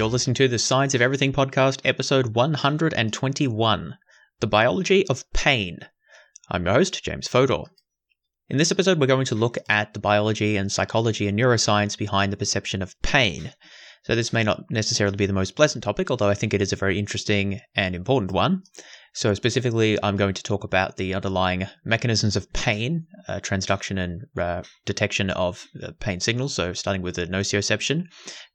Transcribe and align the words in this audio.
You're 0.00 0.08
listening 0.08 0.32
to 0.36 0.48
the 0.48 0.58
Science 0.58 0.94
of 0.94 1.02
Everything 1.02 1.30
podcast, 1.30 1.80
episode 1.84 2.28
121 2.28 3.98
The 4.40 4.46
Biology 4.46 5.06
of 5.08 5.30
Pain. 5.34 5.80
I'm 6.50 6.64
your 6.64 6.72
host, 6.72 7.04
James 7.04 7.28
Fodor. 7.28 7.64
In 8.48 8.56
this 8.56 8.72
episode, 8.72 8.98
we're 8.98 9.06
going 9.06 9.26
to 9.26 9.34
look 9.34 9.58
at 9.68 9.92
the 9.92 10.00
biology 10.00 10.56
and 10.56 10.72
psychology 10.72 11.28
and 11.28 11.38
neuroscience 11.38 11.98
behind 11.98 12.32
the 12.32 12.38
perception 12.38 12.80
of 12.80 12.98
pain. 13.02 13.52
So, 14.04 14.14
this 14.14 14.32
may 14.32 14.42
not 14.42 14.64
necessarily 14.70 15.16
be 15.16 15.26
the 15.26 15.34
most 15.34 15.54
pleasant 15.54 15.84
topic, 15.84 16.10
although 16.10 16.30
I 16.30 16.34
think 16.34 16.54
it 16.54 16.62
is 16.62 16.72
a 16.72 16.76
very 16.76 16.98
interesting 16.98 17.60
and 17.74 17.94
important 17.94 18.32
one. 18.32 18.62
So, 19.12 19.34
specifically, 19.34 19.98
I'm 20.02 20.16
going 20.16 20.32
to 20.32 20.42
talk 20.42 20.64
about 20.64 20.96
the 20.96 21.12
underlying 21.12 21.66
mechanisms 21.84 22.36
of 22.36 22.50
pain, 22.54 23.06
uh, 23.28 23.40
transduction 23.40 23.98
and 24.02 24.22
uh, 24.38 24.62
detection 24.86 25.28
of 25.28 25.66
uh, 25.82 25.90
pain 26.00 26.20
signals. 26.20 26.54
So, 26.54 26.72
starting 26.72 27.02
with 27.02 27.16
the 27.16 27.26
nociception 27.26 28.04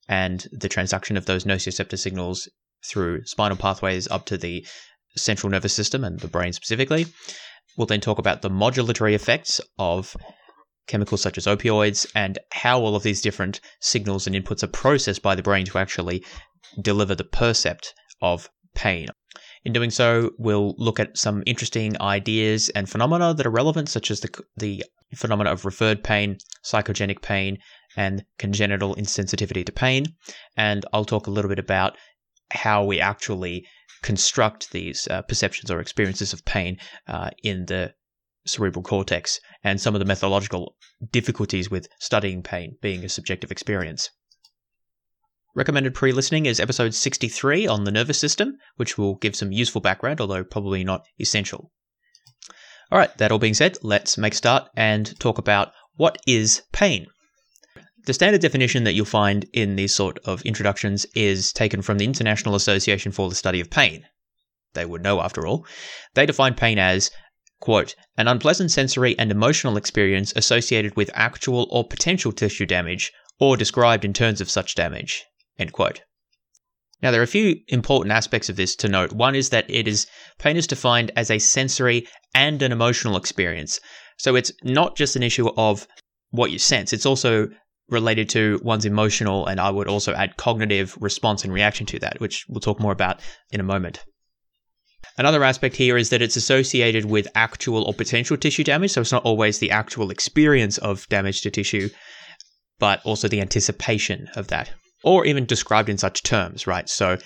and 0.08 0.48
the 0.52 0.70
transduction 0.70 1.18
of 1.18 1.26
those 1.26 1.46
nociceptor 1.46 1.98
signals 1.98 2.48
through 2.86 3.24
spinal 3.26 3.58
pathways 3.58 4.08
up 4.10 4.26
to 4.26 4.38
the 4.38 4.66
central 5.18 5.50
nervous 5.50 5.74
system 5.74 6.04
and 6.04 6.20
the 6.20 6.28
brain 6.28 6.54
specifically. 6.54 7.08
We'll 7.78 7.88
then 7.88 8.02
talk 8.02 8.20
about 8.20 8.42
the 8.42 8.50
modulatory 8.50 9.14
effects 9.14 9.60
of 9.80 10.16
chemicals 10.88 11.22
such 11.22 11.38
as 11.38 11.48
opioids 11.48 12.06
and 12.16 12.38
how 12.52 12.80
all 12.80 12.96
of 12.96 13.04
these 13.04 13.22
different 13.22 13.60
signals 13.80 14.28
and 14.28 14.36
inputs 14.36 14.64
are 14.64 14.68
processed 14.68 15.22
by 15.22 15.36
the 15.36 15.44
brain 15.44 15.66
to 15.66 15.78
actually 15.78 16.24
deliver 16.82 17.16
the 17.16 17.24
percept 17.24 17.94
of 18.22 18.50
pain. 18.76 19.08
In 19.66 19.74
doing 19.74 19.90
so, 19.90 20.32
we'll 20.38 20.76
look 20.78 21.00
at 21.00 21.18
some 21.18 21.42
interesting 21.48 22.00
ideas 22.00 22.70
and 22.70 22.88
phenomena 22.88 23.34
that 23.34 23.48
are 23.48 23.52
relevant, 23.52 23.90
such 23.90 24.12
as 24.12 24.20
the, 24.20 24.30
the 24.56 24.84
phenomena 25.16 25.52
of 25.52 25.66
referred 25.66 26.04
pain, 26.04 26.38
psychogenic 26.64 27.24
pain, 27.24 27.58
and 27.98 28.24
congenital 28.38 28.96
insensitivity 28.96 29.66
to 29.66 29.72
pain. 29.72 30.06
And 30.56 30.86
I'll 30.94 31.04
talk 31.04 31.26
a 31.26 31.32
little 31.32 31.50
bit 31.50 31.58
about 31.58 31.98
how 32.52 32.86
we 32.86 33.00
actually 33.00 33.66
construct 34.04 34.72
these 34.72 35.08
uh, 35.08 35.24
perceptions 35.24 35.72
or 35.72 35.80
experiences 35.80 36.32
of 36.32 36.46
pain 36.46 36.78
uh, 37.08 37.32
in 37.42 37.66
the 37.66 37.96
cerebral 38.46 38.84
cortex 38.84 39.40
and 39.64 39.82
some 39.82 39.96
of 39.96 40.00
the 40.00 40.06
methodological 40.06 40.76
difficulties 41.12 41.72
with 41.72 41.88
studying 42.00 42.44
pain 42.44 42.78
being 42.84 43.04
a 43.04 43.10
subjective 43.10 43.52
experience. 43.52 44.12
Recommended 45.58 45.94
pre 45.94 46.12
listening 46.12 46.48
is 46.48 46.60
episode 46.60 46.94
63 46.94 47.66
on 47.66 47.86
the 47.86 47.92
nervous 47.92 48.20
system, 48.20 48.58
which 48.76 48.98
will 48.98 49.16
give 49.16 49.38
some 49.38 49.54
useful 49.54 49.80
background, 49.80 50.20
although 50.20 50.44
probably 50.44 50.84
not 50.84 51.06
essential. 51.18 51.72
All 52.92 53.00
right, 53.00 53.18
that 53.20 53.32
all 53.32 53.40
being 53.40 53.54
said, 53.54 53.78
let's 53.82 54.18
make 54.18 54.34
start 54.34 54.70
and 54.76 55.18
talk 55.18 55.38
about 55.38 55.72
what 55.96 56.18
is 56.28 56.64
pain. 56.74 57.08
The 58.06 58.14
standard 58.14 58.42
definition 58.42 58.84
that 58.84 58.96
you'll 58.96 59.06
find 59.06 59.46
in 59.54 59.78
these 59.78 59.96
sort 59.96 60.20
of 60.26 60.42
introductions 60.42 61.06
is 61.16 61.54
taken 61.54 61.82
from 61.82 62.00
the 62.00 62.06
International 62.06 62.56
Association 62.56 63.14
for 63.14 63.30
the 63.30 63.36
Study 63.36 63.62
of 63.62 63.70
Pain. 63.70 64.04
They 64.74 64.86
would 64.86 65.04
know 65.04 65.22
after 65.22 65.48
all. 65.48 65.66
They 66.16 66.26
define 66.26 66.56
pain 66.56 66.78
as, 66.78 67.12
quote, 67.62 67.96
an 68.18 68.28
unpleasant 68.28 68.72
sensory 68.72 69.18
and 69.18 69.32
emotional 69.32 69.78
experience 69.78 70.34
associated 70.36 70.98
with 70.98 71.10
actual 71.14 71.66
or 71.72 71.88
potential 71.88 72.34
tissue 72.34 72.66
damage 72.66 73.14
or 73.40 73.56
described 73.56 74.04
in 74.04 74.12
terms 74.12 74.42
of 74.42 74.50
such 74.50 74.76
damage, 74.76 75.24
End 75.58 75.72
quote. 75.72 76.02
Now, 77.02 77.12
there 77.12 77.22
are 77.22 77.24
a 77.24 77.28
few 77.28 77.60
important 77.68 78.12
aspects 78.12 78.50
of 78.50 78.56
this 78.56 78.76
to 78.78 78.88
note. 78.88 79.12
One 79.12 79.36
is 79.36 79.50
that 79.50 79.70
it 79.70 79.88
is 79.88 80.08
pain 80.40 80.58
is 80.58 80.66
defined 80.66 81.12
as 81.16 81.30
a 81.30 81.40
sensory 81.40 82.08
and 82.34 82.62
an 82.62 82.72
emotional 82.72 83.18
experience. 83.18 83.80
So 84.18 84.36
it's 84.36 84.52
not 84.64 84.96
just 84.96 85.16
an 85.16 85.24
issue 85.24 85.50
of 85.58 85.88
what 86.32 86.52
you 86.52 86.60
sense, 86.60 86.94
it's 86.94 87.06
also 87.06 87.50
related 87.90 88.28
to 88.30 88.60
one's 88.64 88.86
emotional 88.86 89.46
and 89.46 89.60
I 89.60 89.70
would 89.70 89.88
also 89.88 90.14
add 90.14 90.38
cognitive 90.38 90.98
response 91.00 91.44
and 91.44 91.54
reaction 91.54 91.86
to 91.88 92.00
that, 92.00 92.20
which 92.20 92.46
we'll 92.50 92.60
talk 92.60 92.80
more 92.80 92.92
about 92.92 93.20
in 93.52 93.60
a 93.60 93.64
moment. 93.64 94.04
Another 95.18 95.44
aspect 95.44 95.76
here 95.76 95.98
is 95.98 96.10
that 96.10 96.22
it's 96.22 96.36
associated 96.36 97.06
with 97.06 97.28
actual 97.36 97.84
or 97.84 97.94
potential 97.94 98.36
tissue 98.36 98.64
damage. 98.64 98.92
So 98.92 99.02
it's 99.02 99.12
not 99.12 99.24
always 99.24 99.60
the 99.60 99.72
actual 99.72 100.10
experience 100.10 100.78
of 100.80 101.08
damage 101.10 101.42
to 101.42 101.52
tissue, 101.52 101.90
but 102.80 103.00
also 103.06 103.28
the 103.28 103.42
anticipation 103.42 104.28
of 104.36 104.48
that 104.48 104.72
or 105.06 105.24
even 105.24 105.46
described 105.46 105.88
in 105.88 105.98
such 105.98 106.24
terms, 106.24 106.66
right? 106.66 106.90
So 106.90 107.18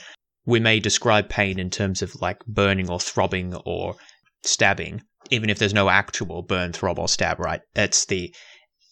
we 0.45 0.59
may 0.59 0.79
describe 0.79 1.29
pain 1.29 1.57
in 1.57 1.69
terms 1.69 2.01
of 2.01 2.13
like 2.21 2.45
burning 2.45 2.89
or 2.89 2.99
throbbing 2.99 3.55
or 3.65 3.95
stabbing, 4.43 5.01
even 5.31 5.49
if 5.49 5.57
there's 5.57 5.73
no 5.73 5.89
actual 5.89 6.41
burn, 6.43 6.73
throb, 6.73 6.99
or 6.99 7.07
stab, 7.07 7.39
right? 7.39 7.61
It's 7.75 8.05
the 8.05 8.35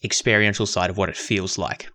experiential 0.04 0.66
side 0.66 0.90
of 0.90 0.98
what 0.98 1.10
it 1.10 1.18
feels 1.18 1.58
like. 1.58 1.90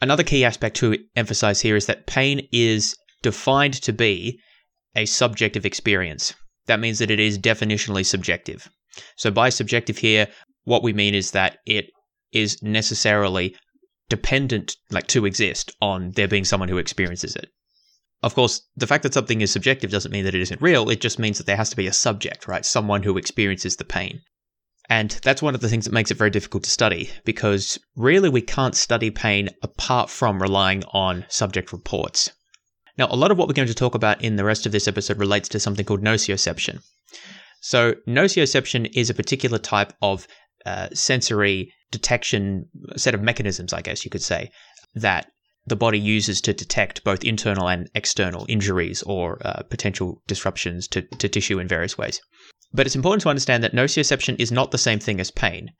Another 0.00 0.22
key 0.22 0.44
aspect 0.44 0.76
to 0.76 0.98
emphasize 1.16 1.62
here 1.62 1.74
is 1.74 1.86
that 1.86 2.06
pain 2.06 2.46
is 2.52 2.94
defined 3.22 3.74
to 3.82 3.92
be 3.92 4.38
a 4.94 5.06
subjective 5.06 5.64
experience. 5.64 6.34
That 6.66 6.80
means 6.80 6.98
that 6.98 7.10
it 7.10 7.18
is 7.18 7.38
definitionally 7.38 8.04
subjective. 8.04 8.68
So, 9.16 9.30
by 9.30 9.48
subjective 9.48 9.98
here, 9.98 10.28
what 10.64 10.82
we 10.82 10.92
mean 10.92 11.14
is 11.14 11.30
that 11.30 11.58
it 11.66 11.86
is 12.32 12.62
necessarily 12.62 13.56
dependent, 14.08 14.76
like 14.90 15.06
to 15.08 15.26
exist, 15.26 15.72
on 15.80 16.12
there 16.12 16.28
being 16.28 16.44
someone 16.44 16.68
who 16.68 16.78
experiences 16.78 17.36
it. 17.36 17.50
Of 18.22 18.34
course, 18.34 18.62
the 18.76 18.86
fact 18.86 19.04
that 19.04 19.14
something 19.14 19.40
is 19.40 19.52
subjective 19.52 19.90
doesn't 19.90 20.10
mean 20.10 20.24
that 20.24 20.34
it 20.34 20.40
isn't 20.40 20.60
real. 20.60 20.90
It 20.90 21.00
just 21.00 21.18
means 21.18 21.38
that 21.38 21.46
there 21.46 21.56
has 21.56 21.70
to 21.70 21.76
be 21.76 21.86
a 21.86 21.92
subject, 21.92 22.48
right? 22.48 22.66
Someone 22.66 23.04
who 23.04 23.16
experiences 23.16 23.76
the 23.76 23.84
pain. 23.84 24.22
And 24.88 25.10
that's 25.22 25.42
one 25.42 25.54
of 25.54 25.60
the 25.60 25.68
things 25.68 25.84
that 25.84 25.92
makes 25.92 26.10
it 26.10 26.16
very 26.16 26.30
difficult 26.30 26.64
to 26.64 26.70
study 26.70 27.10
because 27.24 27.78
really 27.94 28.28
we 28.28 28.40
can't 28.40 28.74
study 28.74 29.10
pain 29.10 29.50
apart 29.62 30.08
from 30.10 30.42
relying 30.42 30.82
on 30.92 31.26
subject 31.28 31.72
reports. 31.72 32.32
Now, 32.96 33.06
a 33.10 33.16
lot 33.16 33.30
of 33.30 33.38
what 33.38 33.46
we're 33.46 33.54
going 33.54 33.68
to 33.68 33.74
talk 33.74 33.94
about 33.94 34.24
in 34.24 34.36
the 34.36 34.44
rest 34.44 34.66
of 34.66 34.72
this 34.72 34.88
episode 34.88 35.18
relates 35.18 35.48
to 35.50 35.60
something 35.60 35.84
called 35.84 36.02
nociception. 36.02 36.82
So, 37.60 37.94
nociception 38.08 38.90
is 38.94 39.10
a 39.10 39.14
particular 39.14 39.58
type 39.58 39.92
of 40.02 40.26
uh, 40.68 40.88
sensory 40.92 41.72
detection 41.90 42.66
set 42.96 43.14
of 43.14 43.22
mechanisms, 43.22 43.72
I 43.72 43.82
guess 43.82 44.04
you 44.04 44.10
could 44.10 44.22
say, 44.22 44.50
that 44.94 45.24
the 45.66 45.76
body 45.76 45.98
uses 45.98 46.40
to 46.42 46.52
detect 46.52 47.04
both 47.04 47.24
internal 47.24 47.68
and 47.68 47.88
external 47.94 48.46
injuries 48.48 49.02
or 49.02 49.38
uh, 49.44 49.62
potential 49.68 50.22
disruptions 50.26 50.88
to, 50.88 51.02
to 51.02 51.28
tissue 51.28 51.58
in 51.58 51.68
various 51.68 51.96
ways. 51.98 52.20
But 52.72 52.86
it's 52.86 52.96
important 52.96 53.22
to 53.22 53.28
understand 53.28 53.62
that 53.64 53.72
nociception 53.72 54.36
is 54.38 54.52
not 54.52 54.70
the 54.70 54.78
same 54.78 54.98
thing 54.98 55.20
as 55.20 55.30
pain. 55.30 55.70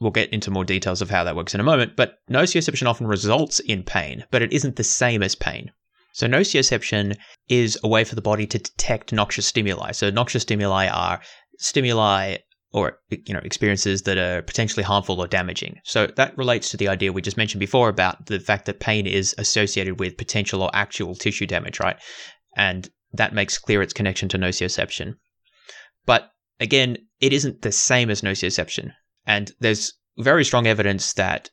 We'll 0.00 0.10
get 0.10 0.30
into 0.30 0.50
more 0.50 0.64
details 0.64 1.00
of 1.00 1.10
how 1.10 1.24
that 1.24 1.36
works 1.36 1.54
in 1.54 1.60
a 1.60 1.70
moment, 1.70 1.96
but 1.96 2.18
nociception 2.30 2.86
often 2.86 3.06
results 3.06 3.60
in 3.60 3.82
pain, 3.82 4.24
but 4.30 4.42
it 4.42 4.52
isn't 4.52 4.76
the 4.76 4.84
same 4.84 5.22
as 5.22 5.34
pain. 5.34 5.70
So 6.12 6.26
nociception 6.26 7.16
is 7.48 7.78
a 7.84 7.88
way 7.88 8.04
for 8.04 8.14
the 8.14 8.22
body 8.30 8.46
to 8.46 8.58
detect 8.58 9.12
noxious 9.12 9.46
stimuli. 9.46 9.92
So 9.92 10.10
noxious 10.10 10.42
stimuli 10.42 10.88
are 10.88 11.20
stimuli 11.58 12.38
or 12.72 12.98
you 13.08 13.32
know 13.32 13.40
experiences 13.44 14.02
that 14.02 14.18
are 14.18 14.42
potentially 14.42 14.82
harmful 14.82 15.20
or 15.20 15.26
damaging. 15.26 15.80
So 15.84 16.06
that 16.16 16.36
relates 16.36 16.70
to 16.70 16.76
the 16.76 16.88
idea 16.88 17.12
we 17.12 17.22
just 17.22 17.36
mentioned 17.36 17.60
before 17.60 17.88
about 17.88 18.26
the 18.26 18.40
fact 18.40 18.66
that 18.66 18.80
pain 18.80 19.06
is 19.06 19.34
associated 19.38 20.00
with 20.00 20.16
potential 20.16 20.62
or 20.62 20.70
actual 20.74 21.14
tissue 21.14 21.46
damage, 21.46 21.80
right? 21.80 21.96
And 22.56 22.88
that 23.12 23.34
makes 23.34 23.58
clear 23.58 23.82
its 23.82 23.92
connection 23.92 24.28
to 24.30 24.38
nociception. 24.38 25.14
But 26.04 26.30
again, 26.60 26.98
it 27.20 27.32
isn't 27.32 27.62
the 27.62 27.72
same 27.72 28.10
as 28.10 28.22
nociception. 28.22 28.92
And 29.26 29.52
there's 29.60 29.94
very 30.18 30.44
strong 30.44 30.66
evidence 30.66 31.12
that 31.14 31.50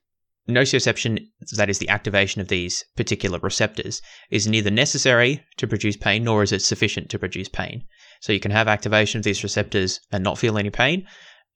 nociception, 0.48 1.26
that 1.56 1.70
is 1.70 1.80
the 1.80 1.90
activation 1.90 2.42
of 2.42 2.50
these 2.50 2.84
particular 2.96 3.40
receptors, 3.40 4.02
is 4.30 4.48
neither 4.48 4.72
necessary 4.72 5.44
to 5.58 5.68
produce 5.68 5.98
pain 5.98 6.24
nor 6.24 6.44
is 6.44 6.52
it 6.52 6.62
sufficient 6.62 7.10
to 7.10 7.20
produce 7.20 7.50
pain. 7.50 7.86
So 8.24 8.32
you 8.32 8.40
can 8.40 8.52
have 8.52 8.70
activation 8.70 9.18
of 9.18 9.26
these 9.26 9.44
receptors 9.44 10.00
and 10.14 10.24
not 10.24 10.38
feel 10.38 10.58
any 10.58 10.70
pain. 10.70 11.06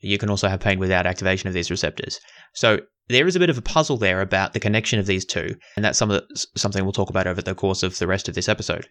You 0.02 0.18
can 0.18 0.30
also 0.30 0.50
have 0.50 0.60
pain 0.60 0.80
without 0.80 1.06
activation 1.06 1.48
of 1.48 1.54
these 1.54 1.72
receptors. 1.72 2.19
So 2.54 2.81
there 3.08 3.25
is 3.25 3.38
a 3.38 3.40
bit 3.40 3.50
of 3.50 3.58
a 3.58 3.62
puzzle 3.62 3.96
there 3.96 4.19
about 4.19 4.52
the 4.52 4.60
connection 4.60 5.00
of 5.00 5.06
these 5.06 5.24
two, 5.24 5.56
and 5.78 5.86
that's 5.86 5.98
some 5.98 6.10
the, 6.10 6.28
something 6.58 6.84
we'll 6.84 6.92
talk 6.92 7.10
about 7.10 7.25
over 7.25 7.42
the 7.42 7.56
course 7.56 7.84
of 7.84 7.98
the 8.00 8.06
rest 8.06 8.28
of 8.28 8.36
this 8.36 8.50
episode. 8.50 8.90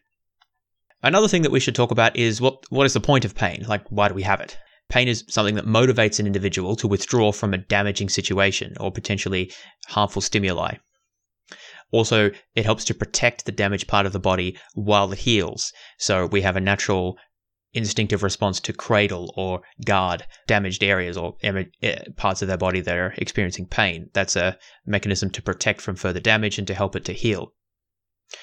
Another 1.02 1.28
thing 1.28 1.42
that 1.42 1.50
we 1.50 1.60
should 1.60 1.74
talk 1.74 1.90
about 1.90 2.16
is 2.16 2.40
what 2.40 2.64
what 2.70 2.86
is 2.86 2.94
the 2.94 3.00
point 3.00 3.26
of 3.26 3.34
pain? 3.34 3.62
Like 3.68 3.86
why 3.90 4.08
do 4.08 4.14
we 4.14 4.22
have 4.22 4.40
it? 4.40 4.56
Pain 4.88 5.06
is 5.06 5.24
something 5.28 5.56
that 5.56 5.66
motivates 5.66 6.18
an 6.18 6.26
individual 6.26 6.76
to 6.76 6.88
withdraw 6.88 7.30
from 7.30 7.52
a 7.52 7.58
damaging 7.58 8.08
situation 8.08 8.74
or 8.80 8.90
potentially 8.90 9.52
harmful 9.88 10.22
stimuli. 10.22 10.76
Also, 11.90 12.30
it 12.54 12.64
helps 12.64 12.86
to 12.86 12.94
protect 12.94 13.44
the 13.44 13.52
damaged 13.52 13.86
part 13.86 14.06
of 14.06 14.14
the 14.14 14.18
body 14.18 14.56
while 14.72 15.12
it 15.12 15.18
heals. 15.18 15.74
So 15.98 16.24
we 16.24 16.40
have 16.40 16.56
a 16.56 16.60
natural 16.72 17.18
instinctive 17.76 18.22
response 18.22 18.58
to 18.60 18.72
cradle 18.72 19.32
or 19.36 19.60
guard 19.84 20.26
damaged 20.46 20.82
areas 20.82 21.16
or 21.16 21.36
eh, 21.42 21.98
parts 22.16 22.42
of 22.42 22.48
their 22.48 22.56
body 22.56 22.80
that 22.80 22.96
are 22.96 23.14
experiencing 23.18 23.66
pain. 23.66 24.08
That's 24.14 24.36
a 24.36 24.58
mechanism 24.86 25.30
to 25.30 25.42
protect 25.42 25.80
from 25.80 25.96
further 25.96 26.20
damage 26.20 26.58
and 26.58 26.66
to 26.66 26.74
help 26.74 26.96
it 26.96 27.04
to 27.04 27.12
heal. 27.12 27.52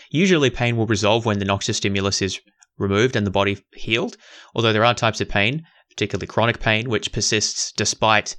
Usually, 0.09 0.50
pain 0.50 0.77
will 0.77 0.85
resolve 0.85 1.25
when 1.25 1.39
the 1.39 1.45
noxious 1.45 1.77
stimulus 1.77 2.21
is 2.21 2.39
removed 2.77 3.15
and 3.15 3.27
the 3.27 3.31
body 3.31 3.57
healed, 3.74 4.15
although 4.56 4.74
there 4.74 4.85
are 4.85 4.94
types 4.94 5.19
of 5.19 5.30
pain, 5.30 5.65
particularly 5.89 6.27
chronic 6.27 6.59
pain, 6.59 6.89
which 6.89 7.12
persists 7.12 7.71
despite 7.71 8.35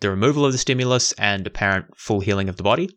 the 0.00 0.10
removal 0.10 0.44
of 0.44 0.52
the 0.52 0.58
stimulus 0.58 1.12
and 1.12 1.46
apparent 1.46 1.86
full 1.96 2.20
healing 2.20 2.48
of 2.48 2.56
the 2.56 2.62
body. 2.62 2.90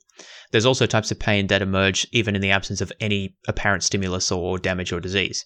There's 0.51 0.65
also 0.65 0.85
types 0.85 1.11
of 1.11 1.19
pain 1.19 1.47
that 1.47 1.61
emerge 1.61 2.07
even 2.11 2.35
in 2.35 2.41
the 2.41 2.51
absence 2.51 2.81
of 2.81 2.91
any 2.99 3.35
apparent 3.47 3.83
stimulus 3.83 4.31
or 4.31 4.57
damage 4.57 4.91
or 4.91 4.99
disease. 4.99 5.45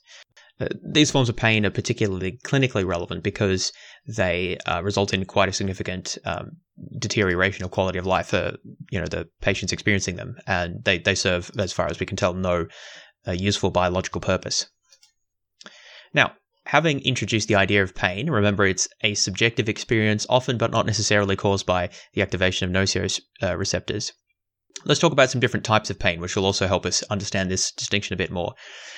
Uh, 0.60 0.68
these 0.84 1.10
forms 1.10 1.30
of 1.30 1.36
pain 1.36 1.66
are 1.66 1.70
particularly 1.72 2.38
clinically 2.44 2.86
relevant 2.86 3.24
because 3.24 3.72
they 4.08 4.58
uh, 4.66 4.82
result 4.84 5.14
in 5.14 5.24
quite 5.26 5.48
a 5.48 5.54
significant 5.54 6.18
um, 6.26 6.52
deterioration 6.98 7.64
of 7.64 7.72
quality 7.72 7.98
of 7.98 8.06
life 8.06 8.28
for 8.28 8.58
you 8.92 9.00
know 9.00 9.08
the 9.08 9.28
patients 9.42 9.72
experiencing 9.72 10.16
them, 10.16 10.36
and 10.48 10.84
they 10.84 10.98
they 10.98 11.16
serve, 11.16 11.50
as 11.58 11.72
far 11.72 11.88
as 11.88 12.00
we 12.00 12.06
can 12.06 12.18
tell, 12.18 12.34
no 12.34 12.68
uh, 13.28 13.32
useful 13.32 13.70
biological 13.70 14.22
purpose. 14.22 14.68
Now, 16.14 16.34
having 16.66 17.00
introduced 17.02 17.48
the 17.48 17.56
idea 17.56 17.82
of 17.82 17.96
pain, 17.96 18.30
remember 18.30 18.66
it's 18.66 18.88
a 19.02 19.14
subjective 19.14 19.70
experience, 19.70 20.26
often 20.30 20.58
but 20.58 20.72
not 20.72 20.86
necessarily 20.86 21.36
caused 21.36 21.66
by 21.66 21.90
the 22.14 22.22
activation 22.22 22.68
of 22.68 22.90
nociceptors. 22.90 24.12
Let's 24.86 25.00
talk 25.00 25.12
about 25.12 25.30
some 25.30 25.42
different 25.42 25.66
types 25.66 25.90
of 25.90 26.00
pain, 26.00 26.22
which 26.22 26.36
will 26.36 26.46
also 26.46 26.68
help 26.68 26.86
us 26.86 27.04
understand 27.04 27.52
this 27.52 27.72
distinction 27.72 28.14
a 28.14 28.18
bit 28.18 28.32
more. 28.32 28.54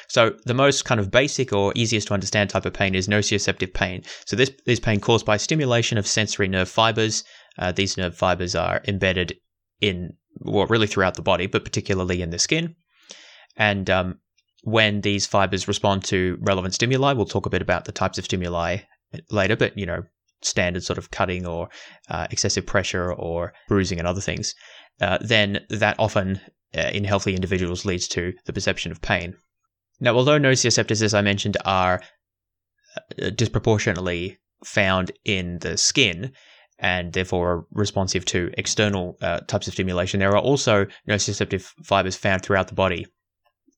So, 0.08 0.36
the 0.46 0.54
most 0.54 0.86
kind 0.86 1.00
of 1.00 1.10
basic 1.10 1.54
or 1.54 1.74
easiest 1.76 2.08
to 2.08 2.14
understand 2.14 2.50
type 2.50 2.66
of 2.66 2.74
pain 2.74 2.94
is 2.94 3.08
nociceptive 3.08 3.74
pain. 3.74 4.04
So, 4.26 4.36
this 4.36 4.52
is 4.68 4.80
pain 4.80 5.00
caused 5.00 5.26
by 5.26 5.38
stimulation 5.38 5.98
of 5.98 6.06
sensory 6.06 6.48
nerve 6.48 6.70
fibers. 6.70 7.24
Uh, 7.58 7.72
these 7.72 7.98
nerve 7.98 8.16
fibers 8.16 8.54
are 8.54 8.82
embedded 8.88 9.38
in, 9.80 10.14
well, 10.40 10.68
really 10.68 10.88
throughout 10.88 11.16
the 11.16 11.22
body, 11.22 11.48
but 11.48 11.64
particularly 11.64 12.22
in 12.22 12.30
the 12.30 12.40
skin. 12.40 12.76
And 13.58 13.90
um, 13.90 14.20
when 14.64 15.02
these 15.02 15.26
fibers 15.26 15.68
respond 15.68 16.04
to 16.06 16.38
relevant 16.42 16.76
stimuli, 16.76 17.14
we'll 17.14 17.26
talk 17.26 17.46
a 17.46 17.50
bit 17.50 17.62
about 17.62 17.86
the 17.86 17.92
types 17.92 18.18
of 18.18 18.26
stimuli 18.26 18.78
later, 19.30 19.56
but 19.56 19.78
you 19.78 19.86
know, 19.86 20.04
standard 20.42 20.84
sort 20.84 20.98
of 20.98 21.12
cutting 21.12 21.46
or 21.46 21.70
uh, 22.10 22.28
excessive 22.32 22.66
pressure 22.66 23.14
or 23.14 23.54
bruising 23.68 24.00
and 24.00 24.08
other 24.08 24.22
things, 24.22 24.56
uh, 25.02 25.18
then 25.22 25.66
that 25.70 25.96
often 26.00 26.40
uh, 26.78 26.90
in 26.94 27.04
healthy 27.04 27.36
individuals 27.36 27.86
leads 27.86 28.08
to 28.08 28.34
the 28.46 28.54
perception 28.54 28.92
of 28.92 29.02
pain. 29.02 29.36
Now, 30.00 30.16
although 30.16 30.40
nociceptors, 30.40 31.02
as 31.02 31.14
I 31.14 31.22
mentioned, 31.22 31.58
are 31.66 32.02
uh, 33.22 33.30
disproportionately 33.32 34.38
found 34.64 35.12
in 35.26 35.60
the 35.60 35.78
skin 35.78 36.32
and 36.80 37.14
therefore 37.14 37.52
are 37.52 37.66
responsive 37.72 38.26
to 38.26 38.52
external 38.58 39.18
uh, 39.22 39.42
types 39.42 39.68
of 39.68 39.74
stimulation, 39.74 40.20
there 40.20 40.32
are 40.32 40.38
also 40.38 40.88
nociceptive 41.10 41.70
fibers 41.84 42.16
found 42.16 42.42
throughout 42.42 42.68
the 42.68 42.74
body 42.74 43.06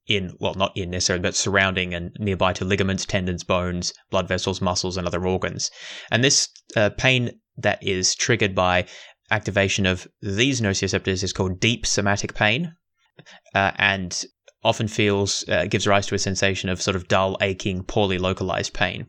in, 0.08 0.34
well, 0.40 0.54
not 0.56 0.75
in 0.75 0.90
necessarily, 0.90 1.22
but 1.22 1.36
surrounding 1.36 1.94
and 1.94 2.12
nearby 2.20 2.54
to 2.54 2.66
ligaments, 2.66 3.06
tendons, 3.06 3.44
bones, 3.44 3.94
blood 4.10 4.28
vessels, 4.28 4.62
muscles, 4.62 4.98
and 4.98 5.08
other 5.08 5.25
organs. 5.25 5.72
And 6.12 6.24
this 6.24 6.50
uh, 6.75 6.90
pain 6.98 7.31
that 7.58 7.80
is 7.81 8.16
triggered 8.16 8.56
by 8.56 8.86
activation 9.34 9.86
of 9.86 10.08
these 10.22 10.62
nociceptors 10.62 11.24
is 11.24 11.34
called 11.34 11.60
deep 11.60 11.86
somatic 11.86 12.34
pain, 12.36 12.74
uh, 13.56 13.72
and 13.78 14.26
often 14.64 14.88
feels 14.88 15.44
uh, 15.50 15.66
gives 15.66 15.88
rise 15.88 16.08
to 16.08 16.16
a 16.16 16.20
sensation 16.20 16.70
of 16.70 16.82
sort 16.82 16.96
of 16.96 17.08
dull, 17.08 17.36
aching, 17.42 17.84
poorly 17.84 18.18
localized 18.18 18.74
pain. 18.74 19.08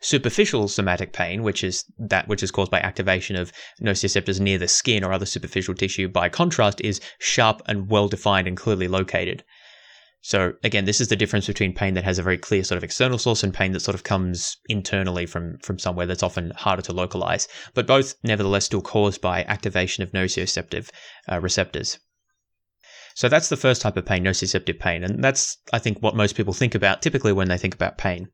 Superficial 0.00 0.68
somatic 0.68 1.12
pain, 1.12 1.42
which 1.42 1.64
is 1.64 1.84
that 1.98 2.28
which 2.28 2.42
is 2.42 2.50
caused 2.50 2.70
by 2.70 2.80
activation 2.80 3.34
of 3.36 3.52
nociceptors 3.82 4.38
near 4.38 4.58
the 4.58 4.68
skin 4.68 5.02
or 5.02 5.12
other 5.12 5.26
superficial 5.26 5.74
tissue, 5.74 6.08
by 6.08 6.28
contrast, 6.28 6.80
is 6.80 7.00
sharp 7.18 7.60
and 7.66 7.90
well 7.90 8.08
defined 8.08 8.46
and 8.46 8.56
clearly 8.56 8.88
located. 8.88 9.42
So 10.26 10.54
again, 10.64 10.86
this 10.86 11.02
is 11.02 11.08
the 11.08 11.16
difference 11.16 11.46
between 11.46 11.74
pain 11.74 11.92
that 11.92 12.04
has 12.04 12.18
a 12.18 12.22
very 12.22 12.38
clear 12.38 12.64
sort 12.64 12.78
of 12.78 12.82
external 12.82 13.18
source 13.18 13.42
and 13.42 13.52
pain 13.52 13.72
that 13.72 13.80
sort 13.80 13.94
of 13.94 14.04
comes 14.04 14.56
internally 14.70 15.26
from 15.26 15.58
from 15.58 15.78
somewhere 15.78 16.06
that's 16.06 16.22
often 16.22 16.50
harder 16.56 16.80
to 16.80 16.94
localize, 16.94 17.46
but 17.74 17.86
both 17.86 18.14
nevertheless 18.22 18.64
still 18.64 18.80
caused 18.80 19.20
by 19.20 19.44
activation 19.44 20.02
of 20.02 20.12
nociceptive 20.12 20.88
uh, 21.30 21.38
receptors. 21.40 21.98
So 23.14 23.28
that's 23.28 23.50
the 23.50 23.58
first 23.58 23.82
type 23.82 23.98
of 23.98 24.06
pain, 24.06 24.24
nociceptive 24.24 24.78
pain, 24.78 25.04
and 25.04 25.22
that's 25.22 25.58
I 25.74 25.78
think 25.78 25.98
what 25.98 26.16
most 26.16 26.36
people 26.36 26.54
think 26.54 26.74
about 26.74 27.02
typically 27.02 27.34
when 27.34 27.48
they 27.48 27.58
think 27.58 27.74
about 27.74 27.98
pain. 27.98 28.28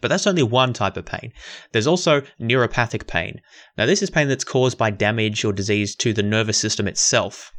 But 0.00 0.08
that's 0.08 0.26
only 0.26 0.42
one 0.42 0.72
type 0.72 0.96
of 0.96 1.06
pain. 1.06 1.32
There's 1.70 1.86
also 1.86 2.22
neuropathic 2.40 3.06
pain. 3.06 3.40
Now, 3.76 3.86
this 3.86 4.02
is 4.02 4.10
pain 4.10 4.26
that's 4.26 4.42
caused 4.42 4.76
by 4.76 4.90
damage 4.90 5.44
or 5.44 5.52
disease 5.52 5.94
to 5.96 6.12
the 6.12 6.24
nervous 6.24 6.58
system 6.58 6.88
itself. 6.88 7.52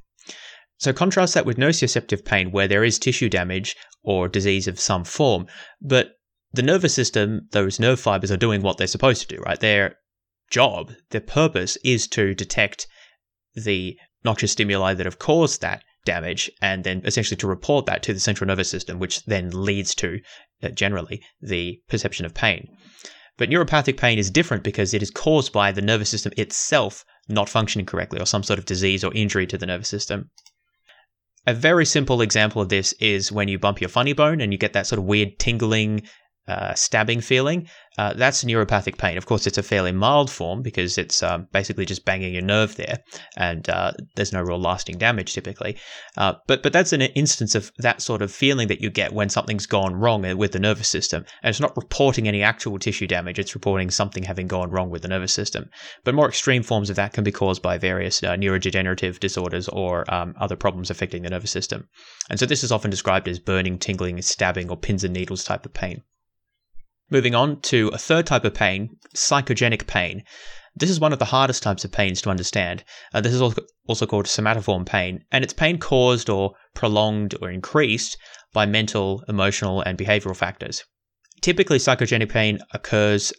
So 0.79 0.93
contrast 0.93 1.33
that 1.33 1.45
with 1.45 1.57
nociceptive 1.57 2.23
pain, 2.23 2.51
where 2.51 2.67
there 2.67 2.85
is 2.85 2.97
tissue 2.97 3.29
damage 3.29 3.75
or 4.01 4.29
disease 4.29 4.67
of 4.67 4.79
some 4.79 5.03
form, 5.03 5.45
but 5.81 6.13
the 6.53 6.61
nervous 6.61 6.93
system, 6.93 7.47
those 7.51 7.79
nerve 7.79 7.99
fibers 7.99 8.31
are 8.31 8.37
doing 8.37 8.61
what 8.61 8.77
they're 8.77 8.87
supposed 8.87 9.21
to 9.21 9.35
do, 9.35 9.41
right? 9.41 9.59
Their 9.59 9.97
job, 10.49 10.93
their 11.11 11.21
purpose 11.21 11.77
is 11.83 12.07
to 12.07 12.33
detect 12.33 12.87
the 13.53 13.97
noxious 14.23 14.53
stimuli 14.53 14.93
that 14.93 15.05
have 15.05 15.19
caused 15.19 15.61
that 15.61 15.83
damage 16.05 16.49
and 16.61 16.85
then 16.85 17.01
essentially 17.03 17.37
to 17.37 17.47
report 17.47 17.85
that 17.85 18.01
to 18.03 18.13
the 18.13 18.19
central 18.19 18.47
nervous 18.47 18.69
system, 18.69 18.99
which 18.99 19.23
then 19.25 19.49
leads 19.51 19.93
to 19.95 20.19
uh, 20.63 20.69
generally 20.69 21.21
the 21.41 21.81
perception 21.89 22.25
of 22.25 22.33
pain. 22.33 22.67
But 23.37 23.49
neuropathic 23.49 23.97
pain 23.97 24.17
is 24.17 24.31
different 24.31 24.63
because 24.63 24.93
it 24.93 25.03
is 25.03 25.11
caused 25.11 25.53
by 25.53 25.71
the 25.71 25.81
nervous 25.81 26.09
system 26.09 26.33
itself 26.37 27.05
not 27.27 27.47
functioning 27.47 27.85
correctly 27.85 28.19
or 28.19 28.25
some 28.25 28.43
sort 28.43 28.59
of 28.59 28.65
disease 28.65 29.03
or 29.03 29.13
injury 29.13 29.45
to 29.47 29.57
the 29.57 29.65
nervous 29.65 29.89
system. 29.89 30.29
A 31.49 31.53
very 31.53 31.83
simple 31.83 32.21
example 32.21 32.61
of 32.61 32.69
this 32.69 32.93
is 32.99 33.31
when 33.31 33.47
you 33.47 33.57
bump 33.57 33.81
your 33.81 33.89
funny 33.89 34.13
bone 34.13 34.39
and 34.39 34.51
you 34.51 34.59
get 34.59 34.73
that 34.73 34.85
sort 34.85 34.99
of 34.99 35.05
weird 35.05 35.39
tingling, 35.39 36.03
uh, 36.49 36.73
stabbing 36.73 37.21
feeling. 37.21 37.67
Uh, 37.97 38.13
that's 38.13 38.45
neuropathic 38.45 38.97
pain. 38.97 39.17
Of 39.17 39.25
course, 39.25 39.45
it's 39.45 39.57
a 39.57 39.63
fairly 39.63 39.91
mild 39.91 40.31
form 40.31 40.61
because 40.61 40.97
it's 40.97 41.21
um, 41.21 41.47
basically 41.51 41.85
just 41.85 42.05
banging 42.05 42.33
your 42.33 42.43
nerve 42.43 42.75
there, 42.75 42.99
and 43.35 43.69
uh, 43.69 43.91
there's 44.15 44.31
no 44.31 44.41
real 44.41 44.59
lasting 44.59 44.97
damage 44.97 45.33
typically. 45.33 45.77
Uh, 46.17 46.33
but 46.47 46.63
but 46.63 46.71
that's 46.71 46.93
an 46.93 47.01
instance 47.01 47.55
of 47.55 47.71
that 47.77 48.01
sort 48.01 48.21
of 48.21 48.31
feeling 48.31 48.69
that 48.69 48.81
you 48.81 48.89
get 48.89 49.11
when 49.11 49.29
something's 49.29 49.65
gone 49.65 49.95
wrong 49.95 50.21
with 50.37 50.53
the 50.53 50.59
nervous 50.59 50.87
system, 50.87 51.25
and 51.43 51.49
it's 51.49 51.59
not 51.59 51.75
reporting 51.75 52.27
any 52.27 52.41
actual 52.41 52.79
tissue 52.79 53.05
damage. 53.07 53.37
It's 53.37 53.53
reporting 53.53 53.89
something 53.91 54.23
having 54.23 54.47
gone 54.47 54.71
wrong 54.71 54.89
with 54.89 55.01
the 55.01 55.07
nervous 55.09 55.33
system. 55.33 55.69
But 56.05 56.15
more 56.15 56.29
extreme 56.29 56.63
forms 56.63 56.89
of 56.89 56.95
that 56.95 57.13
can 57.13 57.23
be 57.25 57.31
caused 57.33 57.61
by 57.61 57.77
various 57.77 58.23
uh, 58.23 58.35
neurodegenerative 58.35 59.19
disorders 59.19 59.67
or 59.67 60.11
um, 60.13 60.35
other 60.39 60.55
problems 60.55 60.89
affecting 60.89 61.23
the 61.23 61.29
nervous 61.29 61.51
system. 61.51 61.89
And 62.29 62.39
so 62.39 62.45
this 62.45 62.63
is 62.63 62.71
often 62.71 62.91
described 62.91 63.27
as 63.27 63.39
burning, 63.39 63.77
tingling, 63.77 64.21
stabbing, 64.21 64.69
or 64.69 64.77
pins 64.77 65.03
and 65.03 65.13
needles 65.13 65.43
type 65.43 65.65
of 65.65 65.73
pain. 65.73 66.03
Moving 67.11 67.33
on 67.33 67.61
to 67.61 67.89
a 67.89 67.97
third 67.97 68.27
type 68.27 68.45
of 68.45 68.53
pain, 68.53 68.89
psychogenic 69.15 69.87
pain. 69.87 70.23
This 70.75 70.91
is 70.91 70.99
one 70.99 71.11
of 71.11 71.19
the 71.19 71.25
hardest 71.25 71.63
types 71.63 71.83
of 71.83 71.91
pains 71.91 72.21
to 72.21 72.29
understand. 72.29 72.83
Uh, 73.13 73.21
this 73.21 73.33
is 73.33 73.41
also 73.41 74.05
called 74.05 74.27
somatoform 74.27 74.85
pain, 74.85 75.25
and 75.31 75.43
it's 75.43 75.53
pain 75.53 75.79
caused 75.79 76.29
or 76.29 76.53
prolonged 76.75 77.35
or 77.41 77.49
increased 77.49 78.17
by 78.53 78.65
mental, 78.65 79.23
emotional, 79.27 79.81
and 79.81 79.97
behavioral 79.97 80.35
factors. 80.35 80.83
Typically, 81.41 81.79
psychogenic 81.79 82.29
pain 82.29 82.59
occurs 82.73 83.33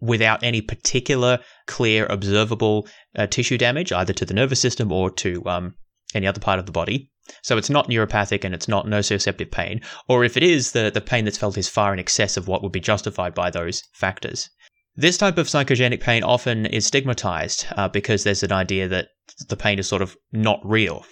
without 0.00 0.42
any 0.42 0.60
particular 0.60 1.40
clear 1.66 2.06
observable 2.06 2.86
uh, 3.16 3.26
tissue 3.26 3.58
damage, 3.58 3.92
either 3.92 4.12
to 4.12 4.24
the 4.24 4.34
nervous 4.34 4.60
system 4.60 4.92
or 4.92 5.10
to 5.10 5.44
um, 5.46 5.74
any 6.14 6.26
other 6.26 6.40
part 6.40 6.58
of 6.58 6.66
the 6.66 6.72
body. 6.72 7.10
So 7.42 7.56
it's 7.56 7.70
not 7.70 7.88
neuropathic 7.88 8.44
and 8.44 8.54
it's 8.54 8.68
not 8.68 8.86
nociceptive 8.86 9.50
pain, 9.50 9.80
or 10.08 10.24
if 10.24 10.36
it 10.36 10.42
is, 10.42 10.72
the, 10.72 10.90
the 10.92 11.00
pain 11.00 11.24
that's 11.24 11.38
felt 11.38 11.58
is 11.58 11.68
far 11.68 11.92
in 11.92 11.98
excess 11.98 12.36
of 12.36 12.48
what 12.48 12.62
would 12.62 12.72
be 12.72 12.80
justified 12.80 13.34
by 13.34 13.50
those 13.50 13.82
factors. 13.92 14.50
This 14.94 15.18
type 15.18 15.36
of 15.36 15.46
psychogenic 15.46 16.00
pain 16.00 16.22
often 16.22 16.64
is 16.66 16.86
stigmatized 16.86 17.66
uh, 17.76 17.88
because 17.88 18.24
there's 18.24 18.42
an 18.42 18.52
idea 18.52 18.88
that 18.88 19.08
the 19.48 19.56
pain 19.56 19.78
is 19.78 19.86
sort 19.86 20.02
of 20.02 20.16
not 20.32 20.60
real. 20.64 21.04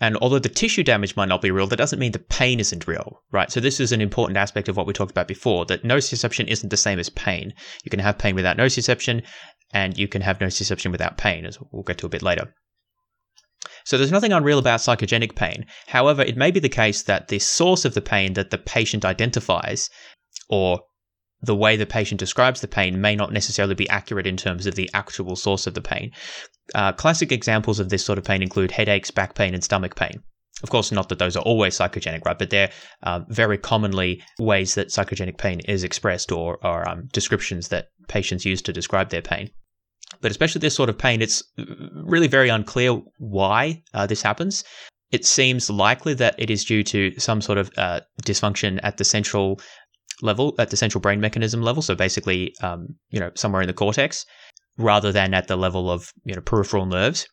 And 0.00 0.16
although 0.18 0.38
the 0.38 0.48
tissue 0.48 0.84
damage 0.84 1.16
might 1.16 1.28
not 1.28 1.42
be 1.42 1.50
real, 1.50 1.66
that 1.66 1.76
doesn't 1.76 1.98
mean 1.98 2.12
the 2.12 2.20
pain 2.20 2.60
isn't 2.60 2.86
real, 2.86 3.20
right? 3.32 3.50
So 3.50 3.60
this 3.60 3.80
is 3.80 3.90
an 3.90 4.00
important 4.00 4.36
aspect 4.36 4.68
of 4.68 4.76
what 4.76 4.86
we 4.86 4.92
talked 4.92 5.10
about 5.10 5.26
before, 5.26 5.66
that 5.66 5.82
nociception 5.82 6.46
isn't 6.46 6.68
the 6.68 6.76
same 6.76 6.98
as 6.98 7.10
pain. 7.10 7.52
You 7.84 7.90
can 7.90 8.00
have 8.00 8.16
pain 8.16 8.36
without 8.36 8.56
nociception, 8.56 9.24
and 9.72 9.98
you 9.98 10.06
can 10.06 10.22
have 10.22 10.38
nociception 10.38 10.92
without 10.92 11.18
pain, 11.18 11.44
as 11.44 11.58
we'll 11.72 11.82
get 11.82 11.98
to 11.98 12.06
a 12.06 12.10
bit 12.10 12.22
later. 12.22 12.54
So 13.88 13.96
there's 13.96 14.12
nothing 14.12 14.34
unreal 14.34 14.58
about 14.58 14.80
psychogenic 14.80 15.34
pain. 15.34 15.64
However, 15.86 16.20
it 16.20 16.36
may 16.36 16.50
be 16.50 16.60
the 16.60 16.68
case 16.68 17.00
that 17.04 17.28
the 17.28 17.38
source 17.38 17.86
of 17.86 17.94
the 17.94 18.02
pain 18.02 18.34
that 18.34 18.50
the 18.50 18.58
patient 18.58 19.02
identifies 19.02 19.88
or 20.50 20.80
the 21.40 21.56
way 21.56 21.74
the 21.74 21.86
patient 21.86 22.18
describes 22.18 22.60
the 22.60 22.68
pain 22.68 23.00
may 23.00 23.16
not 23.16 23.32
necessarily 23.32 23.74
be 23.74 23.88
accurate 23.88 24.26
in 24.26 24.36
terms 24.36 24.66
of 24.66 24.74
the 24.74 24.90
actual 24.92 25.36
source 25.36 25.66
of 25.66 25.72
the 25.72 25.80
pain. 25.80 26.10
Uh, 26.74 26.92
classic 26.92 27.32
examples 27.32 27.80
of 27.80 27.88
this 27.88 28.04
sort 28.04 28.18
of 28.18 28.24
pain 28.24 28.42
include 28.42 28.72
headaches, 28.72 29.10
back 29.10 29.34
pain, 29.34 29.54
and 29.54 29.64
stomach 29.64 29.96
pain. 29.96 30.22
Of 30.62 30.68
course, 30.68 30.92
not 30.92 31.08
that 31.08 31.18
those 31.18 31.34
are 31.34 31.44
always 31.44 31.78
psychogenic, 31.78 32.26
right? 32.26 32.38
But 32.38 32.50
they're 32.50 32.70
uh, 33.04 33.20
very 33.30 33.56
commonly 33.56 34.22
ways 34.38 34.74
that 34.74 34.88
psychogenic 34.88 35.38
pain 35.38 35.60
is 35.60 35.82
expressed 35.82 36.30
or, 36.30 36.58
or 36.62 36.86
um, 36.86 37.08
descriptions 37.14 37.68
that 37.68 37.86
patients 38.06 38.44
use 38.44 38.60
to 38.60 38.72
describe 38.74 39.08
their 39.08 39.22
pain. 39.22 39.48
But 40.20 40.30
especially 40.30 40.60
this 40.60 40.74
sort 40.74 40.88
of 40.88 40.98
pain, 40.98 41.22
it's 41.22 41.42
really 41.56 42.28
very 42.28 42.48
unclear 42.48 43.00
why 43.18 43.82
uh, 43.94 44.06
this 44.06 44.22
happens. 44.22 44.64
It 45.10 45.24
seems 45.24 45.70
likely 45.70 46.14
that 46.14 46.34
it 46.38 46.50
is 46.50 46.64
due 46.64 46.82
to 46.84 47.18
some 47.18 47.40
sort 47.40 47.58
of 47.58 47.70
uh, 47.76 48.00
dysfunction 48.24 48.80
at 48.82 48.96
the 48.96 49.04
central 49.04 49.60
level, 50.22 50.54
at 50.58 50.70
the 50.70 50.76
central 50.76 51.00
brain 51.00 51.20
mechanism 51.20 51.62
level. 51.62 51.82
So 51.82 51.94
basically, 51.94 52.54
um, 52.62 52.96
you 53.10 53.20
know, 53.20 53.30
somewhere 53.34 53.62
in 53.62 53.68
the 53.68 53.74
cortex. 53.74 54.24
rather 54.78 55.10
than 55.12 55.34
at 55.34 55.48
the 55.48 55.56
level 55.56 55.90
of 55.90 56.12
you 56.24 56.34
know 56.34 56.40
peripheral 56.40 56.86
nerves. 56.86 57.26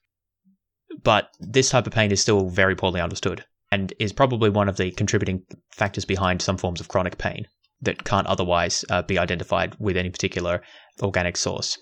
But 1.03 1.29
this 1.39 1.69
type 1.69 1.87
of 1.87 1.93
pain 1.93 2.11
is 2.11 2.21
still 2.21 2.49
very 2.49 2.75
poorly 2.75 3.01
understood 3.01 3.45
and 3.71 3.93
is 3.99 4.13
probably 4.13 4.49
one 4.49 4.69
of 4.69 4.77
the 4.77 4.91
contributing 4.91 5.43
factors 5.71 6.05
behind 6.05 6.41
some 6.41 6.57
forms 6.57 6.79
of 6.79 6.87
chronic 6.87 7.17
pain 7.17 7.45
that 7.81 8.03
can't 8.03 8.27
otherwise 8.27 8.85
uh, 8.89 9.01
be 9.01 9.19
identified 9.19 9.75
with 9.79 9.97
any 9.97 10.09
particular 10.09 10.61
organic 11.01 11.37
source. 11.37 11.77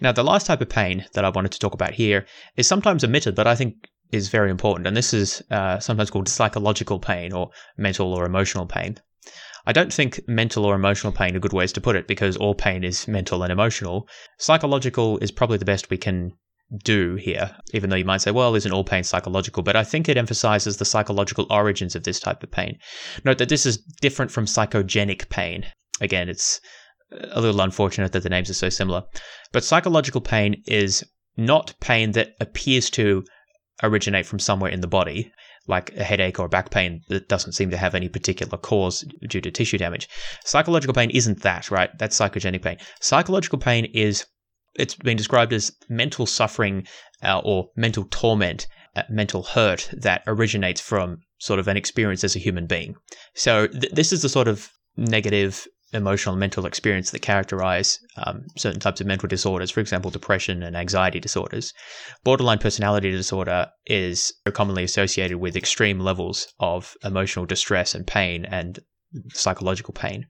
Now, 0.00 0.12
the 0.12 0.24
last 0.24 0.46
type 0.46 0.60
of 0.60 0.68
pain 0.68 1.06
that 1.14 1.24
I 1.24 1.28
wanted 1.28 1.52
to 1.52 1.58
talk 1.58 1.74
about 1.74 1.94
here 1.94 2.26
is 2.56 2.66
sometimes 2.66 3.04
omitted, 3.04 3.34
but 3.34 3.46
I 3.46 3.54
think 3.54 3.88
is 4.12 4.28
very 4.28 4.50
important, 4.50 4.86
and 4.86 4.96
this 4.96 5.12
is 5.12 5.42
uh, 5.50 5.78
sometimes 5.80 6.10
called 6.10 6.28
psychological 6.28 6.98
pain 6.98 7.32
or 7.32 7.50
mental 7.76 8.12
or 8.14 8.24
emotional 8.24 8.66
pain. 8.66 8.98
I 9.66 9.72
don't 9.72 9.92
think 9.92 10.20
mental 10.28 10.64
or 10.64 10.74
emotional 10.74 11.12
pain 11.12 11.34
are 11.34 11.40
good 11.40 11.54
ways 11.54 11.72
to 11.72 11.80
put 11.80 11.96
it 11.96 12.06
because 12.06 12.36
all 12.36 12.54
pain 12.54 12.84
is 12.84 13.08
mental 13.08 13.42
and 13.42 13.50
emotional. 13.50 14.06
Psychological 14.38 15.18
is 15.18 15.30
probably 15.30 15.58
the 15.58 15.64
best 15.64 15.90
we 15.90 15.96
can 15.96 16.32
do 16.82 17.14
here, 17.16 17.56
even 17.72 17.88
though 17.90 17.96
you 17.96 18.04
might 18.04 18.20
say, 18.20 18.30
well, 18.30 18.54
isn't 18.54 18.72
all 18.72 18.84
pain 18.84 19.04
psychological? 19.04 19.62
But 19.62 19.76
I 19.76 19.84
think 19.84 20.08
it 20.08 20.18
emphasizes 20.18 20.76
the 20.76 20.84
psychological 20.84 21.46
origins 21.50 21.94
of 21.94 22.04
this 22.04 22.20
type 22.20 22.42
of 22.42 22.50
pain. 22.50 22.78
Note 23.24 23.38
that 23.38 23.48
this 23.48 23.64
is 23.64 23.78
different 24.00 24.30
from 24.30 24.44
psychogenic 24.44 25.28
pain. 25.30 25.66
Again, 26.00 26.28
it's 26.28 26.60
a 27.30 27.40
little 27.40 27.60
unfortunate 27.60 28.12
that 28.12 28.22
the 28.22 28.28
names 28.28 28.50
are 28.50 28.54
so 28.54 28.68
similar. 28.68 29.04
But 29.52 29.64
psychological 29.64 30.20
pain 30.20 30.62
is 30.66 31.04
not 31.36 31.74
pain 31.80 32.12
that 32.12 32.34
appears 32.40 32.90
to 32.90 33.24
originate 33.82 34.26
from 34.26 34.38
somewhere 34.38 34.70
in 34.70 34.80
the 34.80 34.86
body, 34.86 35.32
like 35.66 35.94
a 35.96 36.04
headache 36.04 36.38
or 36.38 36.48
back 36.48 36.70
pain 36.70 37.02
that 37.08 37.28
doesn't 37.28 37.52
seem 37.52 37.70
to 37.70 37.76
have 37.76 37.94
any 37.94 38.08
particular 38.08 38.58
cause 38.58 39.04
due 39.28 39.40
to 39.40 39.50
tissue 39.50 39.78
damage. 39.78 40.08
Psychological 40.44 40.94
pain 40.94 41.10
isn't 41.10 41.42
that, 41.42 41.70
right? 41.70 41.90
That's 41.98 42.18
psychogenic 42.18 42.62
pain. 42.62 42.78
Psychological 43.00 43.58
pain 43.58 43.86
is, 43.86 44.26
it's 44.74 44.94
been 44.94 45.16
described 45.16 45.52
as 45.52 45.72
mental 45.88 46.26
suffering 46.26 46.86
uh, 47.22 47.40
or 47.44 47.70
mental 47.76 48.04
torment, 48.10 48.66
uh, 48.96 49.02
mental 49.08 49.42
hurt 49.42 49.88
that 49.92 50.22
originates 50.26 50.80
from 50.80 51.18
sort 51.38 51.58
of 51.58 51.68
an 51.68 51.76
experience 51.76 52.24
as 52.24 52.36
a 52.36 52.40
human 52.40 52.66
being. 52.66 52.94
So 53.34 53.66
th- 53.66 53.92
this 53.92 54.12
is 54.12 54.22
the 54.22 54.28
sort 54.28 54.48
of 54.48 54.70
negative 54.96 55.66
emotional 55.94 56.34
and 56.34 56.40
mental 56.40 56.66
experience 56.66 57.10
that 57.10 57.22
characterize 57.22 57.98
um, 58.16 58.46
certain 58.56 58.80
types 58.80 59.00
of 59.00 59.06
mental 59.06 59.28
disorders, 59.28 59.70
for 59.70 59.80
example, 59.80 60.10
depression 60.10 60.62
and 60.62 60.76
anxiety 60.76 61.20
disorders. 61.20 61.72
Borderline 62.24 62.58
personality 62.58 63.10
disorder 63.10 63.68
is 63.86 64.32
commonly 64.52 64.84
associated 64.84 65.38
with 65.38 65.56
extreme 65.56 66.00
levels 66.00 66.52
of 66.60 66.94
emotional 67.04 67.46
distress 67.46 67.94
and 67.94 68.06
pain 68.06 68.44
and 68.44 68.80
psychological 69.32 69.94
pain. 69.94 70.26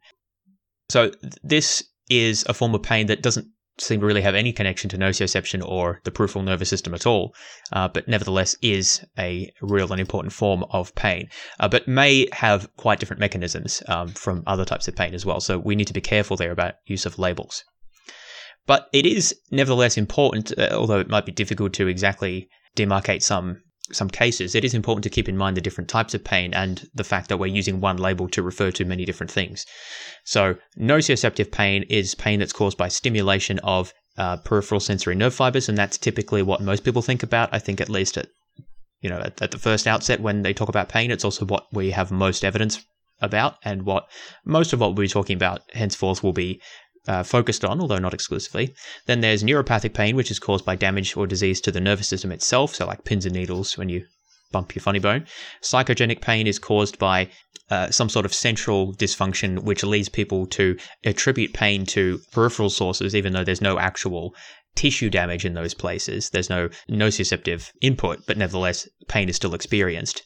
So, 0.91 1.13
this 1.43 1.83
is 2.11 2.45
a 2.49 2.55
form 2.55 2.75
of 2.75 2.83
pain 2.83 3.07
that 3.07 3.23
doesn't 3.23 3.49
seem 3.79 4.01
to 4.01 4.07
really 4.07 4.23
have 4.23 4.35
any 4.35 4.53
connection 4.53 4.89
to 4.91 4.99
nociception 4.99 5.67
or 5.67 6.01
the 6.05 6.11
peripheral 6.11 6.45
nervous 6.45 6.69
system 6.69 6.95
at 6.95 7.07
all, 7.07 7.35
uh, 7.73 7.89
but 7.89 8.07
nevertheless 8.07 8.57
is 8.63 9.05
a 9.19 9.53
real 9.61 9.91
and 9.91 10.01
important 10.01 10.33
form 10.33 10.65
of 10.71 10.95
pain, 10.95 11.29
uh, 11.61 11.69
but 11.69 11.89
may 11.89 12.29
have 12.33 12.69
quite 12.77 13.01
different 13.01 13.21
mechanisms 13.21 13.83
um, 13.89 14.09
from 14.09 14.43
other 14.47 14.65
types 14.65 14.87
of 14.87 14.95
pain 14.95 15.15
as 15.15 15.27
well. 15.27 15.41
So 15.41 15.59
we 15.59 15.75
need 15.75 15.89
to 15.89 15.93
be 15.93 16.01
careful 16.01 16.37
there 16.37 16.53
about 16.53 16.75
use 16.87 17.05
of 17.07 17.19
labels. 17.19 17.65
But 18.67 18.89
it 18.93 19.05
is 19.05 19.35
nevertheless 19.51 19.99
important, 19.99 20.57
uh, 20.57 20.71
although 20.73 21.01
it 21.01 21.11
might 21.11 21.27
be 21.27 21.33
difficult 21.33 21.73
to 21.75 21.89
exactly 21.89 22.49
demarcate 22.77 23.23
some 23.23 23.63
some 23.93 24.09
cases, 24.09 24.55
it 24.55 24.65
is 24.65 24.73
important 24.73 25.05
to 25.05 25.11
keep 25.11 25.29
in 25.29 25.37
mind 25.37 25.57
the 25.57 25.61
different 25.61 25.91
types 25.91 26.15
of 26.15 26.25
pain 26.25 26.55
and 26.55 26.89
the 26.95 27.05
fact 27.05 27.29
that 27.29 27.39
we're 27.39 27.47
using 27.47 27.81
one 27.81 27.99
label 27.99 28.29
to 28.29 28.43
refer 28.43 28.71
to 28.71 28.85
many 28.85 29.05
different 29.05 29.31
things. 29.31 29.67
So, 30.25 30.57
nociceptive 30.79 31.53
pain 31.53 31.85
is 31.91 32.15
pain 32.15 32.39
that's 32.39 32.53
caused 32.53 32.79
by 32.79 32.89
stimulation 32.89 33.59
of 33.59 33.93
uh, 34.17 34.39
peripheral 34.39 34.81
sensory 34.81 35.15
nerve 35.15 35.35
fibers, 35.35 35.69
and 35.69 35.77
that's 35.77 35.99
typically 35.99 36.43
what 36.43 36.63
most 36.63 36.85
people 36.85 37.03
think 37.03 37.23
about. 37.23 37.51
I 37.53 37.59
think 37.59 37.81
at 37.81 37.89
least 37.89 38.17
at 38.17 38.29
you 39.01 39.11
know 39.11 39.19
at, 39.19 39.43
at 39.43 39.51
the 39.51 39.59
first 39.59 39.87
outset 39.87 40.21
when 40.21 40.43
they 40.43 40.55
talk 40.55 40.69
about 40.69 40.89
pain, 40.89 41.11
it's 41.11 41.25
also 41.25 41.45
what 41.45 41.67
we 41.73 41.91
have 41.91 42.11
most 42.11 42.45
evidence 42.45 42.85
about, 43.21 43.57
and 43.65 43.85
what 43.85 44.09
most 44.45 44.73
of 44.73 44.81
what 44.81 44.89
we'll 44.89 45.05
be 45.05 45.09
talking 45.09 45.37
about 45.37 45.63
henceforth 45.73 46.23
will 46.23 46.33
be 46.33 46.61
uh, 47.07 47.23
focused 47.23 47.65
on, 47.65 47.81
although 47.81 47.99
not 47.99 48.15
exclusively. 48.15 48.75
Then 49.07 49.21
there's 49.21 49.43
neuropathic 49.43 49.95
pain, 49.95 50.17
which 50.17 50.31
is 50.31 50.39
caused 50.39 50.65
by 50.65 50.77
damage 50.77 51.17
or 51.17 51.27
disease 51.27 51.61
to 51.63 51.71
the 51.71 51.81
nervous 51.81 52.09
system 52.09 52.33
itself, 52.33 52.75
so 52.75 52.87
like 52.87 53.05
pins 53.05 53.27
and 53.27 53.35
needles 53.35 53.77
when 53.77 53.89
you 53.89 54.07
bump 54.53 54.75
your 54.75 54.83
funny 54.83 55.01
bone. 55.01 55.27
Psychogenic 55.63 56.21
pain 56.21 56.47
is 56.47 56.59
caused 56.59 56.99
by 56.99 57.29
uh, 57.71 57.91
some 57.91 58.09
sort 58.09 58.25
of 58.25 58.33
central 58.33 58.95
dysfunction, 58.95 59.65
which 59.65 59.83
leads 59.83 60.09
people 60.09 60.47
to 60.47 60.77
attribute 61.05 61.53
pain 61.53 61.85
to 61.87 62.21
peripheral 62.33 62.71
sources, 62.71 63.15
even 63.15 63.33
though 63.33 63.45
there's 63.45 63.61
no 63.61 63.79
actual 63.79 64.35
tissue 64.77 65.11
damage 65.11 65.45
in 65.45 65.55
those 65.55 65.75
places. 65.75 66.31
There's 66.31 66.51
no 66.51 66.69
nociceptive 66.89 67.71
input, 67.81 68.21
but 68.27 68.39
nevertheless, 68.39 68.89
pain 69.09 69.29
is 69.29 69.37
still 69.37 69.55
experienced. 69.55 70.23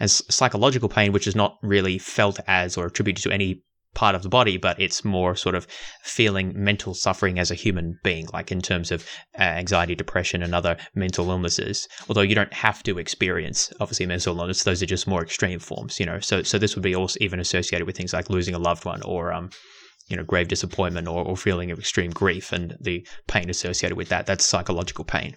And 0.00 0.10
psychological 0.10 0.88
pain, 0.88 1.12
which 1.12 1.26
is 1.26 1.34
not 1.34 1.56
really 1.62 1.98
felt 1.98 2.38
as 2.46 2.76
or 2.76 2.86
attributed 2.86 3.22
to 3.24 3.32
any 3.32 3.62
part 3.98 4.14
of 4.14 4.22
the 4.22 4.28
body, 4.28 4.56
but 4.56 4.80
it's 4.80 5.04
more 5.04 5.34
sort 5.34 5.56
of 5.56 5.66
feeling 6.04 6.52
mental 6.54 6.94
suffering 6.94 7.36
as 7.36 7.50
a 7.50 7.56
human 7.56 7.98
being, 8.04 8.28
like 8.32 8.52
in 8.52 8.60
terms 8.60 8.92
of 8.92 9.04
uh, 9.36 9.42
anxiety, 9.42 9.96
depression, 9.96 10.40
and 10.40 10.54
other 10.54 10.76
mental 10.94 11.28
illnesses. 11.30 11.88
Although 12.08 12.20
you 12.20 12.36
don't 12.36 12.52
have 12.54 12.80
to 12.84 13.00
experience, 13.00 13.72
obviously, 13.80 14.06
mental 14.06 14.38
illness; 14.38 14.62
those 14.62 14.84
are 14.84 14.86
just 14.86 15.08
more 15.08 15.20
extreme 15.20 15.58
forms, 15.58 15.98
you 15.98 16.06
know. 16.06 16.20
So, 16.20 16.44
so 16.44 16.58
this 16.58 16.76
would 16.76 16.84
be 16.84 16.94
also 16.94 17.18
even 17.20 17.40
associated 17.40 17.86
with 17.86 17.96
things 17.96 18.12
like 18.12 18.30
losing 18.30 18.54
a 18.54 18.60
loved 18.60 18.84
one 18.84 19.02
or, 19.02 19.32
um, 19.32 19.50
you 20.06 20.16
know, 20.16 20.22
grave 20.22 20.46
disappointment 20.46 21.08
or, 21.08 21.24
or 21.24 21.36
feeling 21.36 21.72
of 21.72 21.80
extreme 21.80 22.12
grief 22.12 22.52
and 22.52 22.76
the 22.80 23.04
pain 23.26 23.50
associated 23.50 23.96
with 23.96 24.10
that. 24.10 24.26
That's 24.26 24.44
psychological 24.44 25.04
pain. 25.04 25.34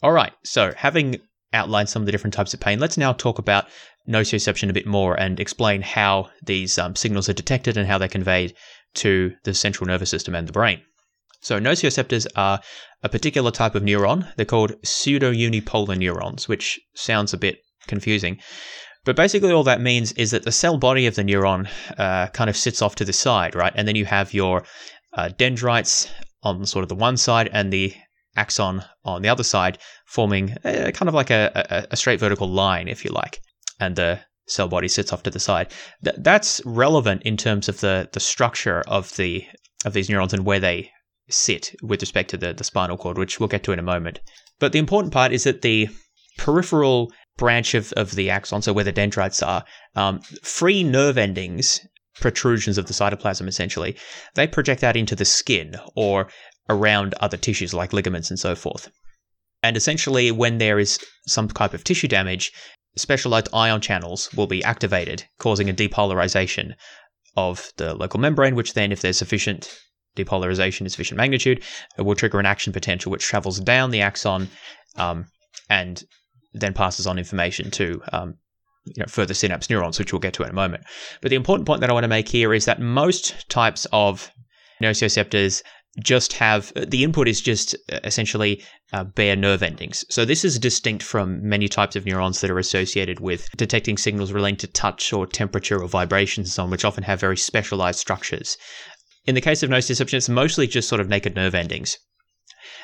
All 0.00 0.12
right. 0.12 0.32
So, 0.44 0.74
having 0.76 1.18
outlined 1.52 1.88
some 1.88 2.02
of 2.02 2.06
the 2.06 2.12
different 2.12 2.34
types 2.34 2.54
of 2.54 2.60
pain, 2.60 2.78
let's 2.78 2.96
now 2.96 3.12
talk 3.12 3.38
about 3.38 3.66
nociception 4.08 4.70
a 4.70 4.72
bit 4.72 4.86
more 4.86 5.18
and 5.18 5.38
explain 5.38 5.82
how 5.82 6.30
these 6.44 6.78
um, 6.78 6.96
signals 6.96 7.28
are 7.28 7.34
detected 7.34 7.76
and 7.76 7.86
how 7.86 7.98
they're 7.98 8.08
conveyed 8.08 8.54
to 8.94 9.32
the 9.44 9.54
central 9.54 9.86
nervous 9.86 10.10
system 10.10 10.34
and 10.34 10.48
the 10.48 10.52
brain. 10.52 10.80
So, 11.40 11.60
nociceptors 11.60 12.26
are 12.34 12.60
a 13.02 13.08
particular 13.08 13.50
type 13.50 13.74
of 13.74 13.82
neuron. 13.82 14.26
They're 14.36 14.44
called 14.44 14.74
pseudo-unipolar 14.84 15.96
neurons, 15.96 16.48
which 16.48 16.80
sounds 16.94 17.32
a 17.32 17.38
bit 17.38 17.58
confusing. 17.86 18.38
But 19.04 19.14
basically, 19.14 19.52
all 19.52 19.62
that 19.64 19.80
means 19.80 20.12
is 20.12 20.32
that 20.32 20.42
the 20.42 20.52
cell 20.52 20.78
body 20.78 21.06
of 21.06 21.14
the 21.14 21.22
neuron 21.22 21.68
uh, 21.96 22.26
kind 22.28 22.50
of 22.50 22.56
sits 22.56 22.82
off 22.82 22.96
to 22.96 23.04
the 23.04 23.12
side, 23.12 23.54
right? 23.54 23.72
And 23.76 23.86
then 23.86 23.94
you 23.94 24.04
have 24.04 24.34
your 24.34 24.64
uh, 25.14 25.28
dendrites 25.38 26.08
on 26.42 26.66
sort 26.66 26.82
of 26.82 26.88
the 26.88 26.94
one 26.94 27.16
side 27.16 27.48
and 27.52 27.72
the 27.72 27.94
axon 28.38 28.84
on 29.04 29.22
the 29.22 29.28
other 29.28 29.44
side, 29.44 29.78
forming 30.06 30.56
a, 30.64 30.92
kind 30.92 31.08
of 31.08 31.14
like 31.14 31.30
a, 31.30 31.42
a, 31.54 31.94
a 31.94 31.96
straight 31.96 32.20
vertical 32.20 32.48
line, 32.48 32.88
if 32.88 33.04
you 33.04 33.10
like 33.10 33.40
and 33.80 33.96
the 33.96 34.20
cell 34.46 34.68
body 34.68 34.88
sits 34.88 35.12
off 35.12 35.22
to 35.22 35.30
the 35.30 35.40
side. 35.40 35.72
Th- 36.02 36.16
that's 36.18 36.60
relevant 36.64 37.22
in 37.22 37.36
terms 37.36 37.68
of 37.68 37.80
the 37.80 38.08
the 38.12 38.20
structure 38.20 38.82
of 38.86 39.14
the 39.16 39.44
of 39.84 39.92
these 39.92 40.08
neurons 40.08 40.34
and 40.34 40.44
where 40.44 40.60
they 40.60 40.90
sit 41.30 41.74
with 41.82 42.00
respect 42.00 42.30
to 42.30 42.36
the, 42.36 42.52
the 42.54 42.64
spinal 42.64 42.96
cord, 42.96 43.18
which 43.18 43.38
we'll 43.38 43.48
get 43.48 43.62
to 43.64 43.72
in 43.72 43.78
a 43.78 43.82
moment. 43.82 44.20
But 44.58 44.72
the 44.72 44.78
important 44.78 45.12
part 45.12 45.32
is 45.32 45.44
that 45.44 45.62
the 45.62 45.88
peripheral 46.38 47.12
branch 47.36 47.74
of, 47.74 47.92
of 47.92 48.14
the 48.14 48.30
axon, 48.30 48.62
so 48.62 48.72
where 48.72 48.84
the 48.84 48.92
dendrites 48.92 49.42
are, 49.42 49.64
um, 49.94 50.20
free 50.42 50.82
nerve 50.82 51.18
endings, 51.18 51.80
protrusions 52.18 52.78
of 52.78 52.86
the 52.86 52.94
cytoplasm 52.94 53.46
essentially, 53.46 53.96
they 54.34 54.46
project 54.46 54.82
out 54.82 54.96
into 54.96 55.14
the 55.14 55.24
skin 55.24 55.76
or 55.94 56.28
around 56.68 57.14
other 57.20 57.36
tissues 57.36 57.74
like 57.74 57.92
ligaments 57.92 58.30
and 58.30 58.38
so 58.38 58.54
forth. 58.54 58.90
And 59.62 59.76
essentially, 59.76 60.30
when 60.30 60.58
there 60.58 60.78
is 60.78 60.98
some 61.26 61.48
type 61.48 61.74
of 61.74 61.84
tissue 61.84 62.08
damage, 62.08 62.52
specialized 62.96 63.48
ion 63.52 63.80
channels 63.80 64.32
will 64.34 64.46
be 64.46 64.62
activated, 64.62 65.24
causing 65.38 65.68
a 65.68 65.74
depolarization 65.74 66.74
of 67.36 67.72
the 67.76 67.94
local 67.94 68.20
membrane, 68.20 68.54
which 68.54 68.74
then, 68.74 68.92
if 68.92 69.00
there's 69.00 69.18
sufficient 69.18 69.76
depolarization, 70.16 70.88
sufficient 70.90 71.16
magnitude, 71.16 71.62
it 71.96 72.02
will 72.02 72.14
trigger 72.14 72.40
an 72.40 72.46
action 72.46 72.72
potential 72.72 73.10
which 73.10 73.24
travels 73.24 73.60
down 73.60 73.90
the 73.90 74.00
axon 74.00 74.48
um, 74.96 75.26
and 75.70 76.04
then 76.52 76.72
passes 76.72 77.06
on 77.06 77.18
information 77.18 77.70
to 77.70 78.02
um, 78.12 78.34
you 78.84 79.00
know, 79.00 79.06
further 79.06 79.34
synapse 79.34 79.70
neurons, 79.70 79.98
which 79.98 80.12
we'll 80.12 80.20
get 80.20 80.32
to 80.34 80.42
in 80.42 80.50
a 80.50 80.54
moment. 80.54 80.84
But 81.20 81.30
the 81.30 81.36
important 81.36 81.66
point 81.66 81.80
that 81.80 81.90
I 81.90 81.92
want 81.92 82.04
to 82.04 82.08
make 82.08 82.28
here 82.28 82.54
is 82.54 82.64
that 82.64 82.80
most 82.80 83.48
types 83.48 83.86
of 83.92 84.30
nociceptors 84.82 85.62
just 86.00 86.32
have 86.34 86.72
the 86.74 87.02
input 87.02 87.28
is 87.28 87.40
just 87.40 87.74
uh, 87.92 87.98
essentially 88.04 88.62
uh, 88.92 89.04
bare 89.04 89.36
nerve 89.36 89.62
endings. 89.62 90.04
So 90.08 90.24
this 90.24 90.44
is 90.44 90.58
distinct 90.58 91.02
from 91.02 91.46
many 91.46 91.68
types 91.68 91.96
of 91.96 92.06
neurons 92.06 92.40
that 92.40 92.50
are 92.50 92.58
associated 92.58 93.20
with 93.20 93.48
detecting 93.56 93.98
signals 93.98 94.32
relating 94.32 94.56
to 94.58 94.66
touch 94.66 95.12
or 95.12 95.26
temperature 95.26 95.82
or 95.82 95.88
vibrations 95.88 96.46
and 96.46 96.52
so 96.52 96.62
on, 96.64 96.70
which 96.70 96.84
often 96.84 97.04
have 97.04 97.20
very 97.20 97.36
specialized 97.36 97.98
structures. 97.98 98.56
In 99.26 99.34
the 99.34 99.40
case 99.40 99.62
of 99.62 99.70
nociception, 99.70 100.14
it's 100.14 100.28
mostly 100.28 100.66
just 100.66 100.88
sort 100.88 101.00
of 101.00 101.08
naked 101.08 101.34
nerve 101.34 101.54
endings. 101.54 101.98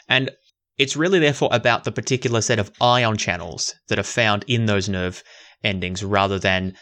And 0.08 0.30
it's 0.76 0.96
really 0.96 1.18
therefore 1.18 1.48
about 1.52 1.84
the 1.84 1.92
particular 1.92 2.40
set 2.40 2.58
of 2.58 2.72
ion 2.80 3.16
channels 3.16 3.74
that 3.88 3.98
are 3.98 4.02
found 4.02 4.44
in 4.48 4.66
those 4.66 4.88
nerve 4.88 5.22
endings 5.62 6.02
rather 6.02 6.38
than 6.38 6.74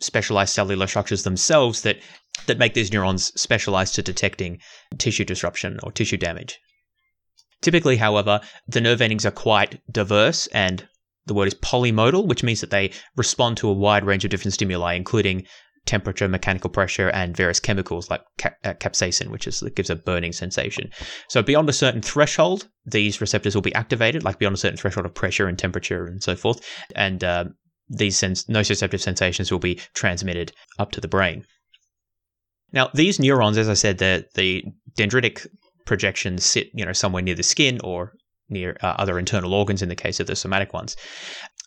specialized 0.00 0.52
cellular 0.52 0.86
structures 0.86 1.22
themselves 1.22 1.82
that 1.82 1.98
that 2.46 2.58
make 2.58 2.74
these 2.74 2.92
neurons 2.92 3.32
specialized 3.40 3.94
to 3.94 4.02
detecting 4.02 4.58
tissue 4.98 5.24
disruption 5.24 5.78
or 5.82 5.92
tissue 5.92 6.16
damage. 6.16 6.58
Typically, 7.60 7.96
however, 7.96 8.40
the 8.66 8.80
nerve 8.80 9.00
endings 9.00 9.24
are 9.24 9.30
quite 9.30 9.80
diverse 9.90 10.48
and 10.48 10.88
the 11.26 11.34
word 11.34 11.46
is 11.46 11.54
polymodal, 11.54 12.26
which 12.26 12.42
means 12.42 12.60
that 12.60 12.70
they 12.70 12.90
respond 13.16 13.56
to 13.56 13.68
a 13.68 13.72
wide 13.72 14.04
range 14.04 14.24
of 14.24 14.30
different 14.30 14.54
stimuli, 14.54 14.94
including 14.94 15.46
temperature, 15.86 16.28
mechanical 16.28 16.70
pressure, 16.70 17.08
and 17.10 17.36
various 17.36 17.60
chemicals 17.60 18.10
like 18.10 18.22
ca- 18.38 18.54
uh, 18.64 18.74
capsaicin, 18.74 19.28
which 19.28 19.46
is 19.46 19.62
gives 19.74 19.90
a 19.90 19.96
burning 19.96 20.32
sensation. 20.32 20.90
So 21.28 21.42
beyond 21.42 21.68
a 21.68 21.72
certain 21.72 22.02
threshold, 22.02 22.68
these 22.84 23.20
receptors 23.20 23.54
will 23.54 23.62
be 23.62 23.74
activated, 23.74 24.24
like 24.24 24.38
beyond 24.38 24.54
a 24.54 24.58
certain 24.58 24.76
threshold 24.76 25.06
of 25.06 25.14
pressure 25.14 25.48
and 25.48 25.58
temperature 25.58 26.06
and 26.06 26.22
so 26.22 26.36
forth, 26.36 26.64
and 26.94 27.22
uh, 27.22 27.44
these 27.88 28.16
sens- 28.16 28.44
nociceptive 28.44 29.00
sensations 29.00 29.50
will 29.50 29.58
be 29.58 29.80
transmitted 29.94 30.52
up 30.78 30.92
to 30.92 31.00
the 31.00 31.08
brain. 31.08 31.44
Now, 32.72 32.90
these 32.94 33.18
neurons, 33.18 33.58
as 33.58 33.68
I 33.68 33.74
said, 33.74 33.98
the 33.98 34.26
the 34.34 34.64
dendritic 34.96 35.46
projections 35.86 36.44
sit, 36.44 36.70
you 36.74 36.84
know, 36.84 36.92
somewhere 36.92 37.22
near 37.22 37.34
the 37.34 37.42
skin 37.42 37.80
or 37.82 38.12
near 38.48 38.76
uh, 38.82 38.94
other 38.98 39.18
internal 39.18 39.54
organs 39.54 39.82
in 39.82 39.88
the 39.88 39.96
case 39.96 40.20
of 40.20 40.26
the 40.26 40.36
somatic 40.36 40.72
ones. 40.72 40.96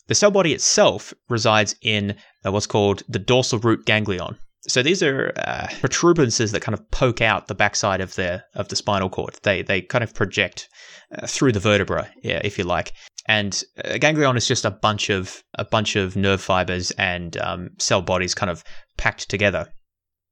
The 0.08 0.16
cell 0.16 0.32
body 0.32 0.54
itself 0.54 1.14
resides 1.30 1.76
in 1.82 2.16
uh, 2.46 2.52
what's 2.52 2.68
called 2.68 3.04
the 3.10 3.20
dorsal 3.20 3.60
root 3.60 3.86
ganglion. 3.86 4.38
So 4.68 4.82
these 4.82 5.04
are 5.04 5.32
uh, 5.38 5.68
protuberances 5.80 6.52
that 6.52 6.62
kind 6.62 6.74
of 6.74 6.90
poke 6.92 7.22
out 7.22 7.48
the 7.48 7.56
backside 7.56 8.02
of 8.02 8.16
the 8.16 8.44
of 8.56 8.68
the 8.70 8.76
spinal 8.76 9.10
cord. 9.10 9.38
They 9.44 9.62
they 9.62 9.82
kind 9.82 10.04
of 10.04 10.14
project 10.14 10.68
uh, 11.16 11.28
through 11.28 11.52
the 11.52 11.60
vertebra, 11.60 12.10
yeah, 12.24 12.42
if 12.44 12.58
you 12.58 12.64
like. 12.64 12.94
And 13.28 13.64
a 13.84 14.00
ganglion 14.00 14.38
is 14.38 14.48
just 14.48 14.66
a 14.66 14.72
bunch 14.72 15.10
of 15.10 15.44
a 15.56 15.66
bunch 15.66 15.96
of 15.96 16.16
nerve 16.16 16.42
fibers 16.42 16.92
and 16.92 17.38
um, 17.38 17.70
cell 17.80 18.02
bodies 18.02 18.36
kind 18.36 18.50
of 18.50 18.64
packed 18.98 19.30
together. 19.30 19.68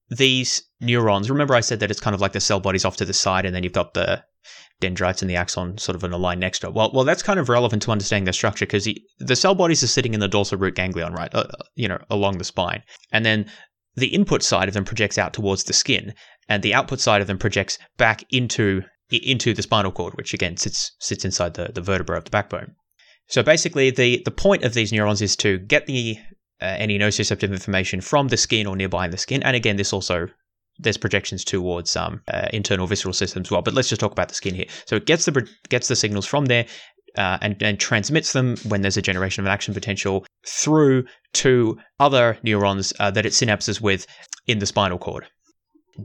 These 0.10 0.64
neurons, 0.82 1.30
remember 1.30 1.56
I 1.56 1.62
said 1.62 1.80
that 1.80 1.92
it's 1.92 2.00
kind 2.00 2.14
of 2.14 2.22
like 2.22 2.34
the 2.34 2.40
cell 2.40 2.60
bodies 2.60 2.86
off 2.86 2.98
to 2.98 3.06
the 3.06 3.14
side, 3.14 3.46
and 3.46 3.56
then 3.56 3.64
you've 3.64 3.74
got 3.74 3.94
the 3.94 4.24
dendrites 4.80 5.22
and 5.22 5.30
the 5.30 5.36
axon 5.36 5.78
sort 5.78 5.96
of 5.96 6.04
in 6.04 6.12
a 6.12 6.18
line 6.18 6.40
next 6.40 6.60
to 6.60 6.68
it. 6.68 6.74
Well, 6.74 6.92
well, 6.94 7.06
that's 7.06 7.24
kind 7.24 7.40
of 7.40 7.50
relevant 7.50 7.84
to 7.84 7.92
understanding 7.92 8.26
the 8.26 8.34
structure 8.34 8.66
because 8.66 8.88
the 9.20 9.36
cell 9.36 9.56
bodies 9.56 9.82
are 9.84 9.88
sitting 9.88 10.14
in 10.14 10.20
the 10.20 10.28
dorsal 10.28 10.58
root 10.58 10.76
ganglion, 10.76 11.14
right? 11.14 11.34
Uh, 11.34 11.46
you 11.76 11.88
know, 11.88 12.00
along 12.10 12.38
the 12.38 12.44
spine, 12.44 12.84
and 13.12 13.26
then 13.26 13.46
the 13.96 14.08
input 14.08 14.44
side 14.44 14.68
of 14.68 14.74
them 14.74 14.86
projects 14.86 15.18
out 15.18 15.34
towards 15.34 15.64
the 15.64 15.74
skin, 15.74 16.14
and 16.50 16.64
the 16.64 16.74
output 16.74 17.00
side 17.00 17.22
of 17.22 17.28
them 17.28 17.38
projects 17.38 17.78
back 17.98 18.24
into 18.30 18.84
into 19.10 19.54
the 19.54 19.62
spinal 19.62 19.92
cord, 19.92 20.16
which 20.16 20.34
again 20.34 20.58
sits 20.58 20.92
sits 21.00 21.24
inside 21.24 21.54
the, 21.54 21.72
the 21.74 21.82
vertebra 21.82 22.18
of 22.18 22.26
the 22.26 22.32
backbone. 22.32 22.76
So 23.28 23.42
basically, 23.44 23.90
the 23.90 24.22
the 24.26 24.32
point 24.32 24.64
of 24.64 24.74
these 24.74 24.92
neurons 24.92 25.22
is 25.22 25.36
to 25.38 25.60
get 25.60 25.86
the 25.86 26.18
uh, 26.64 26.76
any 26.80 26.98
nociceptive 26.98 27.52
information 27.52 28.02
from 28.02 28.30
the 28.30 28.38
skin 28.38 28.66
or 28.66 28.76
nearby 28.76 29.06
in 29.06 29.12
the 29.12 29.18
skin, 29.18 29.44
and 29.44 29.56
again, 29.56 29.76
this 29.76 29.94
also 29.94 30.28
there's 30.80 30.98
projections 30.98 31.44
towards 31.44 31.96
um, 31.96 32.22
uh, 32.34 32.48
internal 32.52 32.88
visceral 32.88 33.14
systems 33.14 33.48
as 33.48 33.52
well. 33.52 33.62
But 33.62 33.76
let's 33.76 33.90
just 33.90 34.02
talk 34.02 34.12
about 34.12 34.30
the 34.30 34.36
skin 34.36 34.56
here. 34.56 34.66
So 34.86 34.96
it 34.96 35.06
gets 35.06 35.26
the 35.26 35.48
gets 35.70 35.88
the 35.88 35.96
signals 35.96 36.26
from 36.26 36.46
there 36.46 36.66
uh, 37.18 37.38
and, 37.42 37.62
and 37.62 37.80
transmits 37.80 38.34
them 38.34 38.58
when 38.68 38.82
there's 38.82 38.98
a 38.98 39.02
generation 39.02 39.42
of 39.42 39.46
an 39.46 39.52
action 39.52 39.74
potential 39.74 40.26
through 40.48 41.06
to 41.34 41.78
other 42.00 42.38
neurons 42.44 42.94
uh, 43.00 43.12
that 43.12 43.26
it 43.26 43.34
synapses 43.34 43.82
with 43.82 44.08
in 44.48 44.60
the 44.60 44.66
spinal 44.66 44.98
cord. 44.98 45.26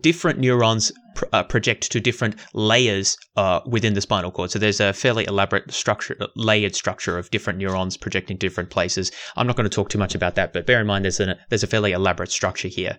Different 0.00 0.38
neurons 0.38 0.92
pr- 1.14 1.24
uh, 1.32 1.42
project 1.44 1.90
to 1.92 2.00
different 2.00 2.36
layers 2.52 3.16
uh, 3.36 3.60
within 3.66 3.94
the 3.94 4.00
spinal 4.00 4.30
cord. 4.30 4.50
So 4.50 4.58
there's 4.58 4.80
a 4.80 4.92
fairly 4.92 5.24
elaborate 5.24 5.72
structure, 5.72 6.16
layered 6.36 6.76
structure 6.76 7.16
of 7.16 7.30
different 7.30 7.58
neurons 7.58 7.96
projecting 7.96 8.36
to 8.38 8.46
different 8.46 8.70
places. 8.70 9.10
I'm 9.36 9.46
not 9.46 9.56
going 9.56 9.68
to 9.68 9.74
talk 9.74 9.88
too 9.88 9.98
much 9.98 10.14
about 10.14 10.34
that, 10.34 10.52
but 10.52 10.66
bear 10.66 10.80
in 10.80 10.86
mind 10.86 11.04
there's 11.04 11.20
a 11.20 11.36
there's 11.48 11.62
a 11.62 11.68
fairly 11.68 11.92
elaborate 11.92 12.30
structure 12.30 12.68
here. 12.68 12.98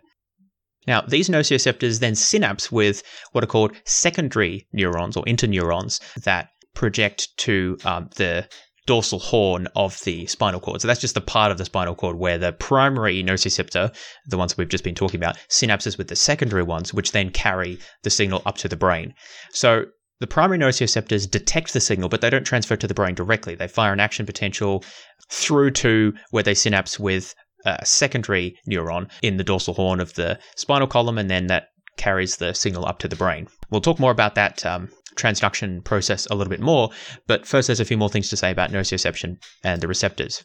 Now, 0.87 1.01
these 1.01 1.29
nociceptors 1.29 1.99
then 1.99 2.15
synapse 2.15 2.71
with 2.71 3.03
what 3.31 3.43
are 3.43 3.47
called 3.47 3.75
secondary 3.85 4.67
neurons 4.73 5.15
or 5.15 5.23
interneurons 5.25 5.99
that 6.23 6.49
project 6.73 7.27
to 7.37 7.77
um, 7.83 8.09
the 8.15 8.47
dorsal 8.89 9.19
horn 9.19 9.67
of 9.75 9.99
the 10.03 10.25
spinal 10.25 10.59
cord. 10.59 10.81
So 10.81 10.87
that's 10.87 10.99
just 10.99 11.13
the 11.13 11.21
part 11.21 11.51
of 11.51 11.59
the 11.59 11.65
spinal 11.65 11.93
cord 11.93 12.17
where 12.17 12.39
the 12.39 12.53
primary 12.53 13.23
nociceptor, 13.23 13.95
the 14.25 14.35
ones 14.35 14.57
we've 14.57 14.67
just 14.67 14.83
been 14.83 14.95
talking 14.95 15.19
about, 15.19 15.37
synapses 15.47 15.95
with 15.95 16.07
the 16.07 16.15
secondary 16.15 16.63
ones, 16.63 16.91
which 16.91 17.11
then 17.11 17.29
carry 17.29 17.77
the 18.01 18.09
signal 18.09 18.41
up 18.47 18.57
to 18.57 18.67
the 18.67 18.75
brain. 18.75 19.13
So 19.51 19.85
the 20.21 20.25
primary 20.25 20.57
nociceptors 20.57 21.29
detect 21.29 21.73
the 21.73 21.79
signal, 21.79 22.09
but 22.09 22.21
they 22.21 22.31
don't 22.31 22.43
transfer 22.43 22.75
to 22.77 22.87
the 22.87 22.95
brain 22.95 23.13
directly. 23.13 23.53
They 23.53 23.67
fire 23.67 23.93
an 23.93 23.99
action 23.99 24.25
potential 24.25 24.83
through 25.29 25.69
to 25.71 26.15
where 26.31 26.41
they 26.41 26.55
synapse 26.55 26.99
with 26.99 27.35
a 27.67 27.85
secondary 27.85 28.57
neuron 28.67 29.07
in 29.21 29.37
the 29.37 29.43
dorsal 29.43 29.75
horn 29.75 29.99
of 29.99 30.15
the 30.15 30.39
spinal 30.55 30.87
column, 30.87 31.19
and 31.19 31.29
then 31.29 31.45
that 31.45 31.67
carries 31.97 32.37
the 32.37 32.53
signal 32.53 32.87
up 32.87 32.97
to 32.99 33.07
the 33.07 33.15
brain. 33.15 33.47
We'll 33.69 33.81
talk 33.81 33.99
more 33.99 34.11
about 34.11 34.33
that 34.33 34.65
um, 34.65 34.89
transduction 35.19 35.83
process 35.83 36.25
a 36.27 36.35
little 36.35 36.49
bit 36.49 36.61
more, 36.61 36.89
but 37.27 37.45
first, 37.45 37.67
there's 37.67 37.79
a 37.79 37.85
few 37.85 37.97
more 37.97 38.09
things 38.09 38.29
to 38.29 38.37
say 38.37 38.51
about 38.51 38.71
nociception 38.71 39.37
and 39.63 39.81
the 39.81 39.87
receptors. 39.87 40.43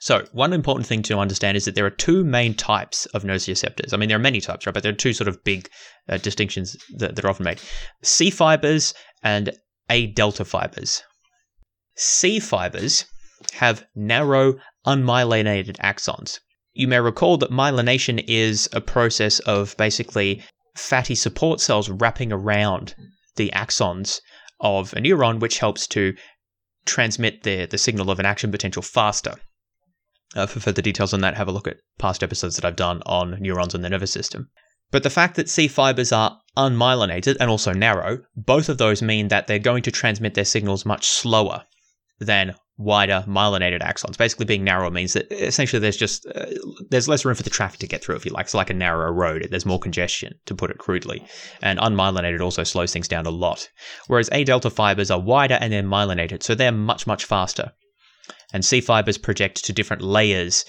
So, 0.00 0.24
one 0.32 0.52
important 0.52 0.86
thing 0.86 1.02
to 1.04 1.18
understand 1.18 1.56
is 1.56 1.64
that 1.64 1.74
there 1.74 1.86
are 1.86 1.90
two 1.90 2.22
main 2.24 2.54
types 2.54 3.06
of 3.06 3.24
nociceptors. 3.24 3.92
I 3.92 3.96
mean, 3.96 4.08
there 4.08 4.18
are 4.18 4.20
many 4.20 4.40
types, 4.40 4.66
right? 4.66 4.72
But 4.72 4.82
there 4.82 4.92
are 4.92 4.96
two 4.96 5.12
sort 5.12 5.28
of 5.28 5.42
big 5.42 5.68
uh, 6.08 6.18
distinctions 6.18 6.76
that, 6.96 7.16
that 7.16 7.24
are 7.24 7.28
often 7.28 7.44
made 7.44 7.60
C 8.02 8.30
fibers 8.30 8.94
and 9.22 9.50
A 9.90 10.06
delta 10.06 10.44
fibers. 10.44 11.02
C 11.96 12.38
fibers 12.38 13.06
have 13.54 13.84
narrow, 13.96 14.54
unmyelinated 14.86 15.76
axons. 15.78 16.38
You 16.72 16.86
may 16.86 17.00
recall 17.00 17.36
that 17.38 17.50
myelination 17.50 18.24
is 18.28 18.68
a 18.72 18.80
process 18.80 19.40
of 19.40 19.76
basically 19.76 20.44
fatty 20.76 21.16
support 21.16 21.60
cells 21.60 21.90
wrapping 21.90 22.32
around 22.32 22.94
the 23.38 23.50
axons 23.54 24.20
of 24.60 24.92
a 24.92 24.96
neuron, 24.96 25.40
which 25.40 25.58
helps 25.58 25.86
to 25.86 26.14
transmit 26.84 27.42
the, 27.44 27.64
the 27.66 27.78
signal 27.78 28.10
of 28.10 28.18
an 28.18 28.26
action 28.26 28.50
potential 28.50 28.82
faster. 28.82 29.34
Uh, 30.36 30.46
for 30.46 30.60
further 30.60 30.82
details 30.82 31.14
on 31.14 31.22
that, 31.22 31.36
have 31.36 31.48
a 31.48 31.52
look 31.52 31.66
at 31.66 31.78
past 31.98 32.22
episodes 32.22 32.56
that 32.56 32.64
I've 32.66 32.76
done 32.76 33.02
on 33.06 33.40
neurons 33.40 33.74
and 33.74 33.82
the 33.82 33.88
nervous 33.88 34.12
system. 34.12 34.50
But 34.90 35.02
the 35.02 35.10
fact 35.10 35.36
that 35.36 35.48
C 35.48 35.68
fibers 35.68 36.12
are 36.12 36.38
unmyelinated 36.56 37.36
and 37.40 37.50
also 37.50 37.72
narrow, 37.72 38.18
both 38.36 38.68
of 38.68 38.78
those 38.78 39.00
mean 39.02 39.28
that 39.28 39.46
they're 39.46 39.58
going 39.58 39.82
to 39.84 39.90
transmit 39.90 40.34
their 40.34 40.44
signals 40.44 40.84
much 40.84 41.06
slower 41.06 41.64
than 42.18 42.54
wider 42.78 43.24
myelinated 43.26 43.82
axons. 43.82 44.16
Basically, 44.16 44.46
being 44.46 44.64
narrower 44.64 44.90
means 44.90 45.12
that 45.12 45.30
essentially 45.30 45.80
there's 45.80 45.96
just 45.96 46.26
uh, 46.34 46.46
there's 46.90 47.08
less 47.08 47.24
room 47.24 47.34
for 47.34 47.42
the 47.42 47.50
traffic 47.50 47.80
to 47.80 47.86
get 47.86 48.02
through. 48.02 48.16
If 48.16 48.24
you 48.24 48.32
like, 48.32 48.46
it's 48.46 48.54
like 48.54 48.70
a 48.70 48.74
narrower 48.74 49.12
road. 49.12 49.48
There's 49.50 49.66
more 49.66 49.80
congestion, 49.80 50.34
to 50.46 50.54
put 50.54 50.70
it 50.70 50.78
crudely. 50.78 51.26
And 51.60 51.78
unmyelinated 51.80 52.40
also 52.40 52.64
slows 52.64 52.92
things 52.92 53.08
down 53.08 53.26
a 53.26 53.30
lot. 53.30 53.68
Whereas 54.06 54.30
A 54.32 54.44
delta 54.44 54.70
fibers 54.70 55.10
are 55.10 55.20
wider 55.20 55.58
and 55.60 55.72
they're 55.72 55.82
myelinated, 55.82 56.42
so 56.42 56.54
they're 56.54 56.72
much 56.72 57.06
much 57.06 57.24
faster. 57.24 57.72
And 58.52 58.64
C 58.64 58.80
fibers 58.80 59.18
project 59.18 59.64
to 59.64 59.72
different 59.72 60.02
layers 60.02 60.64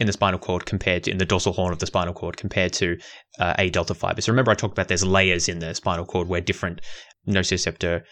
in 0.00 0.06
the 0.06 0.12
spinal 0.12 0.38
cord 0.38 0.64
compared 0.64 1.04
to 1.04 1.10
in 1.10 1.18
the 1.18 1.24
dorsal 1.24 1.52
horn 1.52 1.72
of 1.72 1.80
the 1.80 1.86
spinal 1.86 2.14
cord 2.14 2.36
compared 2.36 2.72
to 2.74 2.96
uh, 3.40 3.54
A 3.58 3.68
delta 3.68 3.94
fibers. 3.94 4.26
So 4.26 4.32
remember, 4.32 4.52
I 4.52 4.54
talked 4.54 4.74
about 4.74 4.88
there's 4.88 5.04
layers 5.04 5.48
in 5.48 5.58
the 5.58 5.74
spinal 5.74 6.06
cord 6.06 6.28
where 6.28 6.40
different 6.40 6.80
nociceptor 7.26 8.02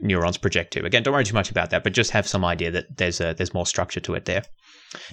neurons 0.00 0.36
project 0.36 0.72
to. 0.72 0.84
Again, 0.84 1.02
don't 1.02 1.14
worry 1.14 1.24
too 1.24 1.34
much 1.34 1.50
about 1.50 1.70
that, 1.70 1.84
but 1.84 1.92
just 1.92 2.10
have 2.10 2.26
some 2.26 2.44
idea 2.44 2.70
that 2.70 2.96
there's 2.96 3.20
a, 3.20 3.34
there's 3.34 3.54
more 3.54 3.66
structure 3.66 4.00
to 4.00 4.14
it 4.14 4.24
there. 4.24 4.42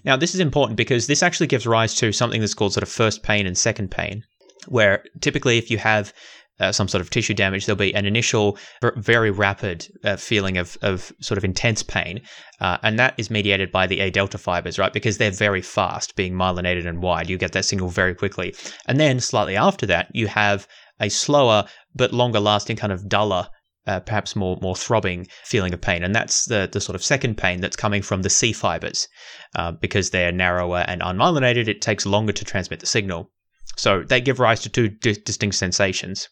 Now, 0.03 0.15
this 0.15 0.33
is 0.33 0.39
important 0.39 0.77
because 0.77 1.07
this 1.07 1.23
actually 1.23 1.47
gives 1.47 1.67
rise 1.67 1.95
to 1.95 2.11
something 2.11 2.41
that's 2.41 2.53
called 2.53 2.73
sort 2.73 2.83
of 2.83 2.89
first 2.89 3.23
pain 3.23 3.45
and 3.45 3.57
second 3.57 3.91
pain, 3.91 4.23
where 4.67 5.03
typically 5.21 5.57
if 5.57 5.69
you 5.69 5.77
have 5.77 6.13
uh, 6.59 6.71
some 6.71 6.87
sort 6.87 7.01
of 7.01 7.09
tissue 7.09 7.33
damage, 7.33 7.65
there'll 7.65 7.77
be 7.77 7.93
an 7.93 8.05
initial, 8.05 8.57
very 8.95 9.29
rapid 9.29 9.85
uh, 10.05 10.15
feeling 10.15 10.57
of, 10.57 10.77
of 10.81 11.11
sort 11.19 11.37
of 11.37 11.43
intense 11.43 11.83
pain. 11.83 12.21
Uh, 12.61 12.77
and 12.83 12.97
that 12.97 13.13
is 13.17 13.29
mediated 13.29 13.71
by 13.71 13.85
the 13.85 13.99
A 13.99 14.09
delta 14.09 14.37
fibers, 14.37 14.79
right? 14.79 14.93
Because 14.93 15.17
they're 15.17 15.31
very 15.31 15.61
fast, 15.61 16.15
being 16.15 16.33
myelinated 16.33 16.87
and 16.87 17.01
wide. 17.01 17.29
You 17.29 17.37
get 17.37 17.51
that 17.51 17.65
signal 17.65 17.89
very 17.89 18.15
quickly. 18.15 18.55
And 18.87 18.99
then 18.99 19.19
slightly 19.19 19.57
after 19.57 19.85
that, 19.87 20.09
you 20.13 20.27
have 20.27 20.65
a 21.01 21.09
slower 21.09 21.65
but 21.93 22.13
longer 22.13 22.39
lasting 22.39 22.77
kind 22.77 22.93
of 22.93 23.09
duller 23.09 23.49
uh, 23.87 23.99
perhaps 23.99 24.35
more 24.35 24.57
more 24.61 24.75
throbbing 24.75 25.27
feeling 25.43 25.73
of 25.73 25.81
pain, 25.81 26.03
and 26.03 26.15
that's 26.15 26.45
the 26.45 26.69
the 26.71 26.81
sort 26.81 26.95
of 26.95 27.03
second 27.03 27.37
pain 27.37 27.61
that's 27.61 27.75
coming 27.75 28.01
from 28.01 28.21
the 28.21 28.29
C 28.29 28.53
fibers, 28.53 29.07
uh, 29.55 29.71
because 29.71 30.09
they're 30.09 30.31
narrower 30.31 30.83
and 30.87 31.01
unmyelinated. 31.01 31.67
It 31.67 31.81
takes 31.81 32.05
longer 32.05 32.33
to 32.33 32.45
transmit 32.45 32.79
the 32.79 32.85
signal, 32.85 33.31
so 33.75 34.03
they 34.03 34.21
give 34.21 34.39
rise 34.39 34.61
to 34.61 34.69
two 34.69 34.89
di- 34.89 35.13
distinct 35.13 35.55
sensations. 35.55 36.29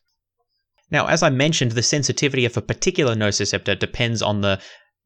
Now, 0.91 1.07
as 1.07 1.23
I 1.23 1.29
mentioned, 1.29 1.71
the 1.71 1.81
sensitivity 1.81 2.45
of 2.45 2.55
a 2.55 2.61
particular 2.61 3.15
nociceptor 3.15 3.77
depends 3.77 4.21
on 4.21 4.41
the 4.41 4.59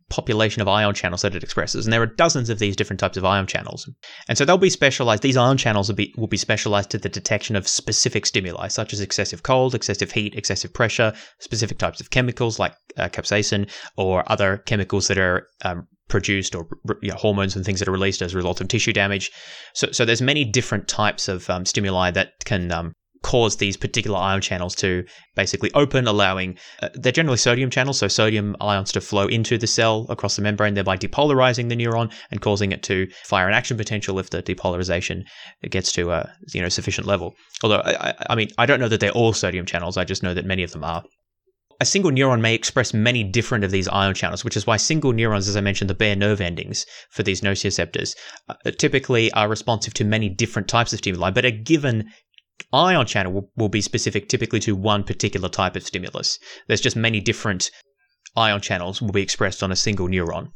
population 0.10 0.62
of 0.62 0.68
ion 0.68 0.94
channels 0.94 1.22
that 1.22 1.36
it 1.36 1.44
expresses. 1.44 1.86
And 1.86 1.94
there 1.94 2.02
are 2.02 2.06
dozens 2.08 2.50
of 2.50 2.60
these 2.60 2.76
different 2.76 3.00
types 3.00 3.18
of 3.18 3.26
ion 3.26 3.46
channels. 3.46 3.90
And 4.30 4.38
so 4.38 4.46
they'll 4.46 4.58
be 4.58 4.70
specialized, 4.70 5.22
these 5.24 5.38
ion 5.38 5.58
channels 5.58 5.90
will 5.90 5.96
be, 5.96 6.14
will 6.18 6.28
be 6.28 6.38
specialized 6.38 6.90
to 6.92 6.98
the 6.98 7.10
detection 7.10 7.56
of 7.56 7.68
specific 7.68 8.26
stimuli, 8.26 8.68
such 8.68 8.94
as 8.94 9.02
excessive 9.02 9.44
cold, 9.44 9.76
excessive 9.76 10.12
heat, 10.12 10.36
excessive 10.36 10.74
pressure, 10.74 11.14
specific 11.40 11.78
types 11.78 12.00
of 12.00 12.10
chemicals 12.10 12.60
like 12.60 12.74
uh, 12.98 13.10
capsaicin, 13.10 13.70
or 13.98 14.30
other 14.32 14.58
chemicals 14.66 15.08
that 15.08 15.18
are 15.18 15.48
um, 15.66 15.88
produced 16.08 16.56
or 16.56 16.68
you 17.02 17.10
know, 17.10 17.18
hormones 17.18 17.56
and 17.56 17.66
things 17.66 17.80
that 17.80 17.88
are 17.88 17.94
released 17.94 18.22
as 18.22 18.34
a 18.34 18.38
result 18.38 18.62
of 18.62 18.68
tissue 18.68 18.94
damage. 18.94 19.32
So, 19.74 19.92
so 19.92 20.06
there's 20.06 20.22
many 20.22 20.46
different 20.46 20.88
types 20.88 21.28
of 21.28 21.50
um, 21.50 21.66
stimuli 21.66 22.12
that 22.12 22.46
can 22.46 22.72
um, 22.72 22.94
cause 23.24 23.58
these 23.58 23.78
particular 23.78 24.18
ion 24.18 24.42
channels 24.42 24.76
to 24.76 25.04
basically 25.36 25.72
open, 25.74 26.08
allowing 26.08 26.58
uh, 26.82 26.90
they're 26.94 27.12
generally 27.12 27.38
sodium 27.38 27.70
channels, 27.70 28.00
so 28.00 28.08
sodium 28.08 28.56
ions 28.62 28.92
to 28.92 29.02
flow 29.02 29.28
into 29.28 29.58
the 29.58 29.68
cell 29.68 30.06
across 30.10 30.36
the 30.36 30.42
membrane, 30.42 30.74
thereby 30.74 30.98
depolarizing 30.98 31.70
the 31.70 31.76
neuron 31.76 32.12
and 32.32 32.42
causing 32.42 32.72
it 32.72 32.84
to 32.84 33.08
fire 33.26 33.48
an 33.48 33.54
action 33.54 33.78
potential 33.78 34.20
if 34.20 34.30
the 34.30 34.44
depolarization 34.44 35.24
gets 35.70 35.92
to 35.92 36.12
a 36.12 36.32
you 36.54 36.62
know 36.62 36.70
sufficient 36.70 37.08
level. 37.08 37.34
Although 37.64 37.82
I, 37.86 38.14
I 38.30 38.36
mean 38.36 38.50
I 38.58 38.66
don't 38.66 38.80
know 38.80 38.90
that 38.90 39.00
they're 39.00 39.12
all 39.12 39.34
sodium 39.34 39.66
channels, 39.66 39.98
I 39.98 40.04
just 40.04 40.24
know 40.24 40.34
that 40.34 40.46
many 40.46 40.64
of 40.64 40.72
them 40.72 40.84
are. 40.84 41.04
A 41.80 41.86
single 41.86 42.10
neuron 42.10 42.42
may 42.42 42.56
express 42.56 42.92
many 42.92 43.24
different 43.24 43.64
of 43.64 43.70
these 43.70 43.88
ion 43.88 44.16
channels, 44.16 44.44
which 44.44 44.58
is 44.58 44.66
why 44.66 44.78
single 44.78 45.14
neurons, 45.14 45.48
as 45.48 45.56
I 45.56 45.62
mentioned, 45.62 45.92
the 45.92 45.94
bare 45.94 46.16
nerve 46.16 46.42
endings 46.42 46.88
for 47.12 47.22
these 47.22 47.42
nociceptors, 47.42 48.16
uh, 48.50 48.56
typically 48.80 49.32
are 49.34 49.48
responsive 49.48 49.94
to 49.96 50.04
many 50.04 50.28
different 50.28 50.68
types 50.68 50.92
of 50.92 50.98
stimuli, 51.00 51.30
but 51.30 51.46
a 51.46 51.52
given 51.52 52.10
ion 52.74 53.06
channel 53.06 53.34
will, 53.34 53.52
will 53.56 53.70
be 53.70 53.82
specific 53.82 54.30
typically 54.30 54.60
to 54.62 54.76
one 54.76 55.04
particular 55.04 55.50
type 55.50 55.76
of 55.76 55.84
stimulus. 55.84 56.40
There's 56.68 56.82
just 56.82 56.96
many 56.96 57.20
different 57.20 57.72
ion 58.36 58.62
channels 58.62 59.02
will 59.02 59.12
be 59.12 59.22
expressed 59.22 59.64
on 59.64 59.72
a 59.72 59.76
single 59.76 60.08
neuron. 60.08 60.52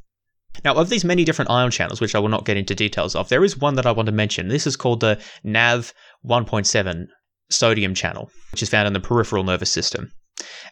Now, 0.63 0.75
of 0.75 0.89
these 0.89 1.05
many 1.05 1.23
different 1.23 1.49
ion 1.49 1.71
channels, 1.71 2.01
which 2.01 2.13
I 2.13 2.19
will 2.19 2.29
not 2.29 2.45
get 2.45 2.57
into 2.57 2.75
details 2.75 3.15
of, 3.15 3.29
there 3.29 3.43
is 3.43 3.57
one 3.57 3.75
that 3.75 3.85
I 3.85 3.91
want 3.91 4.07
to 4.07 4.11
mention. 4.11 4.49
This 4.49 4.67
is 4.67 4.75
called 4.75 4.99
the 4.99 5.19
NAV 5.43 5.93
1.7 6.25 7.07
sodium 7.49 7.93
channel, 7.95 8.29
which 8.51 8.61
is 8.61 8.69
found 8.69 8.87
in 8.87 8.93
the 8.93 8.99
peripheral 8.99 9.43
nervous 9.43 9.71
system. 9.71 10.11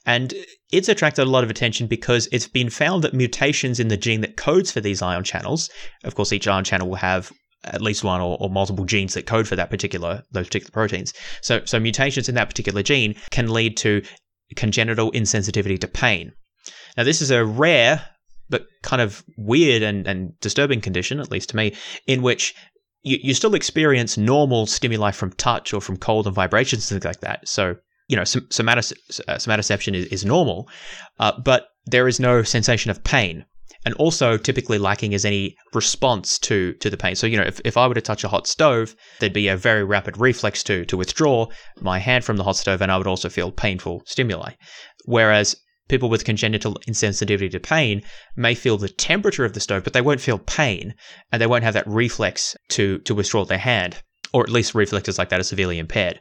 And 0.06 0.34
it's 0.72 0.90
attracted 0.90 1.24
a 1.24 1.30
lot 1.30 1.44
of 1.44 1.50
attention 1.50 1.88
because 1.88 2.28
it's 2.32 2.48
been 2.48 2.70
found 2.70 3.04
that 3.04 3.14
mutations 3.14 3.80
in 3.80 3.88
the 3.88 3.98
gene 3.98 4.22
that 4.22 4.38
codes 4.38 4.72
for 4.72 4.82
these 4.82 5.02
ion 5.02 5.24
channels, 5.24 5.70
of 6.04 6.16
course, 6.16 6.34
each 6.34 6.48
ion 6.48 6.64
channel 6.64 6.90
will 6.90 6.98
have 6.98 7.32
at 7.64 7.82
least 7.82 8.04
one 8.04 8.22
or, 8.22 8.38
or, 8.40 8.50
multiple 8.50 8.86
genes 8.86 9.14
that 9.14 9.26
code 9.26 9.48
for 9.48 9.56
that 9.56 9.70
particular 9.70 10.24
those 10.32 10.48
particular 10.48 10.72
proteins. 10.72 11.14
So 11.42 11.62
so 11.66 11.80
mutations 11.80 12.30
in 12.30 12.36
that 12.36 12.50
particular 12.50 12.84
gene 12.84 13.16
can 13.32 13.52
lead 13.52 13.78
to 13.78 14.02
congenital 14.56 15.12
insensitivity 15.12 15.80
to 15.80 15.88
pain. 15.88 16.32
Now 16.98 17.04
this 17.04 17.22
is 17.22 17.32
a 17.32 17.46
rare 17.46 18.06
but 18.50 18.66
kind 18.82 19.02
of 19.02 19.24
weird 19.38 19.84
and, 19.84 20.08
and 20.08 20.40
disturbing 20.40 20.82
condition, 20.82 21.20
at 21.20 21.30
least 21.30 21.50
to 21.50 21.56
me, 21.56 21.76
in 22.08 22.24
which 22.24 22.56
you, 23.04 23.20
you 23.22 23.34
still 23.36 23.54
experience 23.54 24.18
normal 24.18 24.66
stimuli 24.66 25.12
from 25.12 25.32
touch 25.34 25.72
or 25.72 25.82
from 25.82 25.98
cold 25.98 26.26
and 26.26 26.36
vibrations 26.36 26.90
and 26.92 27.00
things 27.02 27.10
like 27.10 27.22
that. 27.22 27.48
So 27.48 27.76
you 28.08 28.16
know, 28.16 28.24
somatic, 28.24 28.98
uh, 29.28 29.36
somatoception 29.36 29.94
is, 29.94 30.06
is 30.08 30.26
normal, 30.26 30.68
uh, 31.20 31.32
but 31.46 31.68
there 31.86 32.08
is 32.08 32.20
no 32.20 32.42
sensation 32.42 32.90
of 32.90 33.04
pain 33.04 33.46
and 33.86 33.94
also 33.96 34.38
typically 34.38 34.78
lacking 34.78 35.14
is 35.14 35.26
any 35.26 35.56
response 35.74 36.38
to 36.40 36.74
to 36.74 36.90
the 36.90 36.98
pain. 36.98 37.16
So 37.16 37.28
you 37.28 37.38
know, 37.38 37.44
if, 37.44 37.60
if 37.66 37.78
I 37.78 37.88
were 37.88 37.94
to 37.94 38.02
touch 38.02 38.24
a 38.24 38.28
hot 38.28 38.48
stove, 38.48 38.96
there'd 39.20 39.34
be 39.34 39.48
a 39.48 39.58
very 39.58 39.84
rapid 39.84 40.18
reflex 40.18 40.64
to 40.64 40.86
to 40.86 40.98
withdraw 40.98 41.48
my 41.82 42.00
hand 42.00 42.24
from 42.24 42.38
the 42.38 42.44
hot 42.44 42.58
stove, 42.58 42.82
and 42.82 42.92
I 42.92 42.98
would 42.98 43.08
also 43.08 43.30
feel 43.30 43.52
painful 43.52 44.04
stimuli. 44.06 44.54
Whereas 45.06 45.56
people 45.88 46.10
with 46.10 46.26
congenital 46.26 46.76
insensitivity 46.88 47.50
to 47.52 47.60
pain 47.60 48.02
may 48.36 48.54
feel 48.54 48.78
the 48.78 48.90
temperature 48.90 49.46
of 49.46 49.54
the 49.54 49.60
stove, 49.60 49.84
but 49.84 49.94
they 49.94 50.02
won't 50.02 50.22
feel 50.22 50.40
pain, 50.40 50.94
and 51.32 51.42
they 51.42 51.48
won't 51.48 51.64
have 51.64 51.74
that 51.74 51.88
reflex 51.88 52.56
to 52.70 53.00
to 53.00 53.16
withdraw 53.16 53.46
their 53.46 53.58
hand, 53.58 54.02
or 54.34 54.44
at 54.44 54.50
least 54.50 54.76
reflexes 54.76 55.18
like 55.18 55.30
that 55.30 55.40
are 55.40 55.44
severely 55.44 55.80
impaired. 55.80 56.20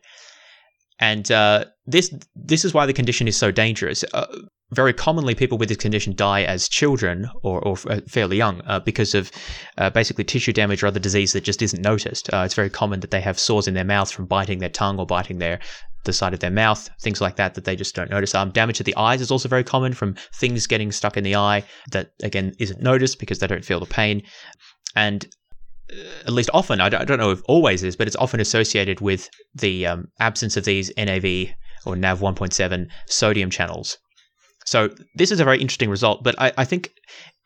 And 0.98 1.30
uh, 1.30 1.66
this 1.86 2.12
this 2.34 2.64
is 2.64 2.74
why 2.74 2.86
the 2.86 2.92
condition 2.92 3.28
is 3.28 3.36
so 3.36 3.50
dangerous. 3.50 4.04
Uh, 4.12 4.26
very 4.70 4.92
commonly 4.92 5.34
people 5.34 5.56
with 5.56 5.68
this 5.68 5.78
condition 5.78 6.14
die 6.14 6.42
as 6.42 6.68
children 6.68 7.28
or, 7.42 7.60
or 7.60 7.76
uh, 7.88 8.00
fairly 8.06 8.36
young 8.36 8.60
uh, 8.66 8.80
because 8.80 9.14
of 9.14 9.30
uh, 9.78 9.88
basically 9.90 10.24
tissue 10.24 10.52
damage 10.52 10.82
or 10.82 10.88
other 10.88 11.00
disease 11.00 11.32
that 11.32 11.42
just 11.42 11.62
isn't 11.62 11.82
noticed. 11.82 12.32
Uh, 12.32 12.42
it's 12.44 12.54
very 12.54 12.68
common 12.68 13.00
that 13.00 13.10
they 13.10 13.20
have 13.20 13.38
sores 13.38 13.66
in 13.66 13.74
their 13.74 13.84
mouth 13.84 14.10
from 14.10 14.26
biting 14.26 14.58
their 14.58 14.68
tongue 14.68 14.98
or 14.98 15.06
biting 15.06 15.38
their 15.38 15.58
the 16.04 16.12
side 16.12 16.32
of 16.32 16.40
their 16.40 16.50
mouth, 16.50 16.88
things 17.00 17.20
like 17.20 17.36
that 17.36 17.54
that 17.54 17.64
they 17.64 17.76
just 17.76 17.94
don't 17.94 18.10
notice. 18.10 18.34
Um, 18.34 18.50
damage 18.50 18.78
to 18.78 18.84
the 18.84 18.96
eyes 18.96 19.20
is 19.20 19.30
also 19.30 19.48
very 19.48 19.64
common 19.64 19.92
from 19.92 20.14
things 20.34 20.66
getting 20.66 20.92
stuck 20.92 21.16
in 21.16 21.24
the 21.24 21.34
eye 21.34 21.64
that 21.90 22.12
again 22.22 22.54
isn't 22.58 22.80
noticed 22.80 23.18
because 23.18 23.40
they 23.40 23.46
don't 23.46 23.64
feel 23.64 23.80
the 23.80 23.86
pain. 23.86 24.22
And 24.94 25.26
uh, 25.90 26.26
at 26.26 26.32
least 26.32 26.50
often, 26.54 26.80
I 26.80 26.88
don't, 26.88 27.18
know 27.18 27.30
if 27.30 27.42
always 27.46 27.82
is, 27.82 27.96
but 27.96 28.06
it's 28.06 28.16
often 28.16 28.40
associated 28.40 29.00
with 29.00 29.28
the 29.54 29.86
um, 29.86 30.08
absence 30.20 30.56
of 30.56 30.64
these 30.64 30.92
NAV 30.96 31.48
or 31.84 31.96
NAV 31.96 32.20
1.7 32.20 32.86
sodium 33.06 33.50
channels 33.50 33.98
so 34.68 34.90
this 35.14 35.30
is 35.30 35.40
a 35.40 35.44
very 35.44 35.58
interesting 35.58 35.88
result, 35.88 36.22
but 36.22 36.34
I, 36.38 36.52
I 36.58 36.64
think 36.66 36.90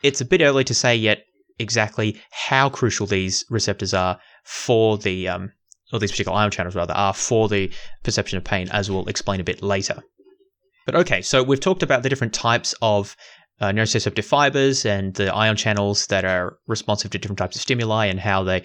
it's 0.03 0.21
a 0.21 0.25
bit 0.25 0.41
early 0.41 0.65
to 0.65 0.75
say 0.75 0.97
yet 0.97 1.25
exactly 1.61 2.21
how 2.33 2.69
crucial 2.69 3.07
these 3.07 3.45
receptors 3.49 3.95
are 3.95 4.19
for 4.45 4.99
the 4.99 5.29
um, 5.29 5.53
or 5.93 6.01
these 6.01 6.11
particular 6.11 6.37
ion 6.37 6.51
channels 6.51 6.75
rather 6.75 6.95
are 6.95 7.15
for 7.15 7.49
the 7.49 7.73
perception 8.03 8.39
of 8.39 8.45
pain, 8.45 8.69
as 8.73 8.91
we'll 8.91 9.09
explain 9.09 9.41
a 9.41 9.45
bit 9.45 9.63
later. 9.63 10.03
But 10.85 10.97
okay, 10.97 11.23
so 11.23 11.45
we've 11.45 11.61
talked 11.61 11.85
about 11.85 12.03
the 12.03 12.09
different 12.09 12.35
types 12.35 12.75
of 12.83 13.15
uh, 13.61 13.71
nociceptive 13.71 14.25
fibers 14.25 14.85
and 14.85 15.15
the 15.15 15.33
ion 15.33 15.55
channels 15.55 16.07
that 16.07 16.25
are 16.25 16.59
responsive 16.67 17.13
to 17.13 17.19
different 17.19 17.39
types 17.39 17.55
of 17.55 17.63
stimuli 17.63 18.07
and 18.07 18.19
how 18.19 18.43
they 18.43 18.65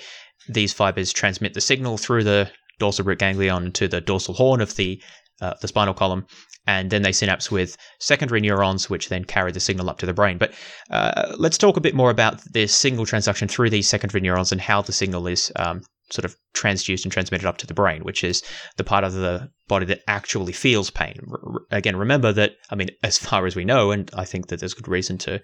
these 0.50 0.74
fibers 0.74 1.14
transmit 1.14 1.54
the 1.54 1.62
signal 1.62 1.98
through 1.98 2.24
the 2.24 2.50
dorsal 2.80 3.06
root 3.06 3.20
ganglion 3.20 3.72
to 3.74 3.88
the 3.88 4.02
dorsal 4.02 4.34
horn 4.34 4.62
of 4.62 4.76
the 4.78 5.00
uh, 5.42 5.54
the 5.62 5.68
spinal 5.68 5.94
column 5.94 6.26
and 6.68 6.92
then 6.92 7.02
they 7.02 7.14
synapse 7.14 7.50
with 7.50 7.78
secondary 8.00 8.42
neurons, 8.42 8.90
which 8.90 9.10
then 9.10 9.24
carry 9.24 9.52
the 9.52 9.60
signal 9.60 9.90
up 9.90 9.98
to 10.00 10.06
the 10.06 10.14
brain. 10.14 10.38
But 10.38 10.54
uh, 10.92 11.34
let's 11.38 11.58
talk 11.58 11.78
a 11.78 11.82
bit 11.82 11.96
more 11.96 12.12
about 12.12 12.42
this 12.54 12.76
single 12.76 13.06
transduction 13.06 13.50
through 13.50 13.70
these 13.70 13.88
secondary 13.88 14.22
neurons 14.22 14.52
and 14.52 14.62
how 14.62 14.82
the 14.82 14.92
signal 14.92 15.28
is 15.28 15.52
um, 15.56 15.82
sort 16.12 16.26
of 16.26 16.36
transduced 16.54 17.04
and 17.04 17.12
transmitted 17.12 17.48
up 17.48 17.58
to 17.58 17.68
the 17.68 17.74
brain, 17.74 18.04
which 18.04 18.24
is 18.24 18.44
the 18.76 18.84
part 18.84 19.04
of 19.04 19.14
the 19.14 19.50
body 19.68 19.86
that 19.86 20.04
actually 20.08 20.54
feels 20.54 20.90
pain. 20.90 21.20
R- 21.32 21.62
again, 21.72 21.96
remember 21.96 22.32
that 22.34 22.52
I 22.70 22.76
mean, 22.76 22.90
as 23.04 23.18
far 23.18 23.46
as 23.46 23.56
we 23.56 23.66
know, 23.66 23.92
and 23.92 24.12
I 24.14 24.26
think 24.26 24.48
that 24.48 24.60
there's 24.60 24.74
good 24.74 24.88
reason 24.88 25.18
to 25.20 25.42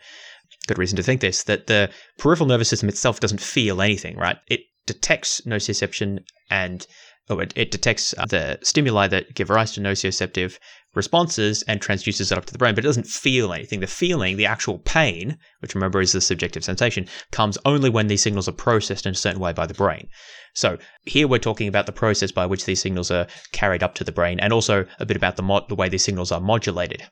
good 0.67 0.77
reason 0.77 0.97
to 0.97 1.03
think 1.03 1.21
this, 1.21 1.43
that 1.43 1.67
the 1.67 1.89
peripheral 2.17 2.47
nervous 2.47 2.69
system 2.69 2.88
itself 2.88 3.19
doesn't 3.19 3.41
feel 3.41 3.81
anything, 3.81 4.15
right? 4.17 4.38
It 4.47 4.62
detects 4.86 5.41
nociception 5.41 6.19
and 6.49 6.86
oh, 7.29 7.39
it, 7.39 7.53
it 7.55 7.71
detects 7.71 8.13
uh, 8.17 8.25
the 8.25 8.59
stimuli 8.62 9.07
that 9.07 9.33
give 9.33 9.49
rise 9.49 9.71
to 9.73 9.81
nociceptive 9.81 10.57
responses 10.95 11.63
and 11.63 11.82
transduces 11.82 12.32
it 12.32 12.38
up 12.38 12.45
to 12.45 12.53
the 12.53 12.60
brain, 12.60 12.75
but 12.75 12.84
it 12.84 12.88
doesn't 12.88 13.08
feel 13.08 13.53
anything. 13.53 13.79
The 13.79 13.88
feeling, 13.88 14.38
the 14.38 14.45
actual 14.45 14.79
pain, 14.79 15.38
which 15.60 15.75
remember 15.75 16.01
is 16.01 16.12
the 16.12 16.21
subjective 16.21 16.63
sensation, 16.63 17.08
comes 17.32 17.58
only 17.65 17.89
when 17.89 18.08
these 18.08 18.21
signals 18.21 18.47
are 18.47 18.53
processed 18.53 19.06
in 19.06 19.13
a 19.13 19.15
certain 19.15 19.41
way 19.41 19.53
by 19.53 19.65
the 19.65 19.73
brain. 19.73 20.08
So 20.53 20.77
here 21.06 21.27
we're 21.27 21.39
talking 21.39 21.67
about 21.67 21.88
the 21.88 21.91
process 21.91 22.32
by 22.32 22.45
which 22.45 22.65
these 22.65 22.82
signals 22.82 23.10
are 23.10 23.27
carried 23.51 23.84
up 23.84 23.95
to 23.95 24.03
the 24.03 24.12
brain, 24.12 24.39
and 24.39 24.53
also 24.53 24.86
a 24.99 25.06
bit 25.06 25.17
about 25.17 25.36
the 25.36 25.43
mod- 25.43 25.67
the 25.69 25.75
way 25.75 25.89
these 25.89 26.03
signals 26.03 26.32
are 26.32 26.41
modulated. 26.41 27.03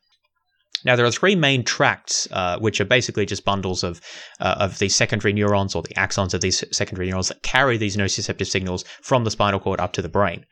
Now, 0.83 0.95
there 0.95 1.05
are 1.05 1.11
three 1.11 1.35
main 1.35 1.63
tracts, 1.63 2.27
uh, 2.31 2.57
which 2.57 2.81
are 2.81 2.85
basically 2.85 3.25
just 3.25 3.45
bundles 3.45 3.83
of 3.83 4.01
uh, 4.39 4.55
of 4.59 4.79
these 4.79 4.95
secondary 4.95 5.33
neurons 5.33 5.75
or 5.75 5.83
the 5.83 5.93
axons 5.95 6.33
of 6.33 6.41
these 6.41 6.63
secondary 6.71 7.09
neurons 7.09 7.27
that 7.27 7.43
carry 7.43 7.77
these 7.77 7.97
nociceptive 7.97 8.47
signals 8.47 8.83
from 9.01 9.23
the 9.23 9.31
spinal 9.31 9.59
cord 9.59 9.79
up 9.79 9.93
to 9.93 10.01
the 10.01 10.09
brain. 10.09 10.45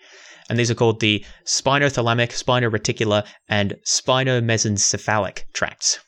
And 0.50 0.58
these 0.58 0.72
are 0.72 0.76
called 0.76 1.00
the 1.00 1.24
spinothalamic, 1.46 2.32
spinoreticular, 2.32 3.26
and 3.48 3.76
spinomesencephalic 3.86 5.44
tracts. 5.54 6.00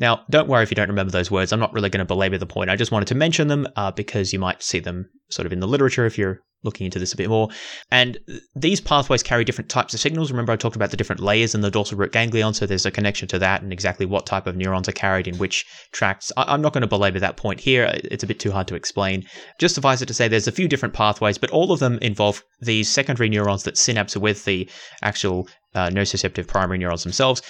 Now, 0.00 0.24
don't 0.30 0.48
worry 0.48 0.62
if 0.62 0.70
you 0.70 0.74
don't 0.74 0.88
remember 0.88 1.12
those 1.12 1.30
words. 1.30 1.52
I'm 1.52 1.60
not 1.60 1.74
really 1.74 1.90
going 1.90 1.98
to 1.98 2.06
belabor 2.06 2.38
the 2.38 2.46
point. 2.46 2.70
I 2.70 2.76
just 2.76 2.90
wanted 2.90 3.08
to 3.08 3.14
mention 3.14 3.48
them 3.48 3.68
uh, 3.76 3.90
because 3.90 4.32
you 4.32 4.38
might 4.38 4.62
see 4.62 4.80
them 4.80 5.10
sort 5.28 5.44
of 5.46 5.52
in 5.52 5.60
the 5.60 5.68
literature 5.68 6.06
if 6.06 6.16
you're 6.16 6.40
looking 6.62 6.86
into 6.86 6.98
this 6.98 7.12
a 7.12 7.16
bit 7.16 7.28
more. 7.28 7.48
And 7.90 8.18
these 8.54 8.80
pathways 8.80 9.22
carry 9.22 9.44
different 9.44 9.70
types 9.70 9.94
of 9.94 10.00
signals. 10.00 10.30
Remember, 10.30 10.52
I 10.52 10.56
talked 10.56 10.76
about 10.76 10.90
the 10.90 10.96
different 10.96 11.20
layers 11.20 11.54
in 11.54 11.60
the 11.60 11.70
dorsal 11.70 11.98
root 11.98 12.12
ganglion, 12.12 12.54
so 12.54 12.66
there's 12.66 12.86
a 12.86 12.90
connection 12.90 13.28
to 13.28 13.38
that 13.38 13.62
and 13.62 13.72
exactly 13.72 14.06
what 14.06 14.26
type 14.26 14.46
of 14.46 14.56
neurons 14.56 14.88
are 14.88 14.92
carried 14.92 15.28
in 15.28 15.36
which 15.36 15.64
tracts. 15.92 16.32
I- 16.36 16.52
am 16.52 16.62
not 16.62 16.72
going 16.72 16.82
to 16.82 16.86
belabor 16.86 17.18
that 17.20 17.36
point 17.36 17.60
here. 17.60 17.90
It's 17.94 18.24
a 18.24 18.26
bit 18.26 18.40
too 18.40 18.52
hard 18.52 18.68
to 18.68 18.74
explain. 18.74 19.26
Just 19.58 19.74
suffice 19.74 20.02
it 20.02 20.06
to 20.06 20.14
say, 20.14 20.28
there's 20.28 20.48
a 20.48 20.52
few 20.52 20.68
different 20.68 20.94
pathways, 20.94 21.38
but 21.38 21.50
all 21.50 21.72
of 21.72 21.80
them 21.80 21.98
involve 22.00 22.42
these 22.60 22.90
secondary 22.90 23.28
neurons 23.28 23.64
that 23.64 23.78
synapse 23.78 24.16
with 24.16 24.44
the 24.44 24.68
actual 25.02 25.48
uh, 25.74 25.88
nociceptive 25.88 26.46
primary 26.46 26.78
neurons 26.78 27.04
themselves. 27.04 27.42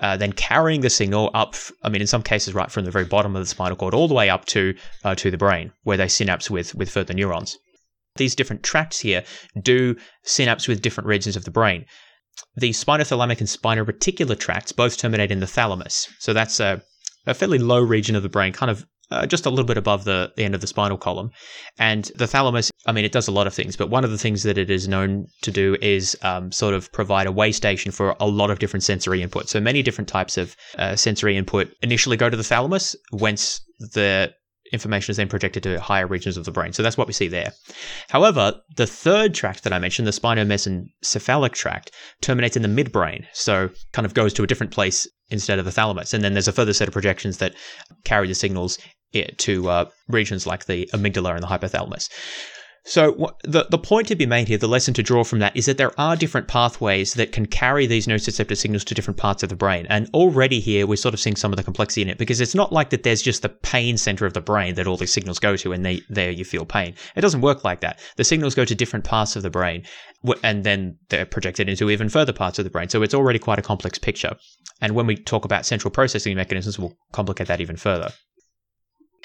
Uh, 0.00 0.16
then 0.16 0.32
carrying 0.32 0.80
the 0.80 0.90
signal 0.90 1.30
up, 1.34 1.56
I 1.82 1.88
mean, 1.88 2.00
in 2.00 2.06
some 2.06 2.22
cases, 2.22 2.54
right 2.54 2.70
from 2.70 2.84
the 2.84 2.90
very 2.90 3.04
bottom 3.04 3.34
of 3.34 3.42
the 3.42 3.46
spinal 3.46 3.76
cord 3.76 3.94
all 3.94 4.06
the 4.06 4.14
way 4.14 4.30
up 4.30 4.44
to 4.46 4.74
uh, 5.04 5.14
to 5.16 5.30
the 5.30 5.36
brain, 5.36 5.72
where 5.82 5.96
they 5.96 6.08
synapse 6.08 6.50
with 6.50 6.74
with 6.74 6.90
further 6.90 7.14
neurons 7.14 7.58
these 8.18 8.34
different 8.34 8.62
tracts 8.62 9.00
here 9.00 9.24
do 9.62 9.96
synapse 10.24 10.68
with 10.68 10.82
different 10.82 11.08
regions 11.08 11.36
of 11.36 11.44
the 11.44 11.50
brain. 11.50 11.86
The 12.56 12.70
spinothalamic 12.70 13.38
and 13.38 13.48
spinoreticular 13.48 14.38
tracts 14.38 14.72
both 14.72 14.98
terminate 14.98 15.32
in 15.32 15.40
the 15.40 15.46
thalamus. 15.46 16.08
So 16.18 16.32
that's 16.32 16.60
a, 16.60 16.82
a 17.26 17.34
fairly 17.34 17.58
low 17.58 17.80
region 17.80 18.14
of 18.14 18.22
the 18.22 18.28
brain, 18.28 18.52
kind 18.52 18.70
of 18.70 18.84
uh, 19.10 19.26
just 19.26 19.46
a 19.46 19.50
little 19.50 19.64
bit 19.64 19.78
above 19.78 20.04
the, 20.04 20.32
the 20.36 20.44
end 20.44 20.54
of 20.54 20.60
the 20.60 20.66
spinal 20.66 20.98
column. 20.98 21.30
And 21.78 22.10
the 22.16 22.26
thalamus, 22.26 22.70
I 22.86 22.92
mean, 22.92 23.04
it 23.04 23.12
does 23.12 23.28
a 23.28 23.32
lot 23.32 23.46
of 23.46 23.54
things, 23.54 23.76
but 23.76 23.90
one 23.90 24.04
of 24.04 24.10
the 24.10 24.18
things 24.18 24.42
that 24.42 24.58
it 24.58 24.70
is 24.70 24.88
known 24.88 25.26
to 25.42 25.50
do 25.50 25.76
is 25.80 26.16
um, 26.22 26.52
sort 26.52 26.74
of 26.74 26.92
provide 26.92 27.26
a 27.26 27.32
way 27.32 27.52
station 27.52 27.92
for 27.92 28.16
a 28.20 28.26
lot 28.26 28.50
of 28.50 28.58
different 28.58 28.84
sensory 28.84 29.22
input. 29.22 29.48
So 29.48 29.60
many 29.60 29.82
different 29.82 30.08
types 30.08 30.36
of 30.36 30.56
uh, 30.76 30.96
sensory 30.96 31.36
input 31.36 31.72
initially 31.82 32.16
go 32.16 32.30
to 32.30 32.36
the 32.36 32.44
thalamus, 32.44 32.96
whence 33.12 33.60
the 33.78 34.32
information 34.72 35.10
is 35.10 35.16
then 35.16 35.28
projected 35.28 35.62
to 35.62 35.80
higher 35.80 36.06
regions 36.06 36.36
of 36.36 36.44
the 36.44 36.50
brain. 36.50 36.72
So 36.72 36.82
that's 36.82 36.96
what 36.96 37.06
we 37.06 37.12
see 37.12 37.28
there. 37.28 37.52
However, 38.08 38.54
the 38.76 38.86
third 38.86 39.34
tract 39.34 39.64
that 39.64 39.72
I 39.72 39.78
mentioned, 39.78 40.06
the 40.06 40.12
spinomesencephalic 40.12 41.52
tract, 41.52 41.90
terminates 42.20 42.56
in 42.56 42.62
the 42.62 42.68
midbrain, 42.68 43.24
so 43.32 43.70
kind 43.92 44.04
of 44.04 44.14
goes 44.14 44.34
to 44.34 44.42
a 44.42 44.46
different 44.46 44.72
place 44.72 45.08
instead 45.30 45.58
of 45.58 45.64
the 45.64 45.72
thalamus. 45.72 46.14
And 46.14 46.22
then 46.22 46.34
there's 46.34 46.48
a 46.48 46.52
further 46.52 46.72
set 46.72 46.88
of 46.88 46.92
projections 46.92 47.38
that 47.38 47.54
carry 48.04 48.28
the 48.28 48.34
signals 48.34 48.78
to 49.12 49.68
uh, 49.68 49.84
regions 50.08 50.46
like 50.46 50.66
the 50.66 50.88
amygdala 50.92 51.34
and 51.34 51.42
the 51.42 51.46
hypothalamus. 51.46 52.08
So 52.88 53.34
the 53.44 53.66
the 53.68 53.76
point 53.76 54.08
to 54.08 54.16
be 54.16 54.24
made 54.24 54.48
here, 54.48 54.56
the 54.56 54.66
lesson 54.66 54.94
to 54.94 55.02
draw 55.02 55.22
from 55.22 55.40
that 55.40 55.54
is 55.54 55.66
that 55.66 55.76
there 55.76 55.92
are 56.00 56.16
different 56.16 56.48
pathways 56.48 57.12
that 57.14 57.32
can 57.32 57.44
carry 57.44 57.86
these 57.86 58.06
nociceptive 58.06 58.56
signals 58.56 58.82
to 58.84 58.94
different 58.94 59.18
parts 59.18 59.42
of 59.42 59.50
the 59.50 59.56
brain. 59.56 59.86
And 59.90 60.08
already 60.14 60.58
here 60.58 60.86
we're 60.86 60.96
sort 60.96 61.12
of 61.12 61.20
seeing 61.20 61.36
some 61.36 61.52
of 61.52 61.58
the 61.58 61.62
complexity 61.62 62.00
in 62.00 62.08
it 62.08 62.16
because 62.16 62.40
it's 62.40 62.54
not 62.54 62.72
like 62.72 62.88
that 62.88 63.02
there's 63.02 63.20
just 63.20 63.42
the 63.42 63.50
pain 63.50 63.98
center 63.98 64.24
of 64.24 64.32
the 64.32 64.40
brain 64.40 64.74
that 64.76 64.86
all 64.86 64.96
these 64.96 65.12
signals 65.12 65.38
go 65.38 65.54
to 65.54 65.72
and 65.72 65.84
they, 65.84 66.00
there 66.08 66.30
you 66.30 66.46
feel 66.46 66.64
pain. 66.64 66.94
It 67.14 67.20
doesn't 67.20 67.42
work 67.42 67.62
like 67.62 67.80
that. 67.80 67.98
The 68.16 68.24
signals 68.24 68.54
go 68.54 68.64
to 68.64 68.74
different 68.74 69.04
parts 69.04 69.36
of 69.36 69.42
the 69.42 69.50
brain 69.50 69.84
and 70.42 70.64
then 70.64 70.96
they're 71.10 71.26
projected 71.26 71.68
into 71.68 71.90
even 71.90 72.08
further 72.08 72.32
parts 72.32 72.58
of 72.58 72.64
the 72.64 72.70
brain. 72.70 72.88
So 72.88 73.02
it's 73.02 73.14
already 73.14 73.38
quite 73.38 73.58
a 73.58 73.62
complex 73.62 73.98
picture. 73.98 74.34
And 74.80 74.94
when 74.94 75.06
we 75.06 75.16
talk 75.16 75.44
about 75.44 75.66
central 75.66 75.90
processing 75.90 76.36
mechanisms, 76.36 76.78
we'll 76.78 76.96
complicate 77.12 77.48
that 77.48 77.60
even 77.60 77.76
further. 77.76 78.12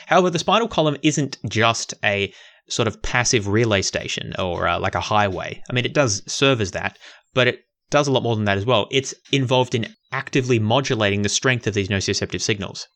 However, 0.08 0.30
the 0.30 0.40
spinal 0.40 0.68
column 0.68 0.98
isn't 1.04 1.38
just 1.50 1.94
a 2.04 2.34
sort 2.70 2.88
of 2.88 3.02
passive 3.02 3.48
relay 3.48 3.82
station 3.82 4.34
or 4.40 4.68
uh, 4.68 4.80
like 4.80 4.96
a 4.96 5.02
highway. 5.02 5.62
I 5.70 5.74
mean, 5.74 5.86
it 5.86 5.94
does 5.94 6.24
serve 6.32 6.62
as 6.62 6.72
that, 6.72 6.98
but 7.34 7.48
it 7.48 7.60
does 7.90 8.08
a 8.08 8.12
lot 8.12 8.24
more 8.24 8.36
than 8.36 8.46
that 8.46 8.58
as 8.58 8.66
well. 8.66 8.88
It's 8.92 9.14
involved 9.32 9.76
in 9.76 9.94
actively 10.12 10.60
modulating 10.60 11.22
the 11.22 11.30
strength 11.30 11.68
of 11.68 11.74
these 11.74 11.90
nociceptive 11.90 12.42
signals. 12.42 12.88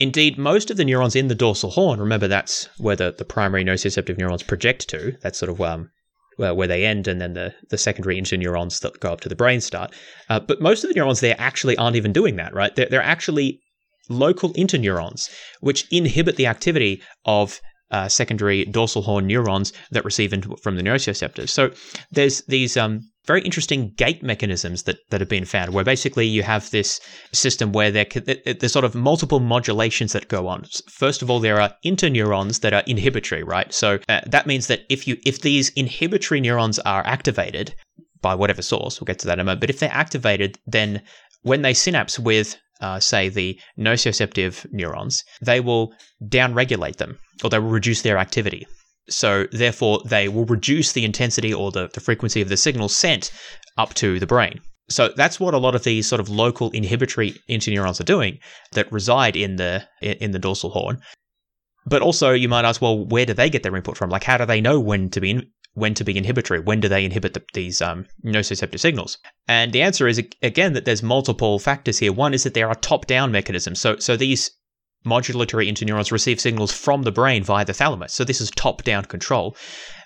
Indeed, 0.00 0.38
most 0.38 0.70
of 0.70 0.76
the 0.76 0.84
neurons 0.84 1.16
in 1.16 1.28
the 1.28 1.34
dorsal 1.34 1.70
horn, 1.70 1.98
remember 1.98 2.28
that's 2.28 2.68
where 2.78 2.94
the, 2.94 3.14
the 3.16 3.24
primary 3.24 3.64
nociceptive 3.64 4.16
neurons 4.16 4.44
project 4.44 4.88
to, 4.90 5.16
that's 5.22 5.38
sort 5.38 5.50
of 5.50 5.60
um, 5.60 5.90
where 6.36 6.68
they 6.68 6.86
end, 6.86 7.08
and 7.08 7.20
then 7.20 7.34
the, 7.34 7.52
the 7.70 7.78
secondary 7.78 8.20
interneurons 8.20 8.80
that 8.80 9.00
go 9.00 9.12
up 9.12 9.20
to 9.22 9.28
the 9.28 9.34
brain 9.34 9.60
start. 9.60 9.92
Uh, 10.28 10.38
but 10.38 10.60
most 10.60 10.84
of 10.84 10.88
the 10.88 10.94
neurons 10.94 11.18
there 11.18 11.34
actually 11.38 11.76
aren't 11.76 11.96
even 11.96 12.12
doing 12.12 12.36
that, 12.36 12.54
right? 12.54 12.76
They're, 12.76 12.86
they're 12.88 13.02
actually 13.02 13.60
local 14.08 14.52
interneurons, 14.54 15.30
which 15.60 15.86
inhibit 15.90 16.36
the 16.36 16.46
activity 16.46 17.02
of 17.24 17.60
uh, 17.90 18.08
secondary 18.08 18.64
dorsal 18.66 19.02
horn 19.02 19.26
neurons 19.26 19.72
that 19.90 20.04
receive 20.04 20.30
from 20.62 20.76
the 20.76 20.82
nociceptors. 20.82 21.48
So 21.48 21.70
there's 22.10 22.42
these 22.42 22.76
um, 22.76 23.00
very 23.26 23.42
interesting 23.42 23.92
gate 23.96 24.22
mechanisms 24.22 24.82
that, 24.84 24.98
that 25.10 25.20
have 25.20 25.28
been 25.28 25.44
found, 25.44 25.72
where 25.72 25.84
basically 25.84 26.26
you 26.26 26.42
have 26.42 26.70
this 26.70 27.00
system 27.32 27.72
where 27.72 27.90
there, 27.90 28.06
there's 28.14 28.72
sort 28.72 28.84
of 28.84 28.94
multiple 28.94 29.40
modulations 29.40 30.12
that 30.12 30.28
go 30.28 30.48
on. 30.48 30.64
First 30.90 31.22
of 31.22 31.30
all, 31.30 31.40
there 31.40 31.60
are 31.60 31.74
interneurons 31.84 32.60
that 32.60 32.72
are 32.72 32.82
inhibitory, 32.86 33.42
right? 33.42 33.72
So 33.72 33.98
uh, 34.08 34.20
that 34.26 34.46
means 34.46 34.66
that 34.66 34.80
if 34.88 35.06
you 35.06 35.16
if 35.24 35.42
these 35.42 35.68
inhibitory 35.70 36.40
neurons 36.40 36.78
are 36.80 37.06
activated 37.06 37.74
by 38.20 38.34
whatever 38.34 38.62
source, 38.62 39.00
we'll 39.00 39.06
get 39.06 39.18
to 39.20 39.26
that 39.26 39.34
in 39.34 39.40
a 39.40 39.44
moment, 39.44 39.60
but 39.60 39.70
if 39.70 39.78
they're 39.78 39.92
activated, 39.92 40.58
then 40.66 41.02
when 41.42 41.62
they 41.62 41.74
synapse 41.74 42.18
with 42.18 42.56
uh, 42.80 43.00
say, 43.00 43.28
the 43.28 43.58
nociceptive 43.78 44.70
neurons, 44.72 45.24
they 45.40 45.60
will 45.60 45.92
downregulate 46.24 46.96
them 46.96 47.18
or 47.42 47.50
they 47.50 47.58
will 47.58 47.70
reduce 47.70 48.02
their 48.02 48.18
activity. 48.18 48.66
So, 49.08 49.46
therefore, 49.52 50.00
they 50.04 50.28
will 50.28 50.44
reduce 50.44 50.92
the 50.92 51.04
intensity 51.04 51.52
or 51.52 51.70
the, 51.70 51.88
the 51.94 52.00
frequency 52.00 52.42
of 52.42 52.48
the 52.48 52.56
signal 52.56 52.88
sent 52.88 53.30
up 53.78 53.94
to 53.94 54.18
the 54.18 54.26
brain. 54.26 54.60
So 54.90 55.08
that's 55.08 55.38
what 55.38 55.54
a 55.54 55.58
lot 55.58 55.74
of 55.74 55.84
these 55.84 56.08
sort 56.08 56.20
of 56.20 56.28
local 56.28 56.70
inhibitory 56.70 57.34
interneurons 57.48 58.00
are 58.00 58.04
doing 58.04 58.38
that 58.72 58.90
reside 58.90 59.36
in 59.36 59.56
the 59.56 59.86
in 60.00 60.30
the 60.30 60.38
dorsal 60.38 60.70
horn. 60.70 61.00
But 61.86 62.02
also, 62.02 62.32
you 62.32 62.48
might 62.48 62.64
ask, 62.64 62.82
well, 62.82 63.06
where 63.06 63.24
do 63.24 63.32
they 63.32 63.48
get 63.48 63.62
their 63.62 63.74
input 63.74 63.96
from? 63.96 64.10
Like, 64.10 64.24
how 64.24 64.36
do 64.36 64.44
they 64.44 64.60
know 64.60 64.78
when 64.78 65.08
to 65.10 65.20
be 65.20 65.30
in, 65.30 65.50
when 65.74 65.94
to 65.94 66.04
be 66.04 66.16
inhibitory? 66.16 66.60
When 66.60 66.80
do 66.80 66.88
they 66.88 67.04
inhibit 67.04 67.34
the, 67.34 67.42
these 67.54 67.80
um, 67.80 68.06
nociceptive 68.24 68.80
signals? 68.80 69.18
And 69.46 69.72
the 69.72 69.82
answer 69.82 70.08
is 70.08 70.22
again 70.42 70.72
that 70.72 70.84
there's 70.84 71.02
multiple 71.02 71.58
factors 71.58 71.98
here. 71.98 72.12
One 72.12 72.34
is 72.34 72.44
that 72.44 72.54
there 72.54 72.68
are 72.68 72.74
top-down 72.74 73.32
mechanisms. 73.32 73.80
So 73.80 73.98
so 73.98 74.16
these 74.16 74.50
modulatory 75.06 75.68
interneurons 75.68 76.10
receive 76.10 76.40
signals 76.40 76.72
from 76.72 77.02
the 77.02 77.12
brain 77.12 77.44
via 77.44 77.64
the 77.64 77.72
thalamus. 77.72 78.12
So 78.12 78.24
this 78.24 78.40
is 78.40 78.50
top-down 78.50 79.04
control, 79.04 79.56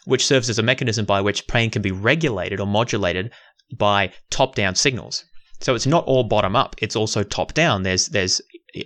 which 0.04 0.26
serves 0.26 0.50
as 0.50 0.58
a 0.58 0.62
mechanism 0.62 1.06
by 1.06 1.20
which 1.20 1.46
pain 1.48 1.70
can 1.70 1.82
be 1.82 1.92
regulated 1.92 2.60
or 2.60 2.66
modulated 2.66 3.32
by 3.76 4.12
top-down 4.30 4.74
signals. 4.74 5.24
So 5.60 5.74
it's 5.74 5.86
not 5.86 6.04
all 6.04 6.24
bottom 6.24 6.56
up; 6.56 6.74
it's 6.78 6.96
also 6.96 7.22
top 7.22 7.54
down. 7.54 7.84
There's 7.84 8.08
there's 8.08 8.40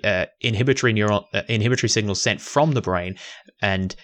uh, 0.05 0.27
inhibitory 0.41 0.93
neuron 0.93 1.25
uh, 1.33 1.43
inhibitory 1.49 1.89
signals 1.89 2.21
sent 2.21 2.41
from 2.41 2.73
the 2.73 2.83
brain 2.83 3.17
and 3.63 3.95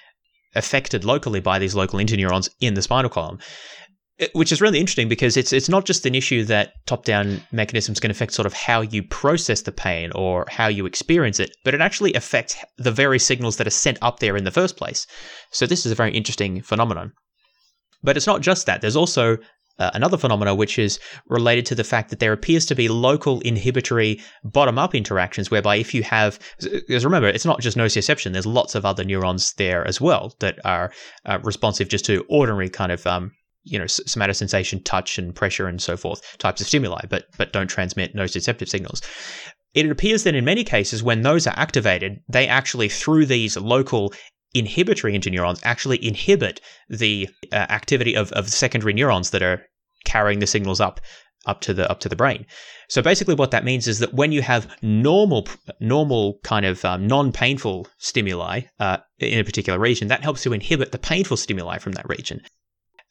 affected 0.55 1.05
locally 1.05 1.41
by 1.41 1.59
these 1.59 1.75
local 1.75 1.99
interneurons 1.99 2.49
in 2.61 2.75
the 2.75 2.83
spinal 2.83 3.11
column. 3.11 3.39
Eh, 4.19 4.29
which 4.35 4.53
is 4.53 4.61
really 4.61 4.79
interesting 4.79 5.09
because 5.09 5.37
it's 5.37 5.53
it's 5.53 5.69
not 5.69 5.85
just 5.85 6.07
an 6.07 6.15
issue 6.15 6.45
that 6.45 6.75
top-down 6.87 7.43
mechanisms 7.51 7.99
can 7.99 8.11
affect 8.11 8.33
sort 8.33 8.47
of 8.47 8.53
how 8.53 8.81
you 8.81 9.03
process 9.03 9.63
the 9.63 9.73
pain 9.73 10.13
or 10.15 10.47
how 10.49 10.69
you 10.69 10.87
experience 10.87 11.41
it, 11.41 11.57
but 11.65 11.75
it 11.75 11.81
actually 11.81 12.13
affects 12.15 12.57
the 12.79 12.93
very 12.93 13.19
signals 13.19 13.57
that 13.57 13.67
are 13.67 13.71
sent 13.71 13.99
up 14.03 14.21
there 14.21 14.37
in 14.37 14.45
the 14.45 14.51
first 14.51 14.77
place. 14.77 15.07
So 15.51 15.67
this 15.67 15.85
is 15.85 15.93
a 15.93 15.97
very 15.97 16.13
interesting 16.13 16.63
phenomenon. 16.63 17.13
But 18.03 18.17
it's 18.17 18.27
not 18.27 18.43
just 18.43 18.67
that. 18.67 18.81
There's 18.81 18.97
also 18.97 19.39
uh, 19.83 19.91
another 19.95 20.17
phenomena 20.17 20.55
which 20.55 20.79
is 20.79 21.01
related 21.27 21.67
to 21.67 21.75
the 21.75 21.85
fact 21.85 22.11
that 22.11 22.21
there 22.21 22.33
appears 22.33 22.65
to 22.67 22.75
be 22.75 22.89
local 22.89 23.41
inhibitory 23.41 24.21
bottom 24.45 24.79
up 24.79 24.95
interactions 24.95 25.51
whereby 25.51 25.77
if 25.77 25.93
you 25.93 26.03
have 26.03 26.39
because 26.61 27.05
remember 27.05 27.29
it's 27.29 27.45
not 27.45 27.61
just 27.61 27.77
nociception 27.77 28.33
there's 28.33 28.47
lots 28.47 28.75
of 28.75 28.85
other 28.85 29.05
neurons 29.05 29.53
there 29.55 29.87
as 29.87 30.01
well 30.01 30.35
that 30.39 30.59
are 30.65 30.93
uh, 31.27 31.39
responsive 31.43 31.89
just 31.89 32.05
to 32.05 32.25
ordinary 32.29 32.69
kind 32.69 32.93
of 32.93 33.05
um, 33.07 33.33
you 33.65 33.79
know 33.79 33.87
somatosensation 33.87 34.85
touch 34.85 35.19
and 35.19 35.35
pressure 35.35 35.67
and 35.67 35.83
so 35.83 35.97
forth 35.97 36.21
types 36.39 36.61
of 36.61 36.67
stimuli 36.67 37.01
but 37.09 37.25
but 37.37 37.53
don't 37.53 37.69
transmit 37.69 38.15
nociceptive 38.15 38.69
signals. 38.69 39.03
It 39.75 39.91
appears 39.91 40.25
that 40.25 40.35
in 40.35 40.45
many 40.45 40.65
cases 40.65 41.03
when 41.03 41.23
those 41.23 41.47
are 41.47 41.55
activated 41.57 42.21
they 42.29 42.47
actually 42.47 42.89
through 42.89 43.27
these 43.27 43.57
local 43.57 44.13
inhibitory 44.55 45.19
interneurons 45.19 45.61
actually 45.65 46.05
inhibit 46.05 46.61
the 46.89 47.29
uh, 47.53 47.57
activity 47.57 48.15
of, 48.15 48.33
of 48.33 48.49
secondary 48.51 48.93
neurons 48.93 49.31
that 49.31 49.43
are 49.43 49.65
carrying 50.13 50.41
the 50.41 50.47
signals 50.55 50.81
up 50.81 51.01
up 51.47 51.61
to 51.61 51.75
the 51.75 51.91
up 51.91 52.01
to 52.01 52.09
the 52.09 52.17
brain. 52.23 52.47
So 52.89 53.03
basically, 53.03 53.35
what 53.35 53.51
that 53.51 53.65
means 53.65 53.89
is 53.89 53.99
that 53.99 54.15
when 54.15 54.33
you 54.33 54.43
have 54.43 54.63
normal 54.83 55.47
normal 55.81 56.39
kind 56.45 56.67
of 56.67 56.85
um, 56.85 57.07
non-painful 57.07 57.87
stimuli 57.99 58.63
uh, 58.79 58.99
in 59.19 59.39
a 59.41 59.45
particular 59.45 59.79
region, 59.79 60.09
that 60.09 60.23
helps 60.23 60.43
to 60.43 60.53
inhibit 60.53 60.93
the 60.93 60.99
painful 60.99 61.37
stimuli 61.37 61.79
from 61.79 61.93
that 61.93 62.09
region. 62.09 62.41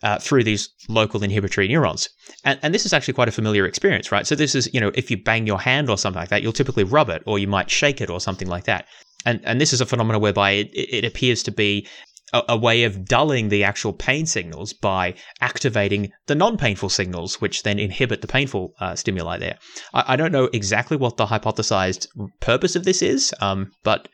Uh, 0.04 0.18
through 0.18 0.44
these 0.44 0.70
local 0.90 1.22
inhibitory 1.22 1.68
neurons. 1.68 2.10
And, 2.44 2.58
and 2.64 2.74
this 2.74 2.88
is 2.88 2.94
actually 2.94 3.14
quite 3.14 3.28
a 3.28 3.32
familiar 3.40 3.68
experience, 3.68 4.12
right? 4.12 4.26
So 4.26 4.34
this 4.34 4.56
is, 4.56 4.68
you 4.74 4.82
know, 4.82 4.92
if 4.96 5.12
you 5.12 5.18
bang 5.24 5.46
your 5.46 5.60
hand 5.60 5.92
or 5.92 5.98
something 5.98 6.20
like 6.20 6.30
that, 6.30 6.42
you'll 6.42 6.54
typically 6.54 6.84
rub 6.84 7.10
it 7.10 7.22
or 7.28 7.38
you 7.38 7.48
might 7.48 7.70
shake 7.70 8.02
it 8.02 8.10
or 8.10 8.20
something 8.20 8.48
like 8.48 8.64
that. 8.64 8.88
And, 9.28 9.40
and 9.44 9.62
this 9.62 9.74
is 9.74 9.80
a 9.80 9.86
phenomenon 9.86 10.20
whereby 10.20 10.50
it, 10.62 10.70
it 10.74 11.06
appears 11.06 11.44
to 11.44 11.52
be 11.52 11.88
a, 12.34 12.44
a, 12.50 12.58
way 12.58 12.84
of 12.84 13.06
dulling 13.06 13.50
the 13.50 13.63
actual 13.63 13.94
pain 13.94 14.26
signals 14.26 14.74
by 14.74 15.13
activating 15.41 16.12
the 16.28 16.36
non-painful 16.36 16.89
signals, 16.89 17.41
which 17.41 17.63
then 17.63 17.80
inhibit 17.80 18.22
the 18.22 18.28
painful 18.28 18.74
uh, 18.80 18.96
stimuli 18.96 19.38
there. 19.38 19.58
I, 19.94 20.13
I, 20.13 20.15
don't 20.15 20.32
know 20.32 20.50
exactly 20.54 20.98
what 20.98 21.17
the 21.17 21.26
hypothesized 21.26 22.08
purpose 22.39 22.76
of 22.76 22.84
this 22.84 23.02
is, 23.02 23.34
um, 23.41 23.72
but 23.84 24.08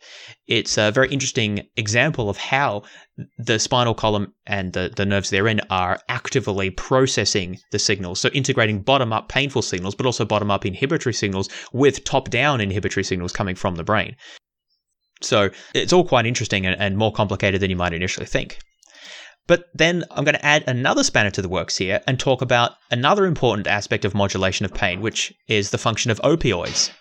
it's 0.47 0.77
a 0.77 0.91
very 0.91 1.09
interesting 1.09 1.67
example 1.75 2.29
of 2.29 2.37
how 2.37 2.83
the 3.37 3.59
spinal 3.59 3.93
column 3.93 4.33
and 4.45 4.73
the, 4.73 4.91
the 4.95 5.05
nerves 5.05 5.29
therein 5.29 5.61
are 5.69 5.99
actively 6.07 6.69
processing 6.69 7.57
the 7.71 7.79
signals. 7.79 8.19
So 8.19 8.29
integrating 8.29 8.81
bottom 8.81 9.11
up 9.11 9.29
painful 9.29 9.61
signals, 9.61 9.95
but 9.95 10.05
also 10.05 10.25
bottom 10.25 10.51
up 10.51 10.65
inhibitory 10.65 11.13
signals 11.13 11.49
with 11.73 12.03
top 12.03 12.29
down 12.29 12.61
inhibitory 12.61 13.03
signals 13.03 13.33
coming 13.33 13.55
from 13.55 13.75
the 13.75 13.83
brain. 13.83 14.15
So 15.21 15.49
it's 15.73 15.93
all 15.93 16.03
quite 16.03 16.25
interesting 16.25 16.65
and, 16.65 16.79
and 16.79 16.97
more 16.97 17.11
complicated 17.11 17.61
than 17.61 17.69
you 17.69 17.75
might 17.75 17.93
initially 17.93 18.25
think. 18.25 18.59
But 19.47 19.69
then 19.73 20.03
I'm 20.11 20.25
going 20.25 20.35
to 20.35 20.45
add 20.45 20.65
another 20.67 21.03
spanner 21.03 21.31
to 21.31 21.41
the 21.41 21.49
works 21.49 21.77
here 21.77 22.01
and 22.05 22.19
talk 22.19 22.41
about 22.41 22.73
another 22.91 23.25
important 23.25 23.65
aspect 23.65 24.03
of 24.03 24.13
modulation 24.13 24.65
of 24.65 24.73
pain, 24.73 25.01
which 25.01 25.33
is 25.47 25.71
the 25.71 25.77
function 25.77 26.11
of 26.11 26.19
opioids. 26.21 26.91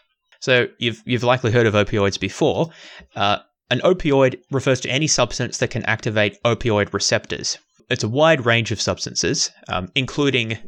So 0.40 0.68
you've 0.78 1.02
you've 1.04 1.24
likely 1.24 1.50
heard 1.50 1.66
of 1.66 1.74
opioids 1.74 2.20
before. 2.20 2.70
Uh, 3.16 3.38
an 3.68 3.80
opioid 3.80 4.38
refers 4.52 4.80
to 4.82 4.88
any 4.88 5.08
substance 5.08 5.58
that 5.58 5.70
can 5.70 5.84
activate 5.86 6.40
opioid 6.44 6.92
receptors. 6.92 7.58
It's 7.90 8.04
a 8.04 8.08
wide 8.08 8.46
range 8.46 8.70
of 8.70 8.80
substances, 8.80 9.50
um, 9.68 9.88
including 9.96 10.58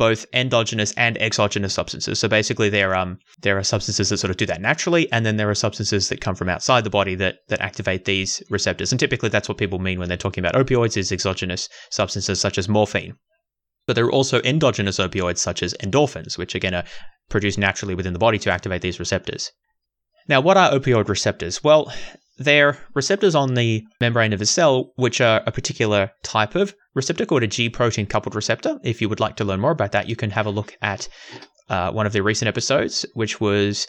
both 0.00 0.24
endogenous 0.32 0.94
and 0.96 1.20
exogenous 1.20 1.74
substances. 1.74 2.18
So 2.18 2.26
basically, 2.26 2.70
there 2.70 2.94
um 2.94 3.18
there 3.42 3.58
are 3.58 3.62
substances 3.62 4.08
that 4.08 4.16
sort 4.16 4.30
of 4.30 4.38
do 4.38 4.46
that 4.46 4.62
naturally, 4.62 5.12
and 5.12 5.26
then 5.26 5.36
there 5.36 5.50
are 5.50 5.54
substances 5.54 6.08
that 6.08 6.22
come 6.22 6.34
from 6.34 6.48
outside 6.48 6.84
the 6.84 6.96
body 6.98 7.14
that 7.16 7.40
that 7.48 7.60
activate 7.60 8.06
these 8.06 8.42
receptors. 8.48 8.92
And 8.92 8.98
typically, 8.98 9.28
that's 9.28 9.46
what 9.46 9.58
people 9.58 9.78
mean 9.78 9.98
when 9.98 10.08
they're 10.08 10.16
talking 10.16 10.42
about 10.42 10.54
opioids 10.54 10.96
is 10.96 11.12
exogenous 11.12 11.68
substances 11.90 12.40
such 12.40 12.56
as 12.56 12.66
morphine. 12.66 13.12
But 13.86 13.94
there 13.94 14.06
are 14.06 14.12
also 14.12 14.40
endogenous 14.42 14.98
opioids 14.98 15.36
such 15.38 15.62
as 15.62 15.74
endorphins, 15.84 16.38
which 16.38 16.54
again 16.54 16.74
are 16.74 16.84
produced 17.28 17.58
naturally 17.58 17.94
within 17.94 18.14
the 18.14 18.18
body 18.26 18.38
to 18.38 18.50
activate 18.50 18.80
these 18.80 18.98
receptors. 18.98 19.52
Now, 20.28 20.40
what 20.40 20.56
are 20.56 20.70
opioid 20.70 21.10
receptors? 21.10 21.62
Well, 21.62 21.92
they're 22.38 22.78
receptors 22.94 23.34
on 23.34 23.52
the 23.52 23.84
membrane 24.00 24.32
of 24.32 24.40
a 24.40 24.46
cell, 24.46 24.92
which 24.96 25.20
are 25.20 25.42
a 25.46 25.52
particular 25.52 26.12
type 26.22 26.54
of 26.54 26.74
receptor 26.94 27.26
called 27.26 27.42
a 27.42 27.46
G 27.46 27.68
protein 27.68 28.06
coupled 28.06 28.34
receptor. 28.34 28.78
If 28.82 29.00
you 29.00 29.08
would 29.08 29.20
like 29.20 29.36
to 29.36 29.44
learn 29.44 29.60
more 29.60 29.70
about 29.70 29.92
that, 29.92 30.08
you 30.08 30.16
can 30.16 30.30
have 30.30 30.46
a 30.46 30.50
look 30.50 30.76
at 30.82 31.08
uh, 31.70 31.92
one 31.92 32.04
of 32.04 32.12
the 32.12 32.20
recent 32.20 32.48
episodes, 32.48 33.06
which 33.14 33.40
was 33.40 33.86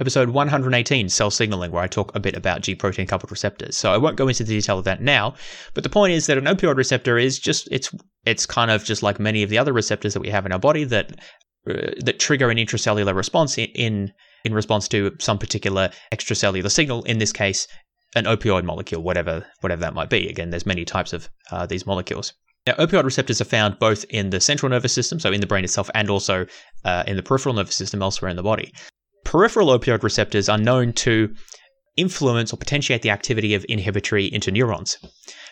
episode 0.00 0.30
118, 0.30 1.08
cell 1.08 1.30
signaling, 1.30 1.72
where 1.72 1.82
I 1.82 1.88
talk 1.88 2.14
a 2.14 2.20
bit 2.20 2.36
about 2.36 2.60
G 2.60 2.76
protein 2.76 3.08
coupled 3.08 3.32
receptors. 3.32 3.76
So 3.76 3.92
I 3.92 3.96
won't 3.96 4.16
go 4.16 4.28
into 4.28 4.44
the 4.44 4.54
detail 4.54 4.78
of 4.78 4.84
that 4.84 5.02
now, 5.02 5.34
but 5.74 5.82
the 5.82 5.90
point 5.90 6.12
is 6.12 6.26
that 6.26 6.38
an 6.38 6.44
opioid 6.44 6.76
receptor 6.76 7.18
is 7.18 7.40
just 7.40 7.68
it's 7.72 7.92
it's 8.24 8.46
kind 8.46 8.70
of 8.70 8.84
just 8.84 9.02
like 9.02 9.18
many 9.18 9.42
of 9.42 9.50
the 9.50 9.58
other 9.58 9.72
receptors 9.72 10.14
that 10.14 10.20
we 10.20 10.30
have 10.30 10.46
in 10.46 10.52
our 10.52 10.60
body 10.60 10.84
that 10.84 11.18
uh, 11.68 11.90
that 12.04 12.20
trigger 12.20 12.50
an 12.50 12.56
intracellular 12.58 13.14
response 13.14 13.58
in, 13.58 13.66
in 13.74 14.12
in 14.44 14.54
response 14.54 14.86
to 14.88 15.10
some 15.18 15.38
particular 15.38 15.90
extracellular 16.12 16.70
signal. 16.70 17.02
In 17.02 17.18
this 17.18 17.32
case, 17.32 17.66
an 18.14 18.26
opioid 18.26 18.62
molecule, 18.62 19.02
whatever 19.02 19.44
whatever 19.60 19.80
that 19.80 19.94
might 19.94 20.08
be. 20.08 20.28
Again, 20.28 20.50
there's 20.50 20.66
many 20.66 20.84
types 20.84 21.12
of 21.12 21.28
uh, 21.50 21.66
these 21.66 21.84
molecules. 21.84 22.32
Now, 22.66 22.72
opioid 22.74 23.04
receptors 23.04 23.42
are 23.42 23.44
found 23.44 23.78
both 23.78 24.06
in 24.08 24.30
the 24.30 24.40
central 24.40 24.70
nervous 24.70 24.94
system, 24.94 25.20
so 25.20 25.30
in 25.30 25.40
the 25.40 25.46
brain 25.46 25.64
itself, 25.64 25.90
and 25.94 26.08
also 26.08 26.46
uh, 26.84 27.04
in 27.06 27.16
the 27.16 27.22
peripheral 27.22 27.54
nervous 27.54 27.76
system 27.76 28.00
elsewhere 28.00 28.30
in 28.30 28.36
the 28.36 28.42
body. 28.42 28.72
Peripheral 29.24 29.68
opioid 29.68 30.02
receptors 30.02 30.48
are 30.48 30.56
known 30.56 30.92
to 30.94 31.34
influence 31.96 32.52
or 32.52 32.56
potentiate 32.56 33.02
the 33.02 33.10
activity 33.10 33.54
of 33.54 33.64
inhibitory 33.68 34.30
interneurons. 34.30 34.96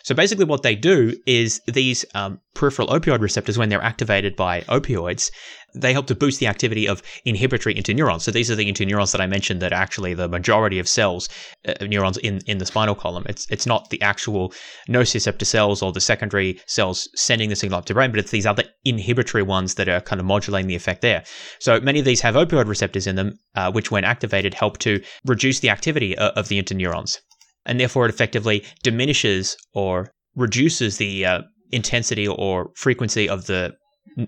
So 0.03 0.15
basically, 0.15 0.45
what 0.45 0.63
they 0.63 0.75
do 0.75 1.15
is 1.27 1.61
these 1.67 2.03
um, 2.15 2.39
peripheral 2.55 2.87
opioid 2.89 3.21
receptors, 3.21 3.57
when 3.57 3.69
they're 3.69 3.81
activated 3.81 4.35
by 4.35 4.61
opioids, 4.61 5.29
they 5.73 5.93
help 5.93 6.07
to 6.07 6.15
boost 6.15 6.39
the 6.39 6.47
activity 6.47 6.87
of 6.87 7.01
inhibitory 7.25 7.75
interneurons. 7.75 8.21
So 8.21 8.31
these 8.31 8.49
are 8.51 8.55
the 8.55 8.71
interneurons 8.71 9.11
that 9.11 9.21
I 9.21 9.27
mentioned 9.27 9.61
that 9.61 9.73
actually 9.73 10.13
the 10.13 10.27
majority 10.27 10.79
of 10.79 10.87
cells, 10.87 11.29
uh, 11.67 11.73
neurons 11.85 12.17
in, 12.17 12.39
in 12.47 12.57
the 12.57 12.65
spinal 12.65 12.95
column. 12.95 13.25
It's 13.27 13.47
it's 13.49 13.65
not 13.65 13.89
the 13.89 14.01
actual 14.01 14.53
nociceptor 14.89 15.45
cells 15.45 15.81
or 15.81 15.91
the 15.91 16.01
secondary 16.01 16.59
cells 16.67 17.09
sending 17.15 17.49
the 17.49 17.55
signal 17.55 17.79
up 17.79 17.85
to 17.85 17.93
brain, 17.93 18.11
but 18.11 18.19
it's 18.19 18.31
these 18.31 18.45
other 18.45 18.63
inhibitory 18.85 19.43
ones 19.43 19.75
that 19.75 19.89
are 19.89 20.01
kind 20.01 20.19
of 20.19 20.25
modulating 20.25 20.67
the 20.67 20.75
effect 20.75 21.01
there. 21.01 21.23
So 21.59 21.79
many 21.79 21.99
of 21.99 22.05
these 22.05 22.21
have 22.21 22.35
opioid 22.35 22.67
receptors 22.67 23.07
in 23.07 23.15
them, 23.15 23.39
uh, 23.55 23.71
which 23.71 23.91
when 23.91 24.03
activated 24.03 24.53
help 24.53 24.77
to 24.79 25.01
reduce 25.25 25.59
the 25.59 25.69
activity 25.69 26.17
of, 26.17 26.31
uh, 26.31 26.39
of 26.39 26.47
the 26.47 26.61
interneurons 26.61 27.17
and 27.65 27.79
therefore 27.79 28.05
it 28.05 28.09
effectively 28.09 28.63
diminishes 28.83 29.55
or 29.73 30.11
reduces 30.35 30.97
the 30.97 31.25
uh, 31.25 31.41
intensity 31.71 32.27
or 32.27 32.71
frequency 32.75 33.27
of 33.27 33.45
the 33.45 33.73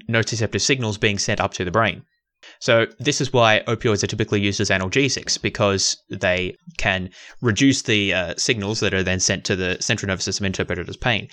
nociceptive 0.09 0.61
signals 0.61 0.97
being 0.97 1.17
sent 1.17 1.39
up 1.39 1.53
to 1.53 1.65
the 1.65 1.71
brain. 1.71 2.03
So 2.59 2.85
this 2.99 3.21
is 3.21 3.33
why 3.33 3.63
opioids 3.67 4.03
are 4.03 4.07
typically 4.07 4.39
used 4.39 4.59
as 4.59 4.69
analgesics 4.69 5.41
because 5.41 5.97
they 6.09 6.55
can 6.77 7.09
reduce 7.41 7.81
the 7.81 8.13
uh, 8.13 8.33
signals 8.37 8.79
that 8.81 8.93
are 8.93 9.03
then 9.03 9.19
sent 9.19 9.45
to 9.45 9.55
the 9.55 9.77
central 9.79 10.07
nervous 10.07 10.25
system 10.25 10.45
interpreted 10.45 10.87
as 10.87 10.97
pain. 10.97 11.27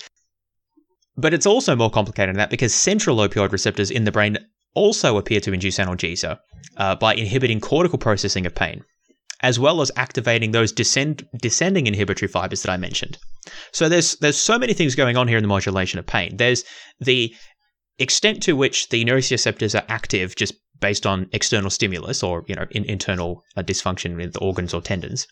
But 1.15 1.33
it's 1.33 1.45
also 1.45 1.75
more 1.75 1.91
complicated 1.91 2.29
than 2.29 2.39
that 2.39 2.49
because 2.49 2.73
central 2.73 3.17
opioid 3.17 3.51
receptors 3.51 3.91
in 3.91 4.05
the 4.05 4.11
brain 4.11 4.37
also 4.73 5.17
appear 5.17 5.39
to 5.41 5.53
induce 5.53 5.77
analgesia 5.77 6.39
uh, 6.77 6.95
by 6.95 7.13
inhibiting 7.13 7.59
cortical 7.59 7.99
processing 7.99 8.47
of 8.47 8.55
pain 8.55 8.83
as 9.43 9.59
well 9.59 9.81
as 9.81 9.91
activating 9.97 10.51
those 10.51 10.71
descend, 10.71 11.27
descending 11.39 11.85
inhibitory 11.85 12.29
fibers 12.29 12.63
that 12.63 12.71
I 12.71 12.77
mentioned. 12.77 13.17
So 13.73 13.89
there's 13.89 14.15
there's 14.15 14.37
so 14.37 14.57
many 14.57 14.73
things 14.73 14.95
going 14.95 15.17
on 15.17 15.27
here 15.27 15.37
in 15.37 15.43
the 15.43 15.49
modulation 15.49 15.99
of 15.99 16.07
pain. 16.07 16.37
There's 16.37 16.63
the 17.01 17.35
extent 17.99 18.43
to 18.43 18.55
which 18.55 18.89
the 18.89 19.05
nociceptors 19.05 19.79
are 19.79 19.85
active 19.87 20.35
just 20.35 20.53
based 20.79 21.05
on 21.05 21.29
external 21.31 21.69
stimulus 21.69 22.21
or 22.23 22.43
you 22.47 22.55
know 22.55 22.65
in, 22.71 22.83
internal 22.85 23.41
uh, 23.55 23.63
dysfunction 23.63 24.17
with 24.17 24.35
organs 24.41 24.73
or 24.73 24.81
tendons. 24.81 25.27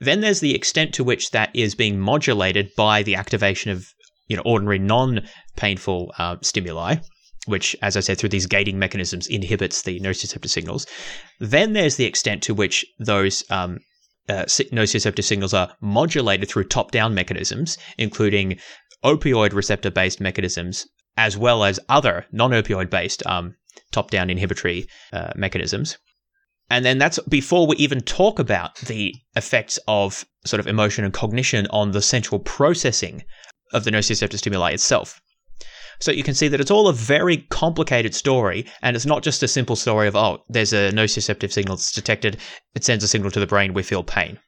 Then 0.00 0.20
there's 0.20 0.40
the 0.40 0.54
extent 0.54 0.94
to 0.94 1.04
which 1.04 1.32
that 1.32 1.50
is 1.54 1.74
being 1.74 1.98
modulated 1.98 2.70
by 2.76 3.02
the 3.02 3.14
activation 3.14 3.70
of 3.70 3.86
you 4.28 4.36
know 4.36 4.42
ordinary 4.44 4.78
non-painful 4.78 6.12
uh, 6.18 6.36
stimuli 6.42 6.96
which, 7.46 7.76
as 7.80 7.96
I 7.96 8.00
said, 8.00 8.18
through 8.18 8.30
these 8.30 8.46
gating 8.46 8.78
mechanisms 8.78 9.28
inhibits 9.28 9.82
the 9.82 10.00
nociceptor 10.00 10.48
signals. 10.48 10.84
Then 11.38 11.72
there's 11.72 11.96
the 11.96 12.04
extent 12.04 12.42
to 12.42 12.54
which 12.54 12.84
those 12.98 13.44
um, 13.50 13.78
uh, 14.28 14.44
nociceptor 14.44 15.22
signals 15.22 15.54
are 15.54 15.72
modulated 15.80 16.48
through 16.48 16.64
top 16.64 16.90
down 16.90 17.14
mechanisms, 17.14 17.78
including 17.98 18.58
opioid 19.04 19.52
receptor 19.52 19.90
based 19.90 20.20
mechanisms, 20.20 20.86
as 21.16 21.36
well 21.36 21.64
as 21.64 21.80
other 21.88 22.26
non 22.32 22.50
opioid 22.50 22.90
based 22.90 23.24
um, 23.26 23.54
top 23.92 24.10
down 24.10 24.30
inhibitory 24.30 24.86
uh, 25.12 25.32
mechanisms. 25.36 25.98
And 26.68 26.84
then 26.84 26.98
that's 26.98 27.18
before 27.28 27.66
we 27.66 27.76
even 27.76 28.00
talk 28.00 28.38
about 28.38 28.76
the 28.76 29.14
effects 29.36 29.78
of 29.86 30.24
sort 30.44 30.60
of 30.60 30.66
emotion 30.66 31.04
and 31.04 31.14
cognition 31.14 31.66
on 31.70 31.92
the 31.92 32.02
central 32.02 32.40
processing 32.40 33.22
of 33.72 33.84
the 33.84 33.90
nociceptor 33.90 34.36
stimuli 34.36 34.72
itself. 34.72 35.20
So 36.00 36.10
you 36.10 36.22
can 36.22 36.34
see 36.34 36.48
that 36.48 36.60
it's 36.60 36.70
all 36.70 36.88
a 36.88 36.92
very 36.92 37.38
complicated 37.48 38.14
story, 38.14 38.66
and 38.82 38.94
it's 38.94 39.06
not 39.06 39.22
just 39.22 39.42
a 39.42 39.48
simple 39.48 39.76
story 39.76 40.08
of, 40.08 40.16
oh, 40.16 40.44
there's 40.48 40.72
a 40.72 40.90
nociceptive 40.92 41.52
signal 41.52 41.76
that's 41.76 41.92
detected, 41.92 42.36
it 42.74 42.84
sends 42.84 43.02
a 43.02 43.08
signal 43.08 43.30
to 43.30 43.40
the 43.40 43.46
brain, 43.46 43.72
we 43.72 43.82
feel 43.82 44.02
pain. 44.02 44.38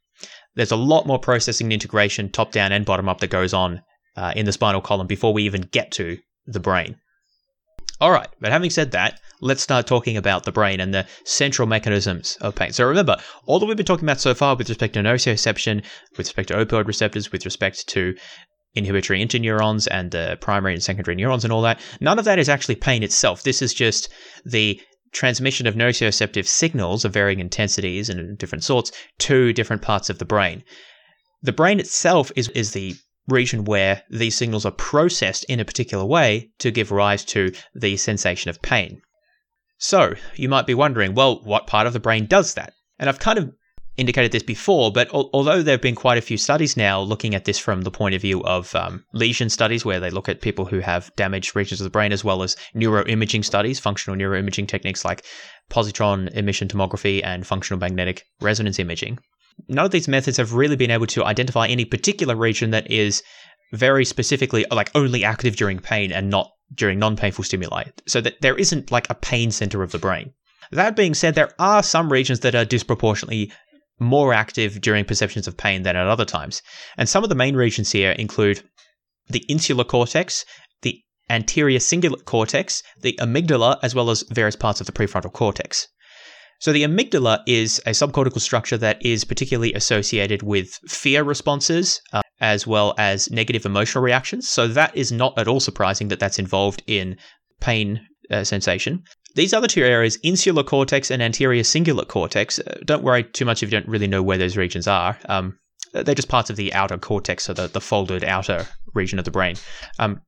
There's 0.57 0.73
a 0.73 0.77
lot 0.77 1.07
more 1.07 1.19
processing 1.19 1.67
and 1.67 1.73
integration, 1.73 2.31
top 2.31 2.53
down 2.53 2.73
and 2.73 2.85
bottom 2.85 3.09
up, 3.09 3.21
that 3.21 3.31
goes 3.31 3.55
on 3.55 3.81
uh, 4.17 4.33
in 4.37 4.45
the 4.45 4.53
spinal 4.53 4.83
column 4.83 5.07
before 5.07 5.33
we 5.33 5.45
even 5.45 5.63
get 5.63 5.91
to 5.93 6.19
the 6.49 6.61
brain. 6.61 6.97
All 8.01 8.13
right, 8.13 8.29
but 8.41 8.53
having 8.53 8.71
said 8.71 8.93
that, 8.93 9.21
let's 9.41 9.63
start 9.63 9.87
talking 9.87 10.17
about 10.17 10.45
the 10.45 10.53
brain 10.53 10.81
and 10.81 10.95
the 10.95 11.07
central 11.25 11.67
mechanisms 11.67 12.39
of 12.41 12.55
pain. 12.55 12.73
So 12.73 12.87
remember, 12.87 13.17
all 13.45 13.59
that 13.59 13.67
we've 13.67 13.77
been 13.77 13.87
talking 13.87 14.05
about 14.05 14.21
so 14.21 14.35
far 14.35 14.55
with 14.55 14.69
respect 14.69 14.95
to 14.95 15.01
nociception, 15.01 15.85
with 16.17 16.29
respect 16.29 16.49
to 16.49 16.55
opioid 16.55 16.87
receptors, 16.87 17.33
with 17.33 17.45
respect 17.45 17.89
to 17.89 18.15
inhibitory 18.75 19.25
interneurons 19.25 19.89
and 19.91 20.13
the 20.13 20.39
primary 20.41 20.75
and 20.75 20.83
secondary 20.83 21.17
neurons 21.17 21.43
and 21.43 21.53
all 21.53 21.63
that. 21.63 21.81
None 22.01 22.19
of 22.19 22.25
that 22.25 22.39
is 22.39 22.49
actually 22.49 22.77
pain 22.77 23.03
itself. 23.03 23.43
This 23.43 23.63
is 23.63 23.75
just 23.75 24.09
the 24.45 24.81
transmission 25.13 25.67
of 25.67 25.75
nociceptive 25.75 26.47
signals 26.47 27.05
of 27.05 27.13
varying 27.13 27.41
intensities 27.41 28.09
and 28.09 28.39
different 28.39 28.63
sorts 28.63 28.93
to 29.19 29.53
different 29.53 29.83
parts 29.83 30.09
of 30.09 30.19
the 30.19 30.25
brain. 30.25 30.63
The 31.43 31.53
brain 31.53 31.81
itself 31.81 32.31
is, 32.37 32.49
is 32.51 32.73
the 32.73 32.95
region 33.29 33.65
where 33.65 34.03
these 34.11 34.37
signals 34.37 34.65
are 34.65 34.73
processed 34.73 35.45
in 35.45 35.61
a 35.61 35.65
particular 35.65 36.05
way 36.05 36.51
to 36.59 36.71
give 36.71 36.91
rise 36.91 37.25
to 37.27 37.53
the 37.75 37.97
sensation 37.97 38.49
of 38.49 38.63
pain. 38.63 39.01
So, 39.79 40.15
you 40.35 40.49
might 40.49 40.67
be 40.67 40.75
wondering, 40.75 41.15
well, 41.15 41.41
what 41.45 41.67
part 41.67 41.87
of 41.87 41.93
the 41.93 42.01
brain 42.01 42.27
does 42.27 42.55
that? 42.55 42.73
And 42.99 43.09
I've 43.09 43.21
kind 43.21 43.39
of 43.39 43.53
indicated 43.97 44.33
this 44.33 44.43
before, 44.43 44.93
but 44.93 45.13
al- 45.13 45.29
although 45.33 45.63
there 45.63 45.75
have 45.75 45.83
been 45.83 45.95
quite 45.95 46.19
a 46.19 46.23
few 46.23 46.39
studies 46.39 46.77
now 46.77 47.01
looking 47.01 47.35
at 47.35 47.45
this 47.45 47.59
from 47.59 47.83
the 47.83 47.91
point 47.91 48.15
of 48.15 48.23
view 48.23 48.43
of 48.45 48.75
um, 48.75 49.05
lesion 49.13 49.51
studies, 49.51 49.85
where 49.85 50.01
they 50.01 50.11
look 50.11 50.29
at 50.29 50.41
people 50.41 50.65
who 50.65 50.81
have 50.81 51.15
damaged 51.17 51.55
regions 51.55 51.81
of 51.81 51.85
the 51.85 51.91
brain, 51.91 52.13
as 52.13 52.25
well 52.25 52.43
as 52.43 52.57
neuroimaging 52.75 53.45
studies, 53.45 53.79
functional 53.79 54.19
neuroimaging 54.19 54.67
techniques 54.67 55.05
like 55.05 55.25
positron 55.71 56.33
emission 56.35 56.69
tomography 56.69 57.21
and 57.25 57.47
functional 57.47 57.79
magnetic 57.79 58.25
resonance 58.41 58.79
imaging. 58.79 59.19
None 59.67 59.85
of 59.85 59.91
these 59.91 60.09
methods 60.09 60.37
have 60.37 60.53
really 60.53 60.77
been 60.77 60.91
able 60.91 61.07
to 61.09 61.25
identify 61.25 61.67
any 61.67 61.85
particular 61.85 62.37
region 62.37 62.71
that 62.71 62.91
is 62.91 63.23
very 63.73 64.05
specifically 64.05 64.65
like 64.71 64.91
only 64.95 65.25
active 65.25 65.57
during 65.57 65.79
pain 65.79 66.13
and 66.13 66.31
not 66.31 66.51
during 66.75 66.99
non-painful 66.99 67.45
stimuli. 67.45 67.85
So 68.07 68.21
that 68.21 68.41
there 68.41 68.57
isn't 68.57 68.91
like 68.91 69.09
a 69.11 69.15
pain 69.15 69.51
center 69.51 69.83
of 69.83 69.93
the 69.93 69.99
brain. 69.99 70.33
That 70.71 70.97
being 70.97 71.15
said, 71.15 71.35
there 71.35 71.53
are 71.59 71.83
some 71.83 72.13
regions 72.13 72.41
that 72.41 72.55
are 72.55 72.65
disproportionately 72.65 73.53
more 73.99 74.33
active 74.33 74.81
during 74.81 75.05
perceptions 75.05 75.49
of 75.49 75.57
pain 75.57 75.83
than 75.83 75.97
at 75.97 76.07
other 76.07 76.25
times. 76.25 76.63
And 76.97 77.09
some 77.09 77.25
of 77.25 77.29
the 77.29 77.35
main 77.35 77.57
regions 77.57 77.91
here 77.91 78.13
include 78.13 78.63
the 79.29 79.45
insular 79.49 79.85
cortex, 79.85 80.45
the 80.83 81.03
anterior 81.31 81.79
cingulate 81.79 82.25
cortex, 82.25 82.83
the 83.01 83.19
amygdala, 83.21 83.79
as 83.83 83.95
well 83.95 84.11
as 84.11 84.25
various 84.31 84.57
parts 84.57 84.81
of 84.81 84.87
the 84.87 84.93
prefrontal 84.93 85.33
cortex. 85.33 85.89
So, 86.61 86.73
the 86.73 86.83
amygdala 86.83 87.43
is 87.47 87.81
a 87.87 87.91
subcortical 87.91 88.41
structure 88.41 88.77
that 88.79 89.05
is 89.05 89.25
particularly 89.25 89.73
associated 89.75 90.43
with 90.43 90.71
fear 90.89 91.23
responses 91.23 92.01
uh, 92.13 92.23
as 92.41 92.67
well 92.67 92.95
as 92.99 93.31
negative 93.31 93.65
emotional 93.65 94.03
reactions. 94.03 94.49
So, 94.49 94.67
that 94.69 94.97
is 94.97 95.13
not 95.13 95.39
at 95.39 95.47
all 95.47 95.61
surprising 95.61 96.09
that 96.09 96.19
that's 96.19 96.39
involved 96.39 96.83
in 96.87 97.17
pain 97.61 98.05
uh, 98.31 98.45
sensation. 98.45 99.05
These 99.35 99.53
other 99.55 99.69
two 99.69 99.85
areas, 99.85 100.19
insular 100.25 100.65
cortex 100.65 101.11
and 101.11 101.23
anterior 101.23 101.63
cingulate 101.63 102.09
cortex, 102.09 102.59
uh, 102.59 102.79
don't 102.85 103.05
worry 103.05 103.23
too 103.23 103.45
much 103.45 103.63
if 103.63 103.71
you 103.71 103.79
don't 103.79 103.89
really 103.89 104.09
know 104.09 104.23
where 104.23 104.39
those 104.39 104.57
regions 104.57 104.89
are. 104.89 105.17
Um, 105.29 105.59
they're 105.93 106.15
just 106.15 106.29
parts 106.29 106.51
of 106.51 106.57
the 106.57 106.75
outer 106.75 106.99
cortex, 106.99 107.45
so 107.45 107.53
the, 107.53 107.69
the 107.69 107.81
folded 107.81 108.25
outer 108.25 108.67
region 108.95 109.19
of 109.19 109.25
the 109.25 109.31
brain. 109.31 109.57
Um, 109.99 110.21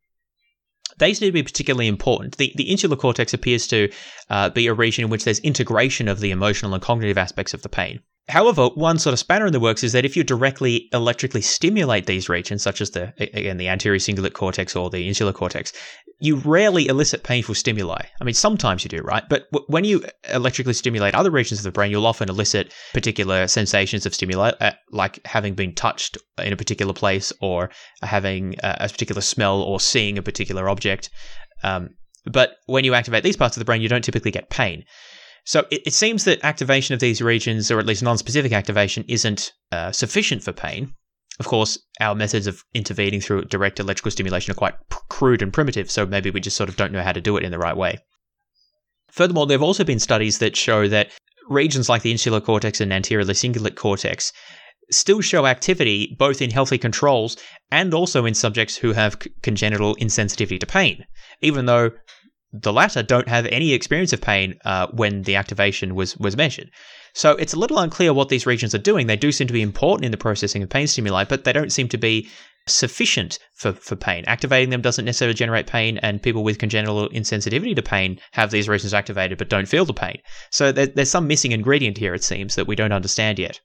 they 0.99 1.15
seem 1.15 1.29
to 1.29 1.33
be 1.33 1.43
particularly 1.43 1.89
important. 1.89 2.37
The, 2.37 2.53
the 2.57 2.71
insular 2.71 2.97
cortex 2.97 3.35
appears 3.35 3.67
to 3.69 3.91
uh, 4.29 4.51
be 4.51 4.67
a 4.67 4.75
region 4.75 5.05
in 5.05 5.11
which 5.11 5.25
there's 5.25 5.39
integration 5.41 6.09
of 6.09 6.21
the 6.21 6.31
emotional 6.31 6.75
and 6.75 6.83
cognitive 6.83 7.19
aspects 7.19 7.55
of 7.55 7.63
the 7.63 7.69
pain. 7.69 8.01
However, 8.31 8.69
one 8.69 8.99
sort 8.99 9.13
of 9.13 9.19
spanner 9.19 9.47
in 9.47 9.53
the 9.53 9.61
works 9.61 9.83
is 9.83 9.93
that 9.93 10.05
if 10.05 10.17
you 10.17 10.23
directly 10.25 10.89
electrically 10.93 11.41
stimulate 11.41 12.07
these 12.07 12.29
regions, 12.29 12.63
such 12.63 12.81
as 12.81 12.93
the 12.93 13.13
again 13.19 13.57
the 13.57 13.69
anterior 13.69 13.99
cingulate 13.99 14.35
cortex 14.35 14.77
or 14.77 14.89
the 14.89 15.09
insular 15.09 15.33
cortex, 15.33 15.73
you 16.21 16.37
rarely 16.37 16.87
elicit 16.87 17.25
painful 17.25 17.55
stimuli. 17.55 18.01
I 18.21 18.25
mean, 18.25 18.35
sometimes 18.35 18.85
you 18.85 18.89
do, 18.89 19.01
right? 19.03 19.25
But 19.29 19.51
w- 19.51 19.67
when 19.69 19.85
you 19.85 20.05
electrically 20.33 20.75
stimulate 20.75 21.15
other 21.15 21.31
regions 21.31 21.61
of 21.61 21.65
the 21.65 21.73
brain, 21.73 21.91
you'll 21.91 22.07
often 22.07 22.29
elicit 22.29 22.73
particular 22.93 23.49
sensations 23.49 24.07
of 24.07 24.15
stimuli, 24.15 24.53
uh, 24.61 24.73
like 24.93 25.19
having 25.27 25.55
been 25.55 25.75
touched 25.75 26.17
in 26.39 26.53
a 26.53 26.57
particular 26.57 26.93
place 26.93 27.33
or 27.41 27.71
having 28.03 28.55
a, 28.63 28.77
a 28.81 28.89
particular 28.89 29.23
smell 29.23 29.61
or 29.63 29.81
seeing 29.81 30.19
a 30.19 30.23
particular 30.23 30.69
object. 30.69 31.11
Um, 31.65 31.91
but 32.27 32.57
when 32.67 32.85
you 32.85 32.95
activate 32.95 33.25
these 33.25 33.37
parts 33.37 33.57
of 33.57 33.61
the 33.61 33.65
brain, 33.65 33.81
you 33.81 33.89
don't 33.89 34.05
typically 34.05 34.31
get 34.31 34.51
pain. 34.51 34.85
So 35.51 35.67
it, 35.73 35.83
it 35.85 35.95
seems 35.95 36.23
that 36.27 36.45
activation 36.45 36.95
of 36.95 37.01
these 37.01 37.21
regions, 37.21 37.73
or 37.73 37.81
at 37.81 37.87
least 37.87 38.05
non-specific 38.05 38.53
activation, 38.53 39.05
isn't 39.09 39.53
uh, 39.73 39.91
sufficient 39.91 40.45
for 40.45 40.53
pain. 40.53 40.95
Of 41.41 41.47
course, 41.49 41.77
our 42.01 42.15
methods 42.15 42.47
of 42.47 42.63
intervening 42.73 43.21
through 43.21 43.47
direct 43.47 43.81
electrical 43.81 44.13
stimulation 44.13 44.53
are 44.53 44.55
quite 44.55 44.77
crude 45.09 45.43
and 45.43 45.53
primitive, 45.53 45.91
so 45.91 46.07
maybe 46.07 46.31
we 46.31 46.39
just 46.39 46.57
sort 46.57 46.69
of 46.69 46.77
don't 46.77 46.93
know 46.93 47.03
how 47.03 47.11
to 47.11 47.21
do 47.21 47.37
it 47.37 47.43
in 47.43 47.51
the 47.51 47.59
right 47.59 47.77
way. 47.77 47.99
Furthermore, 49.11 49.45
there 49.45 49.57
have 49.57 49.63
also 49.65 49.83
been 49.83 49.99
studies 49.99 50.39
that 50.39 50.55
show 50.55 50.87
that 50.87 51.11
regions 51.49 51.89
like 51.89 52.03
the 52.03 52.13
insular 52.13 52.41
cortex 52.41 52.81
and 52.81 52.93
anterior 52.93 53.25
cingulate 53.25 53.75
cortex 53.75 54.33
still 54.93 55.21
show 55.21 55.47
activity 55.47 56.15
both 56.17 56.41
in 56.41 56.51
healthy 56.51 56.79
controls 56.79 57.37
and 57.73 57.93
also 57.93 58.25
in 58.25 58.35
subjects 58.35 58.77
who 58.77 58.93
have 58.93 59.19
c- 59.21 59.33
congenital 59.43 59.97
insensitivity 59.97 60.61
to 60.61 60.67
pain, 60.67 61.05
even 61.41 61.67
though 61.67 61.91
the 62.53 62.73
latter 62.73 63.03
don't 63.03 63.29
have 63.29 63.47
any 63.47 63.73
experience 63.73 64.13
of 64.13 64.21
pain 64.21 64.59
uh, 64.65 64.89
when 64.89 65.23
the 65.23 65.37
activation 65.37 65.95
was 65.95 66.17
was 66.17 66.37
measured. 66.37 66.71
So 67.15 67.33
it's 67.33 67.55
a 67.55 67.59
little 67.59 67.79
unclear 67.79 68.13
what 68.13 68.29
these 68.29 68.47
regions 68.47 68.75
are 68.75 68.79
doing. 68.79 69.07
They 69.07 69.17
do 69.17 69.33
seem 69.33 69.47
to 69.49 69.53
be 69.53 69.63
important 69.63 70.05
in 70.05 70.13
the 70.13 70.17
processing 70.17 70.63
of 70.63 70.71
pain 70.71 70.87
stimuli, 70.87 71.25
but 71.25 71.45
they 71.45 71.53
don't 71.53 71.73
seem 71.73 71.89
to 71.89 71.99
be 71.99 72.29
sufficient 72.69 73.39
for, 73.55 73.73
for 73.73 73.97
pain. 73.97 74.25
Activating 74.27 74.71
them 74.71 74.83
doesn't 74.83 75.05
necessarily 75.05 75.35
generate 75.35 75.67
pain, 75.67 75.99
and 75.99 76.23
people 76.23 76.45
with 76.45 76.59
congenital 76.59 77.09
insensitivity 77.11 77.75
to 77.75 77.83
pain 77.83 78.21
have 78.33 78.51
these 78.51 78.69
regions 78.69 78.95
activated 78.95 79.39
but 79.39 79.49
don't 79.49 79.69
feel 79.69 79.85
the 79.85 79.95
pain. 79.95 80.19
So 80.51 80.73
there, 80.73 80.87
there's 80.87 81.11
some 81.11 81.27
missing 81.27 81.53
ingredient 81.53 81.99
here, 81.99 82.15
it 82.15 82.25
seems, 82.25 82.55
that 82.55 82.67
we 82.67 82.77
don't 82.77 82.93
understand 82.93 83.39
yet. 83.39 83.61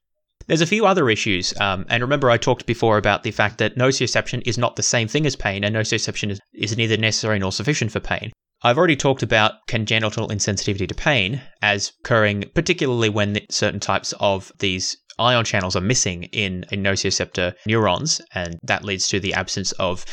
There's 0.48 0.62
a 0.62 0.68
few 0.68 0.86
other 0.86 1.10
issues, 1.10 1.60
um, 1.60 1.86
and 1.90 2.04
remember 2.04 2.30
I 2.30 2.38
talked 2.38 2.66
before 2.66 2.98
about 2.98 3.24
the 3.24 3.32
fact 3.32 3.58
that 3.58 3.78
nociception 3.78 4.44
is 4.46 4.58
not 4.58 4.76
the 4.76 4.84
same 4.84 5.08
thing 5.08 5.26
as 5.26 5.36
pain, 5.36 5.64
and 5.64 5.76
nociception 5.76 6.30
is, 6.30 6.40
is 6.54 6.78
neither 6.78 6.98
necessary 6.98 7.40
nor 7.40 7.52
sufficient 7.52 7.92
for 7.92 8.00
pain. 8.00 8.32
I've 8.66 8.80
already 8.80 8.96
talked 8.96 9.22
about 9.22 9.68
congenital 9.68 10.28
insensitivity 10.28 10.88
to 10.88 10.96
pain 10.96 11.40
as 11.62 11.92
occurring 12.00 12.46
particularly 12.56 13.10
when 13.10 13.38
certain 13.52 13.80
types 13.80 14.12
of 14.20 14.52
these 14.58 14.98
ion 15.20 15.46
channels 15.46 15.76
are 15.76 15.82
missing 15.82 16.24
in, 16.24 16.66
in 16.72 16.82
nociceptor 16.82 17.54
neurons, 17.68 18.22
and 18.34 18.58
that 18.64 18.84
leads 18.84 19.08
to 19.10 19.20
the 19.20 19.36
absence 19.36 19.72
of 19.74 20.04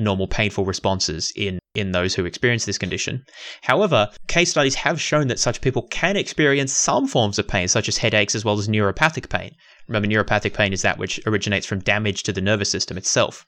normal 0.00 0.26
painful 0.26 0.64
responses 0.64 1.32
in, 1.36 1.60
in 1.76 1.92
those 1.92 2.16
who 2.16 2.24
experience 2.24 2.64
this 2.64 2.78
condition. 2.78 3.24
However, 3.62 4.10
case 4.26 4.50
studies 4.50 4.74
have 4.74 5.00
shown 5.00 5.28
that 5.28 5.38
such 5.38 5.60
people 5.60 5.82
can 5.82 6.16
experience 6.16 6.72
some 6.72 7.06
forms 7.06 7.38
of 7.38 7.46
pain, 7.46 7.68
such 7.68 7.86
as 7.88 7.98
headaches 7.98 8.34
as 8.34 8.44
well 8.44 8.58
as 8.58 8.66
neuropathic 8.66 9.28
pain. 9.28 9.52
Remember, 9.86 10.08
neuropathic 10.08 10.54
pain 10.54 10.72
is 10.72 10.82
that 10.82 10.98
which 10.98 11.20
originates 11.28 11.64
from 11.64 11.78
damage 11.78 12.24
to 12.24 12.32
the 12.32 12.40
nervous 12.40 12.72
system 12.72 12.98
itself. 12.98 13.46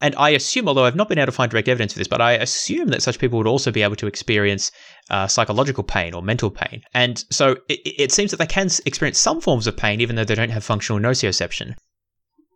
And 0.00 0.14
I 0.16 0.30
assume, 0.30 0.68
although 0.68 0.84
I've 0.84 0.96
not 0.96 1.08
been 1.08 1.18
able 1.18 1.26
to 1.26 1.32
find 1.32 1.50
direct 1.50 1.68
evidence 1.68 1.92
for 1.92 1.98
this, 1.98 2.08
but 2.08 2.20
I 2.20 2.32
assume 2.32 2.88
that 2.88 3.02
such 3.02 3.18
people 3.18 3.38
would 3.38 3.46
also 3.46 3.70
be 3.70 3.82
able 3.82 3.96
to 3.96 4.06
experience 4.06 4.70
uh, 5.08 5.26
psychological 5.26 5.84
pain 5.84 6.14
or 6.14 6.22
mental 6.22 6.50
pain. 6.50 6.82
And 6.92 7.24
so 7.30 7.52
it, 7.68 7.80
it, 7.84 8.12
seems 8.12 8.30
that 8.30 8.38
they 8.38 8.46
can 8.46 8.68
experience 8.84 9.18
some 9.18 9.40
forms 9.40 9.66
of 9.66 9.76
pain 9.76 10.00
even 10.00 10.16
though 10.16 10.24
they 10.24 10.34
don't 10.34 10.50
have 10.50 10.64
functional 10.64 11.00
nociception. 11.00 11.74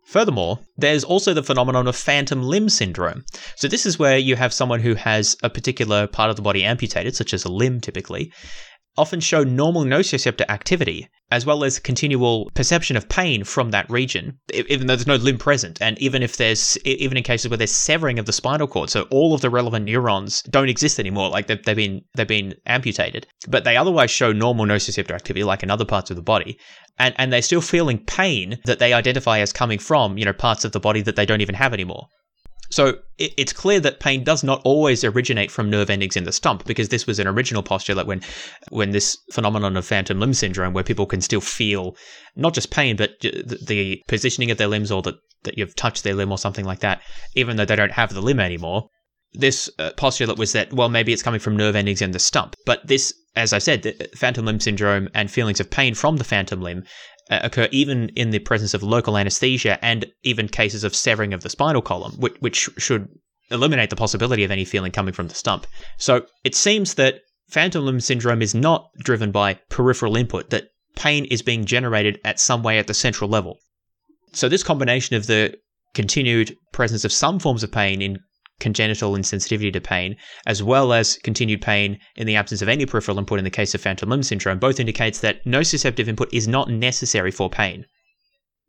Furthermore, 0.05 0.59
there's 0.75 1.03
also 1.03 1.35
the 1.35 1.43
phenomenon 1.43 1.87
of 1.87 1.95
phantom 1.95 2.41
limb 2.41 2.67
syndrome. 2.67 3.23
So, 3.55 3.67
this 3.67 3.85
is 3.85 3.99
where 3.99 4.17
you 4.17 4.35
have 4.35 4.51
someone 4.51 4.79
who 4.79 4.95
has 4.95 5.37
a 5.43 5.51
particular 5.51 6.07
part 6.07 6.31
of 6.31 6.35
the 6.35 6.41
body 6.41 6.63
amputated, 6.63 7.15
such 7.15 7.31
as 7.31 7.45
a 7.45 7.51
limb 7.51 7.79
typically, 7.79 8.33
often 8.97 9.19
show 9.19 9.43
normal 9.43 9.83
nociceptor 9.83 10.45
activity, 10.49 11.07
as 11.31 11.45
well 11.45 11.63
as 11.63 11.79
continual 11.79 12.49
perception 12.53 12.97
of 12.97 13.07
pain 13.07 13.43
from 13.43 13.71
that 13.71 13.89
region, 13.89 14.39
even 14.53 14.87
though 14.87 14.95
there's 14.95 15.07
no 15.07 15.15
limb 15.15 15.37
present. 15.37 15.81
And 15.81 15.97
even 15.99 16.23
if 16.23 16.37
there's, 16.37 16.77
even 16.83 17.17
in 17.17 17.23
cases 17.23 17.49
where 17.49 17.57
there's 17.57 17.71
severing 17.71 18.19
of 18.19 18.25
the 18.25 18.33
spinal 18.33 18.67
cord, 18.67 18.89
so 18.89 19.03
all 19.11 19.33
of 19.33 19.41
the 19.41 19.49
relevant 19.49 19.85
neurons 19.85 20.41
don't 20.43 20.69
exist 20.69 20.99
anymore, 20.99 21.29
like 21.29 21.47
they've, 21.47 21.63
they've 21.63 21.75
been 21.75 22.01
they've 22.15 22.27
been 22.27 22.55
amputated, 22.65 23.27
but 23.47 23.63
they 23.63 23.77
otherwise 23.77 24.11
show 24.11 24.31
normal 24.31 24.65
nociceptor 24.65 25.11
activity, 25.11 25.43
like 25.43 25.63
in 25.63 25.71
other 25.71 25.85
parts 25.85 26.09
of 26.09 26.15
the 26.15 26.21
body, 26.21 26.59
and 26.97 27.15
and 27.17 27.31
they're 27.31 27.41
still 27.41 27.61
feeling 27.61 28.03
pain 28.05 28.59
that 28.65 28.79
they 28.79 28.93
identify 28.93 29.39
as 29.39 29.53
coming 29.53 29.79
from 29.79 30.17
you 30.17 30.25
know 30.25 30.33
parts 30.33 30.65
of 30.65 30.71
the 30.71 30.79
body 30.79 31.01
that 31.01 31.15
they 31.15 31.25
don't 31.25 31.41
even 31.41 31.55
have 31.55 31.73
anymore. 31.73 32.07
So 32.69 32.99
it's 33.17 33.51
clear 33.51 33.79
that 33.79 33.99
pain 33.99 34.23
does 34.23 34.43
not 34.43 34.61
always 34.63 35.03
originate 35.03 35.51
from 35.51 35.69
nerve 35.69 35.89
endings 35.89 36.15
in 36.15 36.23
the 36.23 36.31
stump, 36.31 36.65
because 36.65 36.89
this 36.89 37.07
was 37.07 37.19
an 37.19 37.27
original 37.27 37.63
postulate 37.63 38.07
when, 38.07 38.21
when 38.69 38.91
this 38.91 39.17
phenomenon 39.31 39.75
of 39.75 39.85
phantom 39.85 40.19
limb 40.19 40.33
syndrome, 40.33 40.73
where 40.73 40.83
people 40.83 41.05
can 41.05 41.21
still 41.21 41.41
feel 41.41 41.95
not 42.35 42.53
just 42.53 42.71
pain, 42.71 42.95
but 42.95 43.19
the 43.21 44.01
positioning 44.07 44.51
of 44.51 44.57
their 44.57 44.67
limbs 44.67 44.91
or 44.91 45.01
that, 45.01 45.15
that 45.43 45.57
you've 45.57 45.75
touched 45.75 46.03
their 46.03 46.13
limb 46.13 46.31
or 46.31 46.37
something 46.37 46.65
like 46.65 46.79
that, 46.79 47.01
even 47.35 47.57
though 47.57 47.65
they 47.65 47.75
don't 47.75 47.91
have 47.91 48.13
the 48.13 48.21
limb 48.21 48.39
anymore. 48.39 48.87
This 49.33 49.69
uh, 49.77 49.91
postulate 49.95 50.39
was 50.39 50.53
that, 50.53 50.73
well, 50.73 50.89
maybe 50.89 51.13
it's 51.13 51.21
coming 51.21 51.39
from 51.39 51.55
nerve 51.55 51.75
endings 51.75 52.01
in 52.01 52.11
the 52.11 52.19
stump. 52.19 52.55
But 52.65 52.87
this, 52.87 53.13
as 53.35 53.53
I 53.53 53.59
said, 53.59 53.83
the 53.83 54.09
phantom 54.15 54.45
limb 54.45 54.59
syndrome 54.59 55.07
and 55.13 55.29
feelings 55.29 55.59
of 55.59 55.69
pain 55.69 55.93
from 55.93 56.17
the 56.17 56.23
phantom 56.23 56.61
limb 56.61 56.79
uh, 56.79 57.18
Uh, 57.29 57.39
occur 57.43 57.67
even 57.71 58.09
in 58.15 58.31
the 58.31 58.39
presence 58.39 58.73
of 58.73 58.81
local 58.81 59.15
anesthesia 59.15 59.77
and 59.85 60.05
even 60.23 60.47
cases 60.47 60.83
of 60.83 60.95
severing 60.95 61.31
of 61.31 61.43
the 61.43 61.49
spinal 61.49 61.81
column, 61.81 62.13
which, 62.13 62.35
which 62.39 62.69
should 62.79 63.07
eliminate 63.51 63.91
the 63.91 63.95
possibility 63.95 64.43
of 64.43 64.49
any 64.49 64.65
feeling 64.65 64.91
coming 64.91 65.13
from 65.13 65.27
the 65.27 65.35
stump. 65.35 65.67
So 65.97 66.25
it 66.43 66.55
seems 66.55 66.95
that 66.95 67.21
phantom 67.49 67.85
limb 67.85 67.99
syndrome 67.99 68.41
is 68.41 68.55
not 68.55 68.89
driven 68.97 69.31
by 69.31 69.59
peripheral 69.69 70.17
input, 70.17 70.49
that 70.49 70.69
pain 70.95 71.25
is 71.25 71.43
being 71.43 71.65
generated 71.65 72.19
at 72.25 72.39
some 72.39 72.63
way 72.63 72.79
at 72.79 72.87
the 72.87 72.93
central 72.93 73.29
level. 73.29 73.59
So 74.33 74.49
this 74.49 74.63
combination 74.63 75.15
of 75.15 75.27
the 75.27 75.55
continued 75.93 76.55
presence 76.71 77.05
of 77.05 77.11
some 77.11 77.39
forms 77.39 77.63
of 77.63 77.71
pain 77.71 78.01
in 78.01 78.19
congenital 78.59 79.13
insensitivity 79.13 79.71
to 79.73 79.81
pain, 79.81 80.15
as 80.45 80.61
well 80.61 80.93
as 80.93 81.17
continued 81.23 81.61
pain 81.61 81.99
in 82.15 82.27
the 82.27 82.35
absence 82.35 82.61
of 82.61 82.69
any 82.69 82.85
peripheral 82.85 83.19
input 83.19 83.39
in 83.39 83.45
the 83.45 83.49
case 83.49 83.73
of 83.73 83.81
phantom 83.81 84.09
limb 84.09 84.23
syndrome, 84.23 84.59
both 84.59 84.79
indicates 84.79 85.19
that 85.19 85.43
nociceptive 85.45 86.07
input 86.07 86.33
is 86.33 86.47
not 86.47 86.69
necessary 86.69 87.31
for 87.31 87.49
pain. 87.49 87.85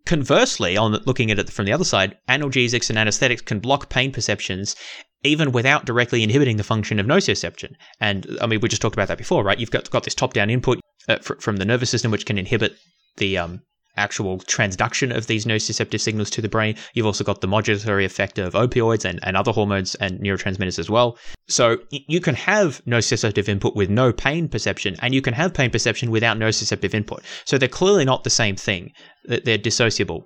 Conversely, 0.06 0.76
on 0.76 0.92
looking 1.04 1.30
at 1.30 1.38
it 1.38 1.50
from 1.50 1.66
the 1.66 1.72
other 1.72 1.84
side, 1.84 2.16
analgesics 2.28 2.88
and 2.88 2.98
anesthetics 2.98 3.42
can 3.42 3.60
block 3.60 3.90
pain 3.90 4.10
perceptions 4.10 4.74
even 5.22 5.52
without 5.52 5.84
directly 5.84 6.22
inhibiting 6.22 6.56
the 6.56 6.64
function 6.64 6.98
of 6.98 7.06
nociception. 7.06 7.74
And 8.00 8.26
I 8.40 8.46
mean, 8.46 8.60
we 8.60 8.68
just 8.68 8.80
talked 8.80 8.96
about 8.96 9.08
that 9.08 9.18
before, 9.18 9.44
right? 9.44 9.58
You've 9.58 9.70
got, 9.70 9.90
got 9.90 10.04
this 10.04 10.14
top 10.14 10.32
down 10.32 10.48
input 10.48 10.80
uh, 11.08 11.18
fr- 11.18 11.34
from 11.34 11.56
the 11.56 11.66
nervous 11.66 11.90
system, 11.90 12.10
which 12.10 12.26
can 12.26 12.38
inhibit 12.38 12.76
the 13.18 13.36
um, 13.36 13.60
actual 13.96 14.38
transduction 14.38 15.14
of 15.14 15.26
these 15.26 15.44
nociceptive 15.44 16.00
signals 16.00 16.30
to 16.30 16.42
the 16.42 16.48
brain. 16.48 16.76
You've 16.94 17.06
also 17.06 17.24
got 17.24 17.40
the 17.40 17.48
modulatory 17.48 18.04
effect 18.04 18.38
of 18.38 18.54
opioids 18.54 19.04
and, 19.04 19.20
and 19.22 19.36
other 19.36 19.52
hormones 19.52 19.94
and 19.96 20.20
neurotransmitters 20.20 20.78
as 20.78 20.88
well. 20.88 21.18
So 21.48 21.78
you 21.90 22.20
can 22.20 22.34
have 22.34 22.82
nociceptive 22.84 23.48
input 23.48 23.74
with 23.74 23.90
no 23.90 24.12
pain 24.12 24.48
perception, 24.48 24.96
and 25.02 25.14
you 25.14 25.22
can 25.22 25.34
have 25.34 25.54
pain 25.54 25.70
perception 25.70 26.10
without 26.10 26.38
nociceptive 26.38 26.94
input. 26.94 27.22
So 27.44 27.58
they're 27.58 27.68
clearly 27.68 28.04
not 28.04 28.24
the 28.24 28.30
same 28.30 28.56
thing. 28.56 28.92
They're 29.24 29.58
dissociable. 29.58 30.24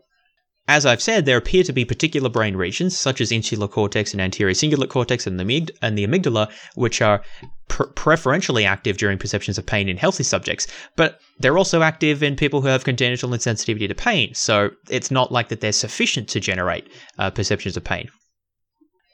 As 0.67 0.87
I've 0.87 1.03
said, 1.03 1.27
there 1.27 1.37
appear 1.37 1.63
to 1.65 1.75
be 1.75 1.85
particular 1.85 2.31
brain 2.31 2.57
regions, 2.57 2.97
such 2.97 3.21
as 3.21 3.31
insular 3.31 3.69
cortex 3.69 4.13
and 4.13 4.21
anterior 4.21 4.55
cingulate 4.55 4.89
cortex 4.89 5.27
and 5.27 5.39
the, 5.39 5.69
and 5.83 5.99
the 5.99 6.07
amygdala, 6.07 6.51
which 6.75 7.03
are 7.03 7.23
pr- 7.69 7.85
preferentially 7.85 8.65
active 8.65 8.97
during 8.97 9.19
perceptions 9.19 9.59
of 9.59 9.67
pain 9.67 9.91
in 9.91 9.99
healthy 9.99 10.25
subjects, 10.25 10.67
but 10.97 11.21
they're 11.39 11.59
also 11.59 11.83
active 11.83 12.23
in 12.23 12.35
people 12.35 12.63
who 12.63 12.69
have 12.69 12.85
congenital 12.85 13.31
insensitivity 13.31 13.89
to 13.89 13.95
pain, 13.95 14.33
so 14.33 14.71
it's 14.89 15.11
not 15.11 15.31
like 15.31 15.49
that 15.49 15.61
they're 15.61 15.73
sufficient 15.73 16.29
to 16.29 16.41
generate 16.41 16.89
uh, 17.19 17.31
perceptions 17.31 17.77
of 17.77 17.85
pain. 17.85 18.09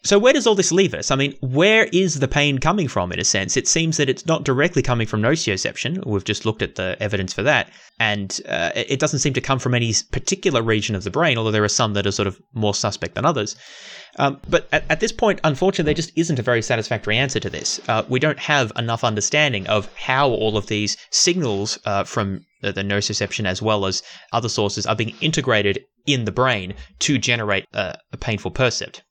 So, 0.02 0.18
where 0.18 0.32
does 0.32 0.46
all 0.46 0.54
this 0.54 0.72
leave 0.72 0.94
us? 0.94 1.10
I 1.10 1.16
mean, 1.16 1.34
where 1.40 1.84
is 1.92 2.20
the 2.20 2.28
pain 2.28 2.58
coming 2.58 2.88
from, 2.88 3.12
in 3.12 3.20
a 3.20 3.24
sense? 3.24 3.54
It 3.54 3.68
seems 3.68 3.98
that 3.98 4.08
it's 4.08 4.24
not 4.24 4.44
directly 4.44 4.80
coming 4.80 5.06
from 5.06 5.20
nociception. 5.20 6.04
We've 6.06 6.24
just 6.24 6.46
looked 6.46 6.62
at 6.62 6.76
the 6.76 6.96
evidence 7.00 7.34
for 7.34 7.42
that. 7.42 7.70
And 7.98 8.40
uh, 8.48 8.70
it 8.74 8.98
doesn't 8.98 9.18
seem 9.18 9.34
to 9.34 9.42
come 9.42 9.58
from 9.58 9.74
any 9.74 9.92
particular 10.10 10.62
region 10.62 10.94
of 10.96 11.04
the 11.04 11.10
brain, 11.10 11.36
although 11.36 11.50
there 11.50 11.64
are 11.64 11.68
some 11.68 11.92
that 11.92 12.06
are 12.06 12.12
sort 12.12 12.28
of 12.28 12.40
more 12.54 12.72
suspect 12.72 13.14
than 13.14 13.26
others. 13.26 13.56
Um, 14.16 14.40
but 14.48 14.68
at, 14.72 14.84
at, 14.88 15.00
this 15.00 15.12
point, 15.12 15.38
unfortunately, 15.44 15.90
there 15.90 16.02
just 16.02 16.16
isn't 16.16 16.38
a 16.38 16.42
very 16.42 16.62
satisfactory 16.62 17.18
answer 17.18 17.38
to 17.38 17.50
this. 17.50 17.78
Uh, 17.86 18.02
we 18.08 18.18
don't 18.18 18.38
have 18.38 18.72
enough 18.76 19.04
understanding 19.04 19.66
of 19.66 19.94
how 19.96 20.30
all 20.30 20.56
of 20.56 20.68
these 20.68 20.96
signals 21.10 21.78
uh, 21.84 22.04
from 22.04 22.46
the, 22.62 22.72
the 22.72 22.82
nociception 22.82 23.44
as 23.44 23.60
well 23.60 23.84
as 23.84 24.02
other 24.32 24.48
sources 24.48 24.86
are 24.86 24.96
being 24.96 25.14
integrated 25.20 25.84
in 26.06 26.24
the 26.24 26.32
brain 26.32 26.72
to 27.00 27.18
generate 27.18 27.66
a 27.74 27.98
painful 28.18 28.50
percept. 28.50 29.02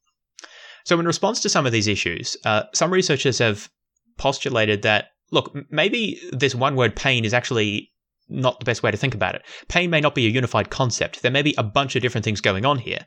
So, 0.89 0.99
in 0.99 1.05
response 1.05 1.39
to 1.41 1.49
some 1.49 1.67
of 1.67 1.71
these 1.71 1.87
issues, 1.87 2.35
uh, 2.45 2.63
some 2.73 2.91
researchers 2.91 3.37
have 3.37 3.69
postulated 4.17 4.81
that 4.81 5.09
look, 5.29 5.55
maybe 5.69 6.19
this 6.31 6.55
one 6.55 6.75
word 6.75 6.95
pain 6.95 7.25
is 7.25 7.31
actually 7.31 7.91
not 8.27 8.57
the 8.57 8.65
best 8.65 8.81
way 8.81 8.89
to 8.89 8.97
think 8.97 9.13
about 9.13 9.35
it. 9.35 9.43
Pain 9.67 9.91
may 9.91 10.01
not 10.01 10.15
be 10.15 10.25
a 10.25 10.31
unified 10.31 10.71
concept. 10.71 11.21
There 11.21 11.29
may 11.29 11.43
be 11.43 11.53
a 11.59 11.63
bunch 11.63 11.95
of 11.95 12.01
different 12.01 12.25
things 12.25 12.41
going 12.41 12.65
on 12.65 12.79
here. 12.79 13.05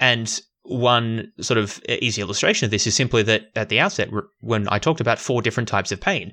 And 0.00 0.40
one 0.62 1.30
sort 1.40 1.58
of 1.58 1.80
easy 1.88 2.22
illustration 2.22 2.64
of 2.64 2.72
this 2.72 2.88
is 2.88 2.96
simply 2.96 3.22
that 3.22 3.42
at 3.54 3.68
the 3.68 3.78
outset, 3.78 4.08
when 4.40 4.66
I 4.68 4.80
talked 4.80 5.00
about 5.00 5.20
four 5.20 5.42
different 5.42 5.68
types 5.68 5.92
of 5.92 6.00
pain, 6.00 6.32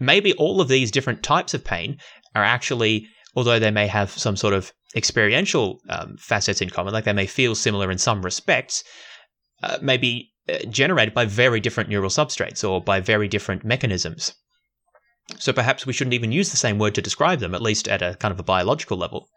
maybe 0.00 0.32
all 0.32 0.60
of 0.60 0.66
these 0.66 0.90
different 0.90 1.22
types 1.22 1.54
of 1.54 1.62
pain 1.62 1.96
are 2.34 2.42
actually, 2.42 3.06
although 3.36 3.60
they 3.60 3.70
may 3.70 3.86
have 3.86 4.10
some 4.10 4.34
sort 4.34 4.54
of 4.54 4.72
experiential 4.96 5.78
um, 5.88 6.16
facets 6.18 6.60
in 6.60 6.70
common, 6.70 6.92
like 6.92 7.04
they 7.04 7.12
may 7.12 7.26
feel 7.26 7.54
similar 7.54 7.88
in 7.88 7.98
some 7.98 8.22
respects, 8.22 8.82
uh, 9.62 9.78
may 9.80 9.96
be 9.96 10.32
uh, 10.48 10.58
generated 10.68 11.14
by 11.14 11.24
very 11.24 11.60
different 11.60 11.88
neural 11.88 12.10
substrates 12.10 12.68
or 12.68 12.80
by 12.80 13.00
very 13.00 13.28
different 13.28 13.64
mechanisms. 13.64 14.34
So 15.38 15.52
perhaps 15.52 15.86
we 15.86 15.92
shouldn't 15.92 16.14
even 16.14 16.32
use 16.32 16.50
the 16.50 16.56
same 16.56 16.78
word 16.78 16.94
to 16.96 17.02
describe 17.02 17.38
them, 17.40 17.54
at 17.54 17.62
least 17.62 17.88
at 17.88 18.02
a 18.02 18.16
kind 18.16 18.32
of 18.32 18.40
a 18.40 18.44
biological 18.44 18.96
level. 18.96 19.28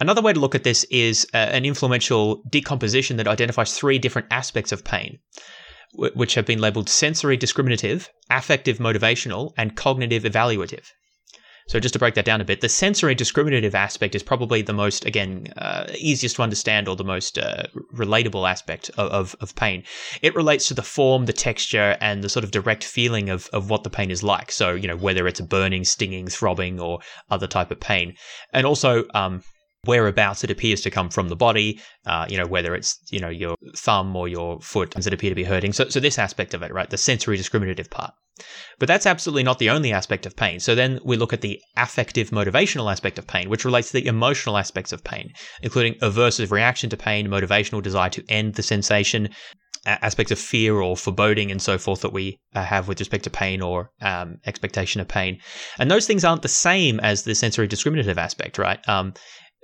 Another 0.00 0.22
way 0.22 0.32
to 0.32 0.40
look 0.40 0.54
at 0.54 0.64
this 0.64 0.84
is 0.84 1.26
uh, 1.32 1.36
an 1.36 1.64
influential 1.64 2.42
decomposition 2.50 3.16
that 3.18 3.28
identifies 3.28 3.74
three 3.74 3.98
different 3.98 4.28
aspects 4.30 4.72
of 4.72 4.84
pain, 4.84 5.18
which 5.94 6.34
have 6.34 6.46
been 6.46 6.60
labeled 6.60 6.88
sensory 6.88 7.36
discriminative, 7.36 8.10
affective 8.30 8.78
motivational, 8.78 9.52
and 9.56 9.76
cognitive 9.76 10.24
evaluative. 10.24 10.86
So 11.68 11.80
just 11.80 11.94
to 11.94 11.98
break 11.98 12.14
that 12.14 12.24
down 12.24 12.40
a 12.40 12.44
bit, 12.44 12.60
the 12.60 12.68
sensory 12.68 13.16
discriminative 13.16 13.74
aspect 13.74 14.14
is 14.14 14.22
probably 14.22 14.62
the 14.62 14.72
most, 14.72 15.04
again, 15.04 15.48
uh, 15.56 15.86
easiest 15.98 16.36
to 16.36 16.42
understand 16.42 16.86
or 16.86 16.94
the 16.94 17.02
most 17.02 17.38
uh, 17.38 17.64
relatable 17.92 18.48
aspect 18.48 18.88
of, 18.90 19.10
of, 19.10 19.36
of, 19.40 19.56
pain. 19.56 19.82
It 20.22 20.36
relates 20.36 20.68
to 20.68 20.74
the 20.74 20.82
form, 20.82 21.26
the 21.26 21.32
texture, 21.32 21.96
and 22.00 22.22
the 22.22 22.28
sort 22.28 22.44
of 22.44 22.52
direct 22.52 22.84
feeling 22.84 23.30
of, 23.30 23.48
of 23.52 23.68
what 23.68 23.82
the 23.82 23.90
pain 23.90 24.12
is 24.12 24.22
like. 24.22 24.52
So, 24.52 24.74
you 24.74 24.86
know, 24.86 24.96
whether 24.96 25.26
it's 25.26 25.40
a 25.40 25.44
burning, 25.44 25.82
stinging, 25.82 26.28
throbbing, 26.28 26.78
or 26.78 27.00
other 27.30 27.48
type 27.48 27.72
of 27.72 27.80
pain. 27.80 28.14
And 28.52 28.64
also, 28.64 29.04
um, 29.12 29.42
whereabouts 29.86 30.44
it 30.44 30.50
appears 30.50 30.80
to 30.82 30.90
come 30.90 31.10
from 31.10 31.28
the 31.28 31.36
body, 31.36 31.80
uh, 32.06 32.26
you 32.28 32.36
know, 32.36 32.46
whether 32.46 32.74
it's, 32.74 32.98
you 33.10 33.20
know, 33.20 33.28
your 33.28 33.56
thumb 33.76 34.14
or 34.16 34.28
your 34.28 34.60
foot 34.60 34.90
that 34.92 35.12
appear 35.12 35.30
to 35.30 35.36
be 35.36 35.44
hurting. 35.44 35.72
So, 35.72 35.88
so 35.88 36.00
this 36.00 36.18
aspect 36.18 36.54
of 36.54 36.62
it, 36.62 36.72
right, 36.72 36.88
the 36.88 36.98
sensory 36.98 37.36
discriminative 37.36 37.90
part. 37.90 38.12
But 38.78 38.88
that's 38.88 39.06
absolutely 39.06 39.44
not 39.44 39.58
the 39.58 39.70
only 39.70 39.92
aspect 39.92 40.26
of 40.26 40.36
pain. 40.36 40.60
So 40.60 40.74
then 40.74 41.00
we 41.02 41.16
look 41.16 41.32
at 41.32 41.40
the 41.40 41.58
affective 41.76 42.30
motivational 42.30 42.92
aspect 42.92 43.18
of 43.18 43.26
pain, 43.26 43.48
which 43.48 43.64
relates 43.64 43.90
to 43.90 44.00
the 44.00 44.06
emotional 44.06 44.58
aspects 44.58 44.92
of 44.92 45.02
pain, 45.02 45.32
including 45.62 45.94
aversive 46.00 46.50
reaction 46.50 46.90
to 46.90 46.96
pain, 46.98 47.28
motivational 47.28 47.82
desire 47.82 48.10
to 48.10 48.24
end 48.28 48.54
the 48.54 48.62
sensation, 48.62 49.30
aspects 49.86 50.32
of 50.32 50.38
fear 50.38 50.80
or 50.80 50.96
foreboding 50.96 51.50
and 51.50 51.62
so 51.62 51.78
forth 51.78 52.00
that 52.00 52.12
we 52.12 52.38
uh, 52.54 52.64
have 52.64 52.88
with 52.88 53.00
respect 53.00 53.24
to 53.24 53.30
pain 53.30 53.62
or 53.62 53.90
um, 54.02 54.36
expectation 54.44 55.00
of 55.00 55.08
pain. 55.08 55.38
And 55.78 55.90
those 55.90 56.06
things 56.06 56.24
aren't 56.24 56.42
the 56.42 56.48
same 56.48 57.00
as 57.00 57.22
the 57.22 57.34
sensory 57.34 57.66
discriminative 57.68 58.18
aspect, 58.18 58.58
right? 58.58 58.86
Um, 58.88 59.14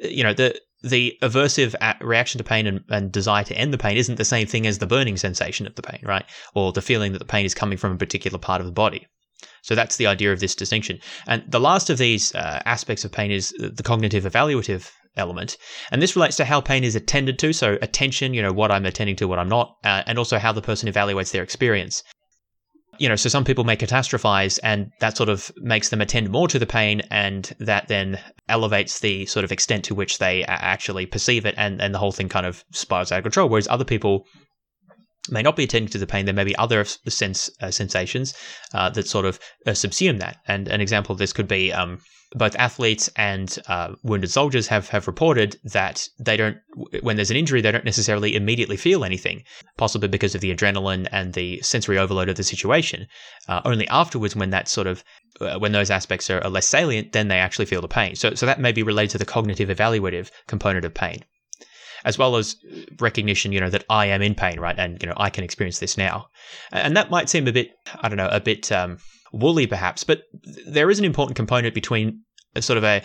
you 0.03 0.23
know, 0.23 0.35
the 0.35 0.59
the 0.83 1.17
aversive 1.23 1.77
reaction 2.01 2.39
to 2.39 2.45
pain 2.45 2.67
and, 2.67 2.81
and, 2.89 3.13
desire 3.13 3.45
to 3.45 3.57
end 3.57 3.73
the 3.73 3.79
pain 3.79 3.97
isn't 3.97 4.17
the 4.17 4.25
same 4.25 4.49
thing 4.49 4.67
as 4.67 4.79
the 4.79 4.87
burning 4.87 5.17
sensation 5.17 5.65
of 5.65 5.77
the 5.77 5.83
pain, 5.83 6.01
right? 6.03 6.25
Or 6.55 6.73
the 6.73 6.83
feeling 6.83 7.13
that 7.13 7.21
the 7.21 7.25
pain 7.25 7.47
is 7.47 7.55
coming 7.55 7.79
from 7.79 7.93
a 7.93 7.97
particular 7.97 8.37
part 8.37 8.61
of 8.61 8.67
the 8.67 8.73
body. 8.73 9.07
So 9.63 9.77
that's 9.77 9.97
the 9.97 10.09
idea 10.09 10.33
of 10.33 10.41
this 10.41 10.57
distinction. 10.57 10.99
And 11.29 11.45
the 11.47 11.61
last 11.61 11.89
of 11.89 11.99
these 11.99 12.35
uh, 12.35 12.63
aspects 12.65 13.05
of 13.05 13.13
pain 13.13 13.31
is 13.31 13.51
the 13.59 13.83
cognitive 13.85 14.25
evaluative 14.25 14.91
element. 15.17 15.57
And 15.93 16.03
this 16.03 16.17
relates 16.17 16.37
to 16.39 16.45
how 16.45 16.61
pain 16.61 16.83
is 16.83 16.97
attended 16.97 17.39
to. 17.41 17.53
So 17.53 17.79
attention, 17.81 18.35
you 18.35 18.43
know, 18.43 18.53
what 18.53 18.73
I'm 18.73 18.87
attending 18.87 19.15
to, 19.17 19.29
what 19.29 19.39
I'm 19.39 19.49
not, 19.49 19.77
uh, 19.85 20.03
and 20.07 20.19
also 20.19 20.39
how 20.39 20.53
the 20.53 20.63
person 20.63 20.93
evaluates 20.93 21.31
their 21.31 21.45
experience 21.45 22.03
you 23.03 23.09
know, 23.09 23.17
so 23.17 23.29
some 23.29 23.43
people 23.43 23.65
may 23.65 23.75
catastrophize 23.75 24.61
and 24.63 24.93
that 25.01 25.17
sort 25.17 25.29
of 25.29 25.51
makes 25.57 25.89
them 25.89 26.01
attend 26.01 26.31
more 26.31 26.47
to 26.47 26.57
the 26.57 26.67
pain 26.67 27.03
and 27.11 27.53
that 27.59 27.89
then 27.89 28.17
elevates 28.49 29.01
the 29.01 29.27
sort 29.27 29.45
of 29.45 29.51
extent 29.51 29.85
to 29.87 29.93
which 29.93 30.19
they 30.19 30.45
actually 30.45 31.05
perceive 31.05 31.45
it 31.45 31.53
and, 31.59 31.83
and 31.83 31.93
the 31.93 31.99
whole 31.99 32.13
thing 32.13 32.29
kind 32.29 32.47
of 32.47 32.65
spirals 32.71 33.11
out 33.11 33.19
of 33.19 33.25
control. 33.25 33.49
Whereas 33.49 33.67
other 33.67 33.85
people 33.85 34.29
may 35.31 35.43
not 35.43 35.57
be 35.57 35.65
attending 35.65 35.91
to 35.91 35.99
the 35.99 36.07
pain. 36.07 36.25
There 36.25 36.35
may 36.35 36.45
be 36.45 36.57
other 36.57 36.85
sense 36.85 37.51
uh, 37.61 37.71
sensations 37.71 38.35
uh, 38.75 38.91
that 38.91 39.07
sort 39.07 39.25
of 39.25 39.39
uh, 39.67 39.71
subsume 39.71 40.19
that. 40.19 40.39
And 40.47 40.69
an 40.69 40.81
example 40.81 41.13
of 41.13 41.19
this 41.19 41.33
could 41.33 41.49
be 41.49 41.73
um, 41.73 42.01
both 42.35 42.57
athletes 42.57 43.11
and 43.17 43.59
uh, 43.69 43.95
wounded 44.03 44.31
soldiers 44.31 44.67
have, 44.69 44.89
have 44.89 45.07
reported 45.07 45.57
that 45.65 46.09
they 46.19 46.37
don't, 46.37 46.57
when 47.03 47.17
there's 47.17 47.31
an 47.31 47.37
injury, 47.37 47.61
they 47.61 47.71
don't 47.71 47.85
necessarily 47.85 48.35
immediately 48.35 48.77
feel 48.77 49.05
anything, 49.05 49.43
possibly 49.77 50.09
because 50.09 50.35
of 50.35 50.41
the 50.41 50.55
adrenaline 50.55 51.07
and 51.13 51.35
the 51.35 51.61
sensory 51.61 51.99
overload 51.99 52.29
of 52.29 52.37
the 52.37 52.43
situation. 52.43 53.07
Uh, 53.49 53.61
only 53.65 53.87
afterwards, 53.89 54.35
when 54.35 54.51
that 54.51 54.69
sort 54.69 54.87
of, 54.87 55.05
uh, 55.41 55.59
when 55.59 55.73
those 55.73 55.91
aspects 55.91 56.31
are, 56.31 56.43
are, 56.43 56.51
less 56.51 56.67
salient, 56.67 57.13
then 57.13 57.29
they 57.29 57.39
actually 57.39 57.67
feel 57.67 57.81
the 57.81 57.89
pain. 57.89 58.15
So, 58.15 58.35
so 58.35 58.47
that 58.47 58.61
may 58.61 58.73
be 58.73 58.83
related 58.83 59.11
to 59.13 59.19
the 59.19 59.25
cognitive 59.25 59.69
evaluative 59.69 60.31
component 60.47 60.85
of 60.85 60.95
pain. 60.95 61.25
As 62.05 62.19
well 62.19 62.37
as 62.37 62.57
recognition, 63.01 63.53
you 63.53 63.61
know, 63.61 63.71
that 63.71 63.85
I 63.89 64.07
am 64.07 64.23
in 64.23 64.35
pain, 64.35 64.59
right? 64.59 64.79
And, 64.79 65.01
you 65.03 65.09
know, 65.09 65.15
I 65.17 65.31
can 65.31 65.45
experience 65.45 65.79
this 65.79 65.97
now. 65.97 66.27
And 66.73 66.97
that 66.97 67.11
might 67.11 67.29
seem 67.29 67.47
a 67.47 67.53
bit, 67.53 67.71
I 68.01 68.09
don't 68.09 68.19
know, 68.19 68.29
a 68.31 68.41
bit, 68.41 68.73
um, 68.73 68.99
woolly 69.33 69.67
perhaps, 69.67 70.05
but 70.05 70.25
there 70.67 70.91
is 70.91 70.99
an 70.99 71.05
important 71.05 71.37
component 71.37 71.75
between 71.75 72.21
a 72.55 72.63
sort 72.63 72.77
of 72.77 72.85
a 72.85 73.03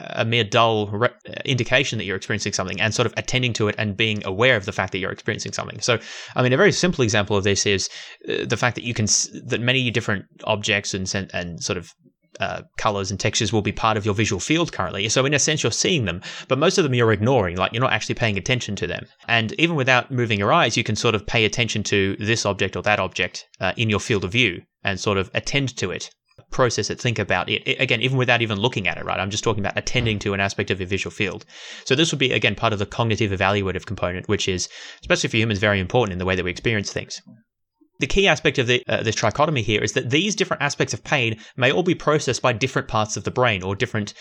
a 0.00 0.24
mere 0.24 0.44
dull 0.44 0.88
re- 0.88 1.10
indication 1.44 1.98
that 1.98 2.04
you're 2.04 2.16
experiencing 2.16 2.52
something 2.52 2.80
and 2.80 2.94
sort 2.94 3.06
of 3.06 3.14
attending 3.16 3.52
to 3.52 3.68
it 3.68 3.74
and 3.78 3.96
being 3.96 4.24
aware 4.24 4.56
of 4.56 4.64
the 4.64 4.72
fact 4.72 4.92
that 4.92 4.98
you're 4.98 5.12
experiencing 5.12 5.52
something. 5.52 5.80
So, 5.80 5.98
I 6.34 6.42
mean, 6.42 6.52
a 6.52 6.56
very 6.56 6.72
simple 6.72 7.04
example 7.04 7.36
of 7.36 7.44
this 7.44 7.66
is 7.66 7.88
uh, 8.28 8.44
the 8.46 8.56
fact 8.56 8.74
that 8.76 8.84
you 8.84 8.94
can 8.94 9.06
that 9.46 9.60
many 9.60 9.90
different 9.90 10.24
objects 10.44 10.94
and 10.94 11.30
and 11.32 11.62
sort 11.62 11.76
of 11.76 11.94
uh, 12.40 12.62
colors 12.76 13.10
and 13.10 13.20
textures 13.20 13.52
will 13.52 13.62
be 13.62 13.72
part 13.72 13.96
of 13.96 14.04
your 14.04 14.14
visual 14.14 14.40
field 14.40 14.72
currently. 14.72 15.08
So 15.08 15.24
in 15.24 15.34
a 15.34 15.38
sense, 15.38 15.62
you're 15.62 15.72
seeing 15.72 16.04
them, 16.04 16.22
but 16.48 16.58
most 16.58 16.78
of 16.78 16.84
them 16.84 16.94
you're 16.94 17.12
ignoring, 17.12 17.56
like 17.56 17.72
you're 17.72 17.82
not 17.82 17.92
actually 17.92 18.14
paying 18.14 18.38
attention 18.38 18.76
to 18.76 18.86
them. 18.86 19.06
And 19.28 19.52
even 19.58 19.76
without 19.76 20.10
moving 20.10 20.38
your 20.38 20.52
eyes, 20.52 20.76
you 20.76 20.84
can 20.84 20.96
sort 20.96 21.14
of 21.14 21.26
pay 21.26 21.44
attention 21.44 21.82
to 21.84 22.16
this 22.18 22.46
object 22.46 22.76
or 22.76 22.82
that 22.82 23.00
object 23.00 23.46
uh, 23.60 23.72
in 23.76 23.90
your 23.90 24.00
field 24.00 24.24
of 24.24 24.32
view 24.32 24.62
and 24.82 24.98
sort 24.98 25.18
of 25.18 25.30
attend 25.34 25.76
to 25.76 25.90
it 25.90 26.10
process 26.50 26.90
it, 26.90 27.00
think 27.00 27.18
about 27.18 27.48
it. 27.48 27.62
it. 27.66 27.80
Again, 27.80 28.00
even 28.02 28.16
without 28.16 28.42
even 28.42 28.58
looking 28.58 28.86
at 28.86 28.98
it, 28.98 29.04
right? 29.04 29.18
I'm 29.18 29.30
just 29.30 29.44
talking 29.44 29.62
about 29.62 29.76
attending 29.76 30.18
to 30.20 30.34
an 30.34 30.40
aspect 30.40 30.70
of 30.70 30.80
your 30.80 30.86
visual 30.86 31.10
field. 31.10 31.44
So 31.84 31.94
this 31.94 32.12
would 32.12 32.18
be, 32.18 32.32
again, 32.32 32.54
part 32.54 32.72
of 32.72 32.78
the 32.78 32.86
cognitive 32.86 33.32
evaluative 33.32 33.86
component, 33.86 34.28
which 34.28 34.48
is, 34.48 34.68
especially 35.00 35.30
for 35.30 35.36
humans, 35.38 35.58
very 35.58 35.80
important 35.80 36.12
in 36.12 36.18
the 36.18 36.24
way 36.24 36.36
that 36.36 36.44
we 36.44 36.50
experience 36.50 36.92
things. 36.92 37.20
The 38.02 38.08
key 38.08 38.26
aspect 38.26 38.58
of 38.58 38.66
the, 38.66 38.82
uh, 38.88 39.04
this 39.04 39.14
trichotomy 39.14 39.62
here 39.62 39.80
is 39.80 39.92
that 39.92 40.10
these 40.10 40.34
different 40.34 40.60
aspects 40.60 40.92
of 40.92 41.04
pain 41.04 41.38
may 41.56 41.70
all 41.70 41.84
be 41.84 41.94
processed 41.94 42.42
by 42.42 42.52
different 42.52 42.88
parts 42.88 43.16
of 43.16 43.22
the 43.22 43.30
brain 43.30 43.62
or 43.62 43.76
different 43.76 44.12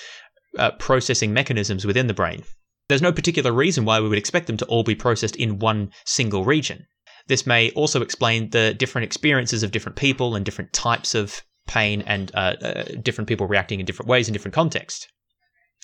uh, 0.59 0.69
processing 0.73 1.33
mechanisms 1.33 1.83
within 1.83 2.05
the 2.05 2.13
brain. 2.13 2.43
There's 2.89 3.01
no 3.01 3.11
particular 3.11 3.51
reason 3.51 3.83
why 3.83 3.99
we 3.99 4.07
would 4.07 4.19
expect 4.19 4.45
them 4.45 4.57
to 4.57 4.65
all 4.65 4.83
be 4.83 4.93
processed 4.93 5.35
in 5.35 5.57
one 5.57 5.89
single 6.05 6.45
region. 6.45 6.85
This 7.25 7.47
may 7.47 7.71
also 7.71 8.03
explain 8.03 8.51
the 8.51 8.75
different 8.75 9.05
experiences 9.05 9.63
of 9.63 9.71
different 9.71 9.95
people 9.95 10.35
and 10.35 10.45
different 10.45 10.73
types 10.73 11.15
of 11.15 11.41
pain 11.67 12.03
and 12.03 12.31
uh, 12.35 12.57
uh, 12.61 12.83
different 13.01 13.27
people 13.27 13.47
reacting 13.47 13.79
in 13.79 13.87
different 13.87 14.09
ways 14.09 14.27
in 14.27 14.33
different 14.33 14.53
contexts. 14.53 15.07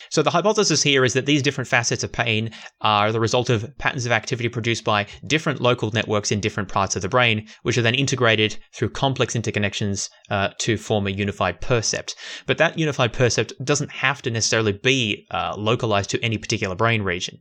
So 0.09 0.21
the 0.21 0.29
hypothesis 0.29 0.83
here 0.83 1.03
is 1.03 1.13
that 1.13 1.25
these 1.25 1.41
different 1.41 1.67
facets 1.67 2.03
of 2.03 2.11
pain 2.11 2.51
are 2.81 3.11
the 3.11 3.19
result 3.19 3.49
of 3.49 3.77
patterns 3.77 4.05
of 4.05 4.11
activity 4.11 4.47
produced 4.47 4.83
by 4.83 5.07
different 5.25 5.59
local 5.59 5.91
networks 5.91 6.31
in 6.31 6.39
different 6.39 6.69
parts 6.69 6.95
of 6.95 7.01
the 7.01 7.09
brain, 7.09 7.47
which 7.63 7.77
are 7.77 7.81
then 7.81 7.95
integrated 7.95 8.57
through 8.73 8.89
complex 8.89 9.35
interconnections 9.35 10.09
uh, 10.29 10.49
to 10.59 10.77
form 10.77 11.07
a 11.07 11.11
unified 11.11 11.61
percept. 11.61 12.15
But 12.45 12.57
that 12.59 12.77
unified 12.77 13.13
percept 13.13 13.53
doesn't 13.63 13.91
have 13.91 14.21
to 14.21 14.31
necessarily 14.31 14.73
be 14.73 15.25
uh, 15.31 15.55
localized 15.57 16.11
to 16.11 16.23
any 16.23 16.37
particular 16.37 16.75
brain 16.75 17.01
region. 17.01 17.39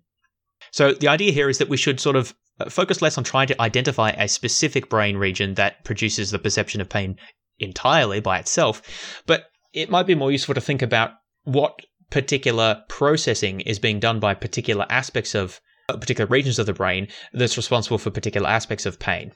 So 0.72 0.92
the 0.92 1.08
idea 1.08 1.32
here 1.32 1.48
is 1.48 1.58
that 1.58 1.68
we 1.68 1.76
should 1.76 2.00
sort 2.00 2.16
of 2.16 2.34
uh, 2.58 2.70
focus 2.70 3.02
less 3.02 3.18
on 3.18 3.24
trying 3.24 3.48
to 3.48 3.62
identify 3.62 4.10
a 4.10 4.28
specific 4.28 4.88
brain 4.88 5.16
region 5.16 5.54
that 5.54 5.84
produces 5.84 6.30
the 6.30 6.38
perception 6.38 6.80
of 6.80 6.88
pain 6.88 7.16
entirely 7.58 8.20
by 8.20 8.38
itself, 8.38 9.22
but 9.26 9.44
it 9.72 9.90
might 9.90 10.06
be 10.06 10.14
more 10.14 10.32
useful 10.32 10.54
to 10.54 10.60
think 10.60 10.82
about 10.82 11.12
what 11.44 11.78
particular 12.10 12.82
processing 12.88 13.60
is 13.60 13.78
being 13.78 14.00
done 14.00 14.20
by 14.20 14.34
particular 14.34 14.86
aspects 14.90 15.34
of 15.34 15.60
uh, 15.88 15.96
particular 15.96 16.28
regions 16.28 16.58
of 16.58 16.66
the 16.66 16.72
brain 16.72 17.08
that's 17.32 17.56
responsible 17.56 17.98
for 17.98 18.10
particular 18.10 18.48
aspects 18.48 18.86
of 18.86 18.98
pain. 18.98 19.32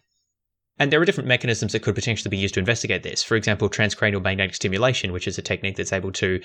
And 0.80 0.90
there 0.90 1.00
are 1.00 1.04
different 1.04 1.28
mechanisms 1.28 1.72
that 1.72 1.82
could 1.82 1.94
potentially 1.94 2.30
be 2.30 2.38
used 2.38 2.54
to 2.54 2.60
investigate 2.60 3.02
this. 3.02 3.22
For 3.22 3.36
example, 3.36 3.68
transcranial 3.68 4.22
magnetic 4.22 4.54
stimulation, 4.54 5.12
which 5.12 5.28
is 5.28 5.36
a 5.36 5.42
technique 5.42 5.76
that's 5.76 5.92
able 5.92 6.10
to 6.12 6.40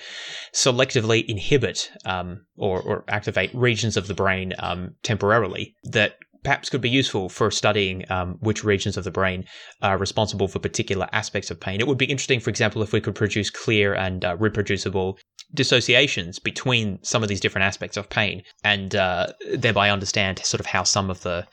selectively 0.52 1.24
inhibit 1.26 1.90
um, 2.04 2.44
or, 2.56 2.82
or, 2.82 3.04
activate 3.08 3.54
regions 3.54 3.96
of 3.96 4.08
the 4.08 4.14
brain 4.14 4.52
um, 4.58 4.94
temporarily 5.02 5.74
that 5.84 6.18
perhaps 6.44 6.68
could 6.68 6.82
be 6.82 6.90
useful 6.90 7.30
for 7.30 7.50
studying 7.50 8.04
um, 8.10 8.36
which 8.40 8.62
regions 8.62 8.98
of 8.98 9.04
the 9.04 9.10
brain 9.10 9.44
are 9.82 9.96
responsible 9.96 10.48
for 10.48 10.58
particular 10.58 11.08
aspects 11.12 11.50
of 11.50 11.58
pain. 11.58 11.80
It 11.80 11.88
would 11.88 11.98
be 11.98 12.04
interesting, 12.04 12.38
for 12.38 12.50
example, 12.50 12.82
if 12.82 12.92
we 12.92 13.00
could 13.00 13.14
produce 13.14 13.48
clear 13.48 13.94
and 13.94 14.24
uh, 14.24 14.36
reproducible 14.36 15.18
dissociations 15.54 16.38
between 16.38 16.98
some 17.02 17.22
of 17.22 17.28
these 17.28 17.40
different 17.40 17.64
aspects 17.64 17.96
of 17.96 18.10
pain 18.10 18.42
and 18.64 18.94
uh, 18.94 19.28
thereby 19.54 19.90
understand 19.90 20.38
sort 20.44 20.60
of 20.60 20.66
how 20.66 20.82
some 20.82 21.10
of 21.10 21.22
the 21.22 21.46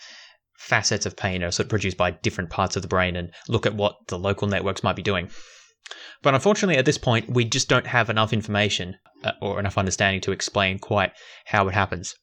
facets 0.57 1.05
of 1.05 1.17
pain 1.17 1.43
are 1.43 1.51
sort 1.51 1.65
of 1.65 1.69
produced 1.69 1.97
by 1.97 2.11
different 2.11 2.49
parts 2.49 2.75
of 2.75 2.81
the 2.81 2.87
brain 2.87 3.15
and 3.15 3.31
look 3.49 3.65
at 3.65 3.75
what 3.75 3.95
the 4.07 4.17
local 4.17 4.47
networks 4.47 4.83
might 4.83 4.95
be 4.95 5.01
doing. 5.01 5.29
But 6.21 6.33
unfortunately, 6.33 6.77
at 6.77 6.85
this 6.85 6.97
point, 6.97 7.29
we 7.29 7.43
just 7.43 7.67
don't 7.67 7.87
have 7.87 8.09
enough 8.09 8.31
information 8.31 8.95
uh, 9.23 9.33
or 9.41 9.59
enough 9.59 9.77
understanding 9.77 10.21
to 10.21 10.31
explain 10.31 10.79
quite 10.79 11.11
how 11.45 11.67
it 11.67 11.73
happens. 11.73 12.15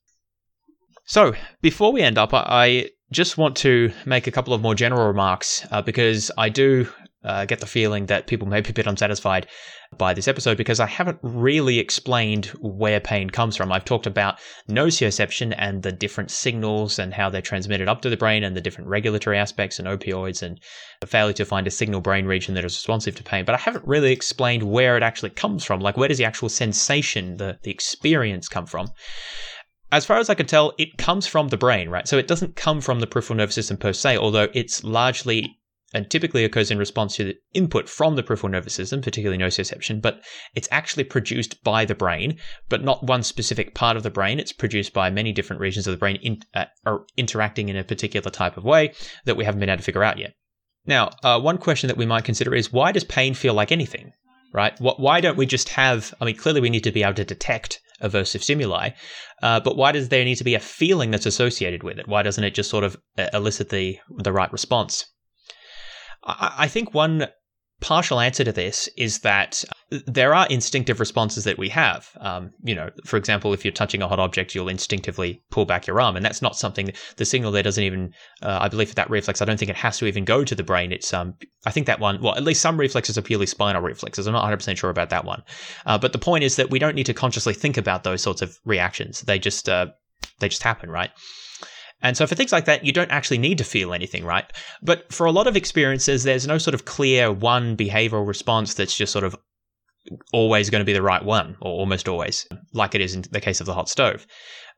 So, 1.05 1.35
before 1.61 1.93
we 1.93 2.03
end 2.03 2.18
up, 2.18 2.31
I 2.33 2.91
just 3.12 3.37
want 3.37 3.57
to 3.59 3.93
make 4.07 4.27
a 4.27 4.31
couple 4.31 4.55
of 4.55 4.62
more 4.62 4.75
general 4.75 5.07
remarks 5.07 5.66
uh, 5.71 5.83
because 5.83 6.31
I 6.39 6.49
do 6.49 6.89
uh, 7.25 7.45
get 7.45 7.61
the 7.61 7.66
feeling 7.66 8.07
that 8.07 8.27
people 8.27 8.49
may 8.49 8.61
be 8.61 8.71
a 8.71 8.75
bit 8.75 8.87
unsatisfied 8.87 9.47
by 9.99 10.14
this 10.14 10.29
episode 10.29 10.57
because 10.57 10.81
I 10.81 10.87
haven't 10.87 11.18
really 11.23 11.79
explained 11.79 12.47
where 12.61 13.01
pain 13.01 13.29
comes 13.29 13.57
from. 13.57 13.73
I've 13.73 13.85
talked 13.85 14.07
about 14.07 14.39
nociception 14.68 15.55
and 15.59 15.83
the 15.83 15.93
different 15.93 16.31
signals 16.31 16.99
and 16.99 17.12
how 17.12 17.29
they're 17.29 17.43
transmitted 17.43 17.89
up 17.89 18.01
to 18.03 18.11
the 18.11 18.16
brain 18.16 18.45
and 18.45 18.57
the 18.57 18.61
different 18.61 18.89
regulatory 18.89 19.37
aspects 19.37 19.79
and 19.79 19.89
opioids 19.89 20.43
and 20.43 20.61
the 21.01 21.07
failure 21.07 21.33
to 21.35 21.45
find 21.45 21.66
a 21.66 21.71
signal 21.71 22.01
brain 22.01 22.27
region 22.27 22.55
that 22.55 22.64
is 22.64 22.77
responsive 22.77 23.16
to 23.16 23.23
pain. 23.23 23.45
But 23.45 23.55
I 23.55 23.59
haven't 23.59 23.87
really 23.87 24.12
explained 24.12 24.62
where 24.62 24.97
it 24.97 25.03
actually 25.03 25.31
comes 25.31 25.64
from. 25.64 25.81
Like, 25.81 25.97
where 25.97 26.09
does 26.09 26.18
the 26.18 26.25
actual 26.25 26.49
sensation, 26.49 27.37
the, 27.37 27.59
the 27.62 27.71
experience 27.71 28.49
come 28.49 28.66
from? 28.66 28.91
as 29.93 30.05
far 30.05 30.18
as 30.18 30.31
I 30.31 30.35
can 30.35 30.47
tell, 30.47 30.73
it 30.79 30.99
comes 30.99 31.27
from 31.27 31.49
the 31.49 31.57
brain, 31.57 31.89
right? 31.89 32.07
So 32.07 32.16
it 32.16 32.29
doesn't 32.29 32.57
come 32.57 32.81
from 32.81 33.01
the 33.01 33.07
peripheral 33.07 33.37
nervous 33.37 33.57
system 33.57 33.77
per 33.77 33.93
se, 33.93 34.16
although 34.18 34.49
it's 34.55 34.85
largely 34.85 35.59
and 35.93 36.09
typically 36.11 36.45
occurs 36.45 36.70
in 36.70 36.78
response 36.78 37.16
to 37.16 37.24
the 37.24 37.36
input 37.53 37.88
from 37.88 38.16
the 38.16 38.22
peripheral 38.22 38.53
nervous 38.53 38.74
system, 38.74 39.01
particularly 39.01 39.43
nociception, 39.43 40.01
but 40.01 40.22
it's 40.55 40.68
actually 40.70 41.05
produced 41.05 41.62
by 41.64 41.84
the 41.84 41.95
brain, 41.95 42.38
but 42.68 42.84
not 42.84 43.05
one 43.05 43.22
specific 43.22 43.74
part 43.74 43.97
of 43.97 44.03
the 44.03 44.11
brain. 44.11 44.38
It's 44.38 44.53
produced 44.53 44.93
by 44.93 45.11
many 45.11 45.32
different 45.32 45.61
regions 45.61 45.86
of 45.86 45.93
the 45.93 45.99
brain 45.99 46.16
in, 46.22 46.41
uh, 46.55 46.66
are 46.86 47.05
interacting 47.16 47.68
in 47.68 47.76
a 47.76 47.84
particular 47.84 48.30
type 48.30 48.57
of 48.57 48.64
way 48.64 48.93
that 49.24 49.36
we 49.36 49.45
haven't 49.45 49.61
been 49.61 49.68
able 49.68 49.78
to 49.78 49.84
figure 49.84 50.05
out 50.05 50.18
yet. 50.18 50.34
Now, 50.86 51.11
uh, 51.22 51.41
one 51.41 51.59
question 51.59 51.88
that 51.88 51.97
we 51.97 52.07
might 52.07 52.24
consider 52.24 52.55
is 52.55 52.72
why 52.72 52.93
does 52.93 53.05
pain 53.05 53.34
feel 53.34 53.55
like 53.55 53.72
anything, 53.72 54.12
right? 54.53 54.78
Why 54.80 55.20
don't 55.20 55.36
we 55.36 55.47
just 55.47 55.68
have, 55.70 56.14
I 56.20 56.24
mean, 56.24 56.36
clearly 56.36 56.61
we 56.61 56.70
need 56.70 56.84
to 56.84 56.93
be 56.93 57.03
able 57.03 57.14
to 57.14 57.24
detect 57.24 57.80
aversive 58.03 58.43
stimuli, 58.43 58.91
uh, 59.43 59.61
but 59.61 59.76
why 59.76 59.93
does 59.93 60.09
there 60.09 60.24
need 60.24 60.36
to 60.36 60.45
be 60.45 60.55
a 60.55 60.61
feeling 60.61 61.11
that's 61.11 61.26
associated 61.26 61.82
with 61.82 61.99
it? 61.99 62.09
Why 62.09 62.22
doesn't 62.22 62.45
it 62.45 62.55
just 62.55 62.70
sort 62.70 62.84
of 62.84 62.97
uh, 63.18 63.28
elicit 63.34 63.68
the, 63.68 63.99
the 64.18 64.32
right 64.32 64.51
response? 64.53 65.05
I 66.25 66.68
think 66.68 66.93
one 66.95 67.29
partial 67.81 68.21
answer 68.21 68.45
to 68.45 68.53
this 68.53 68.89
is 68.97 69.21
that 69.21 69.64
there 70.07 70.35
are 70.35 70.47
instinctive 70.49 71.01
responses 71.01 71.45
that 71.45 71.59
we 71.59 71.68
have. 71.71 72.11
Um, 72.21 72.53
you 72.62 72.75
know, 72.75 72.91
for 73.05 73.16
example, 73.16 73.53
if 73.53 73.64
you're 73.64 73.73
touching 73.73 74.03
a 74.03 74.09
hot 74.09 74.21
object, 74.21 74.55
you'll 74.55 74.68
instinctively 74.68 75.43
pull 75.51 75.64
back 75.64 75.87
your 75.87 76.01
arm, 76.01 76.14
and 76.14 76.25
that's 76.25 76.43
not 76.43 76.57
something. 76.57 76.93
The 77.16 77.25
signal 77.25 77.51
there 77.51 77.62
doesn't 77.62 77.83
even. 77.83 78.12
Uh, 78.43 78.59
I 78.61 78.68
believe 78.68 78.91
for 78.91 78.95
that 78.95 79.11
reflex, 79.11 79.43
I 79.43 79.45
don't 79.45 79.59
think 79.59 79.71
it 79.71 79.77
has 79.77 79.99
to 79.99 80.07
even 80.07 80.25
go 80.25 80.45
to 80.45 80.55
the 80.55 80.62
brain. 80.62 80.93
It's 80.93 81.12
um, 81.12 81.35
I 81.66 81.71
think 81.71 81.87
that 81.87 82.01
one. 82.01 82.23
Well, 82.23 82.37
at 82.37 82.45
least 82.45 82.61
some 82.61 82.79
reflexes 82.79 83.18
are 83.18 83.23
purely 83.23 83.47
spinal 83.47 83.83
reflexes. 83.83 84.27
I'm 84.27 84.33
not 84.33 84.41
100 84.41 84.59
percent 84.59 84.79
sure 84.79 84.91
about 84.91 85.11
that 85.11 85.25
one, 85.25 85.43
uh, 85.87 85.99
but 85.99 86.12
the 86.12 86.18
point 86.18 86.45
is 86.45 86.57
that 86.57 86.71
we 86.71 86.79
don't 86.79 86.95
need 86.95 87.07
to 87.07 87.14
consciously 87.14 87.55
think 87.55 87.77
about 87.77 88.05
those 88.05 88.23
sorts 88.23 88.43
of 88.43 88.59
reactions. 88.64 89.23
They 89.23 89.39
just 89.39 89.68
uh, 89.68 89.87
they 90.39 90.49
just 90.49 90.62
happen, 90.62 90.91
right? 90.91 91.11
And 92.03 92.16
so 92.16 92.26
for 92.26 92.34
things 92.34 92.53
like 92.53 92.64
that, 92.64 92.84
you 92.84 92.92
don't 92.92 93.11
actually 93.11 93.38
need 93.38 93.59
to 93.59 93.64
feel 93.64 93.92
anything, 93.92 94.24
right? 94.24 94.51
But 94.82 95.12
for 95.12 95.26
a 95.26 95.32
lot 95.32 95.46
of 95.46 95.57
experiences, 95.57 96.24
there's 96.24 96.46
no 96.46 96.59
sort 96.59 96.74
of 96.74 96.84
clear 96.84 97.30
one 97.30 97.76
behavioral 97.76 98.26
response 98.26 98.74
that's 98.74 98.96
just 98.96 99.12
sort 99.12 99.24
of 99.24 99.36
always 100.32 100.70
going 100.70 100.80
to 100.80 100.86
be 100.86 100.94
the 100.94 101.03
right 101.03 101.24
one, 101.24 101.57
or 101.61 101.72
almost 101.72 102.09
always, 102.09 102.46
like 102.72 102.94
it 102.94 103.01
is 103.01 103.14
in 103.14 103.24
the 103.30 103.40
case 103.40 103.61
of 103.61 103.66
the 103.66 103.74
hot 103.74 103.88
stove. 103.88 104.26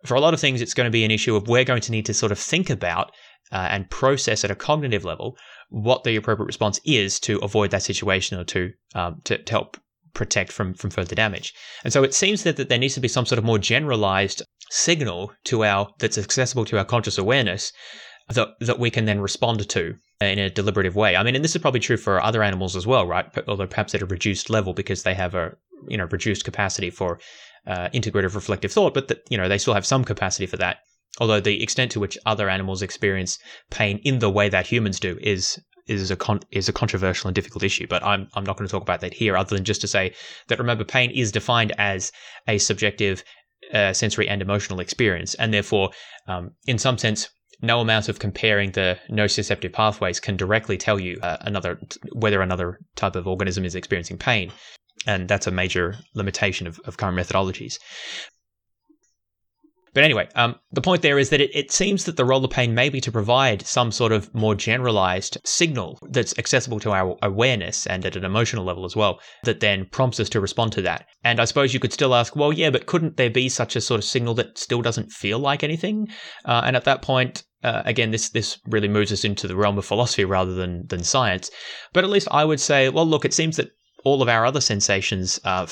For 0.04 0.14
a 0.14 0.20
lot 0.20 0.34
of 0.34 0.40
things, 0.40 0.60
it's 0.60 0.74
going 0.74 0.86
to 0.86 0.90
be 0.90 1.04
an 1.04 1.12
issue 1.12 1.36
of 1.36 1.46
we're 1.46 1.64
going 1.64 1.82
to 1.82 1.92
need 1.92 2.06
to 2.06 2.14
sort 2.14 2.32
of 2.32 2.38
think 2.38 2.70
about 2.70 3.12
uh, 3.52 3.68
and 3.70 3.88
process 3.88 4.44
at 4.44 4.50
a 4.50 4.56
cognitive 4.56 5.04
level 5.04 5.36
what 5.68 6.04
the 6.04 6.16
appropriate 6.16 6.46
response 6.46 6.80
is 6.84 7.20
to 7.20 7.38
avoid 7.38 7.70
that 7.70 7.82
situation 7.82 8.38
or 8.38 8.44
to 8.44 8.70
um, 8.94 9.20
to, 9.24 9.38
to 9.38 9.52
help 9.52 9.78
protect 10.14 10.52
from 10.52 10.74
from 10.74 10.90
further 10.90 11.14
damage. 11.14 11.54
And 11.84 11.92
so 11.92 12.02
it 12.02 12.14
seems 12.14 12.42
that, 12.42 12.56
that 12.56 12.68
there 12.68 12.78
needs 12.78 12.94
to 12.94 13.00
be 13.00 13.08
some 13.08 13.26
sort 13.26 13.38
of 13.38 13.44
more 13.44 13.58
generalized 13.58 14.42
signal 14.72 15.30
to 15.44 15.64
our 15.64 15.86
that's 15.98 16.16
accessible 16.16 16.64
to 16.64 16.78
our 16.78 16.84
conscious 16.84 17.18
awareness 17.18 17.72
that 18.28 18.48
that 18.60 18.78
we 18.78 18.90
can 18.90 19.04
then 19.04 19.20
respond 19.20 19.68
to 19.68 19.94
in 20.20 20.38
a 20.38 20.48
deliberative 20.48 20.96
way. 20.96 21.14
I 21.14 21.22
mean, 21.22 21.34
and 21.34 21.44
this 21.44 21.54
is 21.54 21.60
probably 21.60 21.80
true 21.80 21.98
for 21.98 22.22
other 22.22 22.42
animals 22.42 22.74
as 22.74 22.86
well, 22.86 23.06
right? 23.06 23.26
Although 23.46 23.66
perhaps 23.66 23.94
at 23.94 24.02
a 24.02 24.06
reduced 24.06 24.48
level 24.48 24.72
because 24.72 25.02
they 25.02 25.14
have 25.14 25.34
a 25.34 25.52
you 25.88 25.98
know 25.98 26.06
reduced 26.10 26.44
capacity 26.44 26.88
for 26.88 27.20
uh, 27.66 27.88
integrative 27.90 28.34
reflective 28.34 28.72
thought, 28.72 28.94
but 28.94 29.08
that 29.08 29.20
you 29.28 29.36
know 29.36 29.48
they 29.48 29.58
still 29.58 29.74
have 29.74 29.86
some 29.86 30.04
capacity 30.04 30.46
for 30.46 30.56
that. 30.56 30.78
Although 31.20 31.40
the 31.40 31.62
extent 31.62 31.90
to 31.92 32.00
which 32.00 32.16
other 32.24 32.48
animals 32.48 32.80
experience 32.80 33.38
pain 33.70 34.00
in 34.04 34.20
the 34.20 34.30
way 34.30 34.48
that 34.48 34.66
humans 34.66 34.98
do 34.98 35.18
is 35.20 35.60
is 35.86 36.10
a 36.10 36.16
con- 36.16 36.40
is 36.50 36.68
a 36.68 36.72
controversial 36.72 37.28
and 37.28 37.34
difficult 37.34 37.62
issue, 37.62 37.86
but 37.86 38.02
I'm 38.02 38.28
I'm 38.34 38.44
not 38.44 38.56
going 38.56 38.66
to 38.66 38.72
talk 38.72 38.82
about 38.82 39.00
that 39.00 39.12
here, 39.12 39.36
other 39.36 39.54
than 39.54 39.64
just 39.64 39.82
to 39.82 39.88
say 39.88 40.14
that 40.48 40.58
remember, 40.58 40.84
pain 40.84 41.10
is 41.10 41.30
defined 41.30 41.72
as 41.76 42.12
a 42.48 42.56
subjective 42.58 43.22
uh, 43.72 43.92
sensory 43.92 44.28
and 44.28 44.42
emotional 44.42 44.80
experience, 44.80 45.34
and 45.34 45.52
therefore, 45.52 45.90
um, 46.28 46.50
in 46.66 46.78
some 46.78 46.98
sense, 46.98 47.28
no 47.60 47.80
amount 47.80 48.08
of 48.08 48.18
comparing 48.18 48.72
the 48.72 48.98
nociceptive 49.10 49.72
pathways 49.72 50.18
can 50.18 50.36
directly 50.36 50.76
tell 50.76 50.98
you 50.98 51.18
uh, 51.22 51.36
another 51.42 51.80
whether 52.12 52.42
another 52.42 52.78
type 52.96 53.16
of 53.16 53.26
organism 53.26 53.64
is 53.64 53.74
experiencing 53.74 54.18
pain, 54.18 54.52
and 55.06 55.28
that's 55.28 55.46
a 55.46 55.50
major 55.50 55.96
limitation 56.14 56.66
of, 56.66 56.80
of 56.84 56.96
current 56.96 57.16
methodologies. 57.16 57.78
But 59.95 60.05
anyway, 60.05 60.28
um, 60.34 60.57
the 60.70 60.80
point 60.80 61.03
there 61.03 61.18
is 61.18 61.30
that 61.30 61.40
it, 61.40 61.55
it 61.55 61.70
seems 61.70 62.05
that 62.05 62.16
the 62.16 62.24
role 62.24 62.45
of 62.45 62.51
pain 62.51 62.74
may 62.74 62.88
be 62.88 63.01
to 63.03 63.12
provide 63.12 63.66
some 63.66 63.93
sort 63.93 64.12
of 64.12 64.34
more 64.34 64.55
generalized 64.55 65.36
signal 65.45 65.99
that's 66.11 66.36
accessible 66.38 66.80
to 66.80 66.93
our 66.93 67.16
awareness 67.22 67.86
and 67.86 68.07
at 68.07 68.16
an 68.16 68.24
emotional 68.24 68.64
level 68.64 68.84
as 68.84 68.97
well, 68.97 69.20
that 69.45 69.61
then 69.61 69.86
prompts 69.90 70.18
us 70.18 70.30
to 70.30 70.40
respond 70.40 70.72
to 70.72 70.82
that. 70.82 71.07
And 71.24 71.40
I 71.40 71.45
suppose 71.45 71.74
you 71.74 71.80
could 71.80 71.93
still 71.93 72.14
ask, 72.14 72.34
well, 72.34 72.53
yeah, 72.53 72.70
but 72.70 72.86
couldn't 72.86 73.16
there 73.16 73.30
be 73.30 73.49
such 73.49 73.76
a 73.76 73.80
sort 73.80 73.99
of 73.99 74.05
signal 74.05 74.34
that 74.34 74.57
still 74.57 74.80
doesn't 74.80 75.12
feel 75.12 75.38
like 75.38 75.62
anything? 75.62 76.09
Uh, 76.45 76.62
and 76.64 76.74
at 76.74 76.84
that 76.84 77.03
point, 77.03 77.45
uh, 77.62 77.82
again, 77.84 78.11
this 78.11 78.30
this 78.30 78.59
really 78.66 78.88
moves 78.88 79.12
us 79.12 79.24
into 79.24 79.47
the 79.47 79.57
realm 79.57 79.78
of 79.78 79.84
philosophy 79.84 80.24
rather 80.24 80.55
than 80.55 80.86
than 80.88 81.05
science. 81.05 81.51
But 81.93 82.05
at 82.05 82.11
least 82.11 82.28
I 82.30 82.45
would 82.45 82.61
say, 82.61 82.88
well, 82.88 83.07
look, 83.07 83.24
it 83.24 83.34
seems 83.34 83.57
that 83.57 83.70
all 84.05 84.20
of 84.22 84.28
our 84.28 84.45
other 84.45 84.61
sensations, 84.61 85.38
uh, 85.45 85.66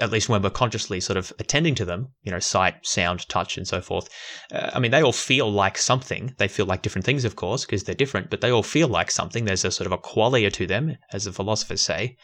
at 0.00 0.10
least 0.10 0.28
when 0.28 0.42
we're 0.42 0.50
consciously 0.50 1.00
sort 1.00 1.16
of 1.16 1.32
attending 1.38 1.74
to 1.76 1.84
them, 1.84 2.08
you 2.22 2.30
know, 2.32 2.38
sight, 2.38 2.74
sound, 2.86 3.28
touch, 3.28 3.56
and 3.56 3.66
so 3.66 3.80
forth, 3.80 4.08
uh, 4.52 4.70
I 4.72 4.78
mean, 4.78 4.90
they 4.90 5.02
all 5.02 5.12
feel 5.12 5.50
like 5.50 5.78
something. 5.78 6.34
They 6.38 6.48
feel 6.48 6.66
like 6.66 6.82
different 6.82 7.04
things, 7.04 7.24
of 7.24 7.36
course, 7.36 7.64
because 7.64 7.84
they're 7.84 7.94
different, 7.94 8.30
but 8.30 8.40
they 8.40 8.50
all 8.50 8.62
feel 8.62 8.88
like 8.88 9.10
something. 9.10 9.44
There's 9.44 9.64
a 9.64 9.70
sort 9.70 9.86
of 9.86 9.92
a 9.92 9.98
qualia 9.98 10.52
to 10.52 10.66
them, 10.66 10.96
as 11.12 11.24
the 11.24 11.32
philosophers 11.32 11.82
say. 11.82 12.16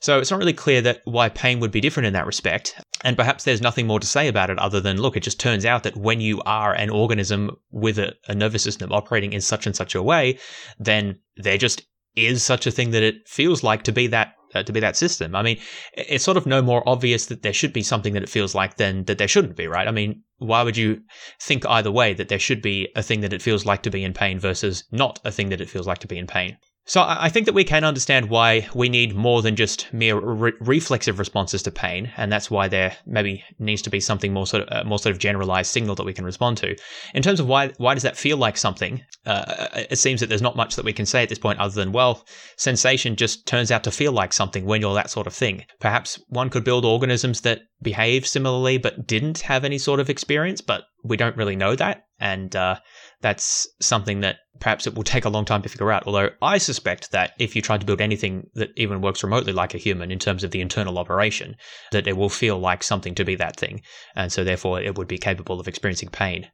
So 0.00 0.18
it's 0.18 0.30
not 0.30 0.38
really 0.38 0.52
clear 0.52 0.80
that 0.82 1.00
why 1.04 1.28
pain 1.28 1.60
would 1.60 1.72
be 1.72 1.80
different 1.80 2.06
in 2.06 2.12
that 2.12 2.26
respect. 2.26 2.80
And 3.04 3.16
perhaps 3.16 3.44
there's 3.44 3.60
nothing 3.60 3.86
more 3.86 4.00
to 4.00 4.06
say 4.06 4.28
about 4.28 4.50
it 4.50 4.58
other 4.58 4.80
than, 4.80 4.98
look, 4.98 5.16
it 5.16 5.22
just 5.22 5.40
turns 5.40 5.64
out 5.64 5.82
that 5.82 5.96
when 5.96 6.20
you 6.20 6.40
are 6.46 6.72
an 6.72 6.90
organism 6.90 7.50
with 7.70 7.98
a, 7.98 8.14
a 8.28 8.34
nervous 8.34 8.62
system 8.62 8.92
operating 8.92 9.32
in 9.32 9.40
such 9.40 9.66
and 9.66 9.74
such 9.74 9.94
a 9.94 10.02
way, 10.02 10.38
then 10.78 11.18
there 11.36 11.58
just 11.58 11.82
is 12.16 12.42
such 12.42 12.66
a 12.66 12.70
thing 12.70 12.90
that 12.90 13.02
it 13.02 13.26
feels 13.26 13.62
like 13.62 13.82
to 13.84 13.92
be 13.92 14.06
that 14.08 14.34
uh, 14.54 14.62
to 14.62 14.72
be 14.72 14.80
that 14.80 14.96
system. 14.96 15.34
I 15.34 15.42
mean, 15.42 15.58
it's 15.94 16.24
sort 16.24 16.36
of 16.36 16.46
no 16.46 16.62
more 16.62 16.88
obvious 16.88 17.26
that 17.26 17.42
there 17.42 17.52
should 17.52 17.72
be 17.72 17.82
something 17.82 18.14
that 18.14 18.22
it 18.22 18.28
feels 18.28 18.54
like 18.54 18.76
than 18.76 19.04
that 19.04 19.18
there 19.18 19.28
shouldn't 19.28 19.56
be, 19.56 19.66
right? 19.66 19.88
I 19.88 19.90
mean, 19.90 20.22
why 20.38 20.62
would 20.62 20.76
you 20.76 21.02
think 21.40 21.66
either 21.66 21.90
way 21.90 22.14
that 22.14 22.28
there 22.28 22.38
should 22.38 22.62
be 22.62 22.88
a 22.96 23.02
thing 23.02 23.20
that 23.20 23.32
it 23.32 23.42
feels 23.42 23.66
like 23.66 23.82
to 23.82 23.90
be 23.90 24.04
in 24.04 24.12
pain 24.12 24.38
versus 24.38 24.84
not 24.92 25.20
a 25.24 25.32
thing 25.32 25.48
that 25.50 25.60
it 25.60 25.70
feels 25.70 25.86
like 25.86 25.98
to 25.98 26.06
be 26.06 26.18
in 26.18 26.26
pain? 26.26 26.56
So 26.88 27.04
I 27.06 27.28
think 27.28 27.44
that 27.44 27.54
we 27.54 27.64
can 27.64 27.84
understand 27.84 28.30
why 28.30 28.66
we 28.74 28.88
need 28.88 29.14
more 29.14 29.42
than 29.42 29.56
just 29.56 29.92
mere 29.92 30.18
re- 30.18 30.54
reflexive 30.58 31.18
responses 31.18 31.62
to 31.64 31.70
pain, 31.70 32.10
and 32.16 32.32
that's 32.32 32.50
why 32.50 32.66
there 32.66 32.96
maybe 33.04 33.44
needs 33.58 33.82
to 33.82 33.90
be 33.90 34.00
something 34.00 34.32
more 34.32 34.46
sort 34.46 34.62
of 34.62 34.68
uh, 34.74 34.88
more 34.88 34.98
sort 34.98 35.14
of 35.14 35.18
generalized 35.18 35.70
signal 35.70 35.94
that 35.96 36.06
we 36.06 36.14
can 36.14 36.24
respond 36.24 36.56
to. 36.56 36.74
In 37.12 37.22
terms 37.22 37.40
of 37.40 37.46
why 37.46 37.72
why 37.76 37.92
does 37.92 38.04
that 38.04 38.16
feel 38.16 38.38
like 38.38 38.56
something? 38.56 39.02
Uh, 39.26 39.66
it 39.90 39.98
seems 39.98 40.20
that 40.20 40.30
there's 40.30 40.40
not 40.40 40.56
much 40.56 40.76
that 40.76 40.84
we 40.86 40.94
can 40.94 41.04
say 41.04 41.22
at 41.22 41.28
this 41.28 41.38
point 41.38 41.58
other 41.58 41.74
than 41.74 41.92
well, 41.92 42.24
sensation 42.56 43.16
just 43.16 43.46
turns 43.46 43.70
out 43.70 43.84
to 43.84 43.90
feel 43.90 44.12
like 44.12 44.32
something 44.32 44.64
when 44.64 44.80
you're 44.80 44.94
that 44.94 45.10
sort 45.10 45.26
of 45.26 45.34
thing. 45.34 45.66
Perhaps 45.80 46.18
one 46.28 46.48
could 46.48 46.64
build 46.64 46.86
organisms 46.86 47.42
that 47.42 47.60
behave 47.82 48.26
similarly 48.26 48.78
but 48.78 49.06
didn't 49.06 49.40
have 49.40 49.62
any 49.62 49.76
sort 49.76 50.00
of 50.00 50.08
experience, 50.08 50.62
but 50.62 50.84
we 51.04 51.18
don't 51.18 51.36
really 51.36 51.54
know 51.54 51.76
that, 51.76 52.06
and 52.18 52.56
uh, 52.56 52.76
that's 53.20 53.66
something 53.80 54.20
that 54.20 54.36
perhaps 54.60 54.86
it 54.86 54.94
will 54.94 55.02
take 55.02 55.24
a 55.24 55.28
long 55.28 55.44
time 55.44 55.62
to 55.62 55.68
figure 55.68 55.90
out. 55.90 56.06
Although 56.06 56.30
I 56.40 56.58
suspect 56.58 57.10
that 57.12 57.32
if 57.38 57.56
you 57.56 57.62
try 57.62 57.78
to 57.78 57.86
build 57.86 58.00
anything 58.00 58.48
that 58.54 58.70
even 58.76 59.00
works 59.00 59.22
remotely 59.22 59.52
like 59.52 59.74
a 59.74 59.78
human 59.78 60.10
in 60.10 60.18
terms 60.18 60.44
of 60.44 60.50
the 60.50 60.60
internal 60.60 60.98
operation, 60.98 61.56
that 61.92 62.06
it 62.06 62.16
will 62.16 62.28
feel 62.28 62.58
like 62.58 62.82
something 62.82 63.14
to 63.16 63.24
be 63.24 63.34
that 63.36 63.56
thing. 63.56 63.82
And 64.14 64.32
so 64.32 64.44
therefore 64.44 64.80
it 64.80 64.96
would 64.96 65.08
be 65.08 65.18
capable 65.18 65.60
of 65.60 65.68
experiencing 65.68 66.10
pain. 66.10 66.48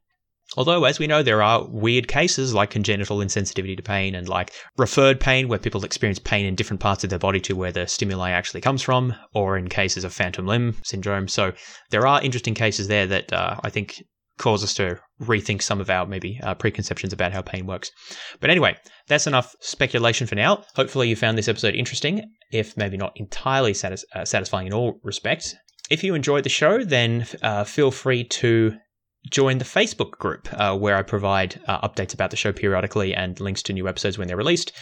Although, 0.57 0.85
as 0.85 0.99
we 0.99 1.07
know, 1.07 1.23
there 1.23 1.43
are 1.43 1.67
weird 1.69 2.07
cases 2.07 2.55
like 2.55 2.71
congenital 2.71 3.19
insensitivity 3.19 3.77
to 3.77 3.83
pain 3.83 4.15
and 4.15 4.29
like 4.29 4.53
referred 4.77 5.19
pain, 5.19 5.49
where 5.49 5.59
people 5.59 5.85
experience 5.85 6.19
pain 6.19 6.47
in 6.47 6.55
different 6.55 6.81
parts 6.81 7.03
of 7.03 7.11
their 7.11 7.19
body 7.19 7.41
to 7.41 7.57
where 7.57 7.73
the 7.73 7.87
stimuli 7.87 8.31
actually 8.31 8.61
comes 8.61 8.83
from, 8.83 9.15
or 9.33 9.57
in 9.57 9.69
cases 9.69 10.05
of 10.05 10.12
phantom 10.12 10.47
limb 10.47 10.77
syndrome. 10.85 11.29
So 11.29 11.55
there 11.91 12.07
are 12.07 12.23
interesting 12.23 12.55
cases 12.55 12.89
there 12.89 13.07
that 13.07 13.33
uh, 13.33 13.59
I 13.65 13.71
think 13.71 14.05
cause 14.39 14.62
us 14.62 14.75
to 14.75 15.01
rethink 15.21 15.62
some 15.62 15.81
of 15.81 15.91
our 15.91 16.07
maybe 16.07 16.41
uh, 16.43 16.55
preconceptions 16.55 17.12
about 17.12 17.33
how 17.33 17.43
pain 17.43 17.67
works. 17.67 17.91
But 18.41 18.51
anyway, 18.51 18.77
that's 19.09 19.27
enough 19.27 19.55
speculation 19.61 20.27
for 20.27 20.35
now. 20.35 20.65
Hopefully, 20.75 21.09
you 21.09 21.17
found 21.17 21.39
this 21.39 21.49
episode 21.49 21.75
interesting, 21.75 22.31
if 22.51 22.77
maybe 22.77 22.97
not 22.97 23.12
entirely 23.17 23.75
satis- 23.75 24.05
uh, 24.15 24.25
satisfying 24.25 24.67
in 24.67 24.73
all 24.73 25.01
respects. 25.03 25.55
If 25.91 26.03
you 26.03 26.15
enjoyed 26.15 26.45
the 26.45 26.49
show, 26.51 26.83
then 26.83 27.27
uh, 27.43 27.65
feel 27.65 27.91
free 27.91 28.25
to 28.25 28.77
join 29.31 29.59
the 29.59 29.64
Facebook 29.64 30.12
group 30.12 30.49
uh, 30.53 30.77
where 30.77 30.97
I 30.97 31.03
provide 31.03 31.61
uh, 31.66 31.87
updates 31.87 32.14
about 32.14 32.31
the 32.31 32.37
show 32.37 32.53
periodically 32.53 33.14
and 33.14 33.39
links 33.41 33.62
to 33.64 33.72
new 33.72 33.89
episodes 33.89 34.18
when 34.18 34.29
they're 34.29 34.37
released. 34.37 34.72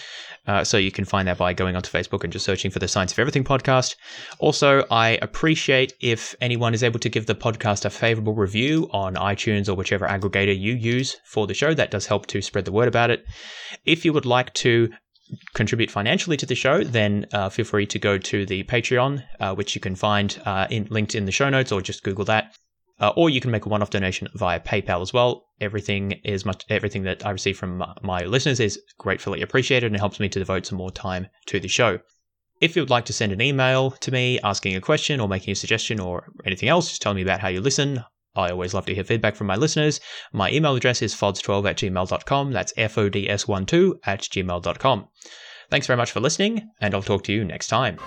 Uh, 0.47 0.65
so 0.65 0.77
you 0.77 0.91
can 0.91 1.05
find 1.05 1.29
that 1.29 1.39
by 1.39 1.53
going 1.53 1.77
onto 1.77 1.91
Facebook 1.91 2.25
and 2.25 2.33
just 2.33 2.45
searching 2.45 2.71
for 2.71 2.81
the 2.81 2.89
Science 2.89 3.13
of 3.13 3.19
Everything 3.21 3.45
podcast. 3.45 3.95
Also, 4.41 4.85
I 4.91 5.19
appreciate 5.23 5.93
if 6.01 6.35
anyone 6.41 6.75
is 6.75 6.83
able 6.83 6.99
to 6.99 7.09
give 7.09 7.27
the 7.27 7.35
podcast 7.35 7.85
a 7.85 7.91
favorable 7.91 8.35
review 8.35 8.89
on 8.93 9.15
iTunes 9.15 9.69
or 9.69 9.75
whichever 9.75 10.09
aggregator 10.09 10.59
you 10.59 10.75
use 10.75 11.17
for 11.25 11.47
the 11.47 11.55
show. 11.55 11.75
That 11.75 11.93
does 11.93 12.07
help 12.07 12.27
to 12.29 12.43
spread 12.43 12.65
the 12.65 12.73
word 12.73 12.89
about 12.89 13.11
it. 13.11 13.25
If 13.85 14.05
you 14.05 14.13
would 14.13 14.27
like 14.27 14.53
to 14.55 14.91
contribute 15.55 15.91
financially 15.91 16.37
to 16.37 16.47
the 16.47 16.57
show, 16.57 16.83
then 16.83 17.27
uh, 17.33 17.49
feel 17.49 17.65
free 17.65 17.87
to 17.87 17.99
go 17.99 18.19
to 18.19 18.45
the 18.45 18.65
Patreon, 18.65 19.25
uh, 19.39 19.55
which 19.55 19.77
you 19.77 19.81
can 19.81 19.95
find 19.95 20.41
uh, 20.45 20.67
in, 20.71 20.89
linked 20.91 21.15
in 21.15 21.25
the 21.25 21.33
show 21.33 21.49
notes, 21.49 21.71
or 21.71 21.81
just 21.81 22.03
Google 22.03 22.25
that. 22.25 22.53
Uh, 23.03 23.13
or 23.17 23.29
you 23.29 23.41
can 23.41 23.51
make 23.51 23.67
a 23.67 23.69
one-off 23.69 23.91
donation 23.91 24.29
via 24.35 24.61
PayPal 24.61 25.03
as 25.03 25.13
well. 25.13 25.49
Everything 25.61 26.13
is 26.25 26.47
much 26.47 26.65
everything 26.71 27.03
that 27.03 27.27
I 27.27 27.31
receive 27.31 27.59
from 27.59 27.85
my 28.01 28.25
listeners 28.25 28.61
is 28.61 28.81
gratefully 28.97 29.43
appreciated 29.43 29.89
and 29.89 29.97
helps 29.97 30.21
me 30.21 30.29
to 30.29 30.39
devote 30.39 30.67
some 30.67 30.79
more 30.79 30.93
time 30.93 31.27
to 31.47 31.59
the 31.59 31.69
show. 31.69 31.99
If 32.61 32.77
you 32.77 32.83
would 32.83 32.91
like 32.91 33.07
to 33.07 33.13
send 33.13 33.33
an 33.33 33.43
email 33.43 33.91
to 33.91 34.13
me 34.13 34.39
asking 34.45 34.77
a 34.77 34.81
question 34.81 35.19
or 35.19 35.27
making 35.27 35.51
a 35.51 35.57
suggestion 35.57 35.99
or 35.99 36.29
anything 36.47 36.69
else, 36.69 36.91
just 36.91 37.03
tell 37.03 37.13
me 37.13 37.23
about 37.23 37.41
how 37.41 37.49
you 37.49 37.61
listen. 37.61 38.05
I 38.37 38.51
always 38.51 38.73
love 38.73 38.87
to 38.87 38.95
hear 38.95 39.03
feedback 39.03 39.35
from 39.35 39.49
my 39.49 39.57
listeners. 39.57 40.01
My 40.33 40.51
email 40.53 40.77
address 40.77 41.03
is 41.03 41.13
fods12 41.13 41.69
at 41.69 41.77
gmail.com. 41.79 42.53
That's 42.53 42.73
F-O-D-S-1-2 42.77 43.95
at 44.07 44.21
gmail.com. 44.21 45.09
Thanks 45.71 45.87
very 45.89 45.97
much 45.97 46.13
for 46.13 46.21
listening, 46.21 46.71
and 46.81 46.95
I'll 46.95 47.03
talk 47.03 47.25
to 47.25 47.33
you 47.33 47.45
next 47.45 47.67
time. 47.67 47.99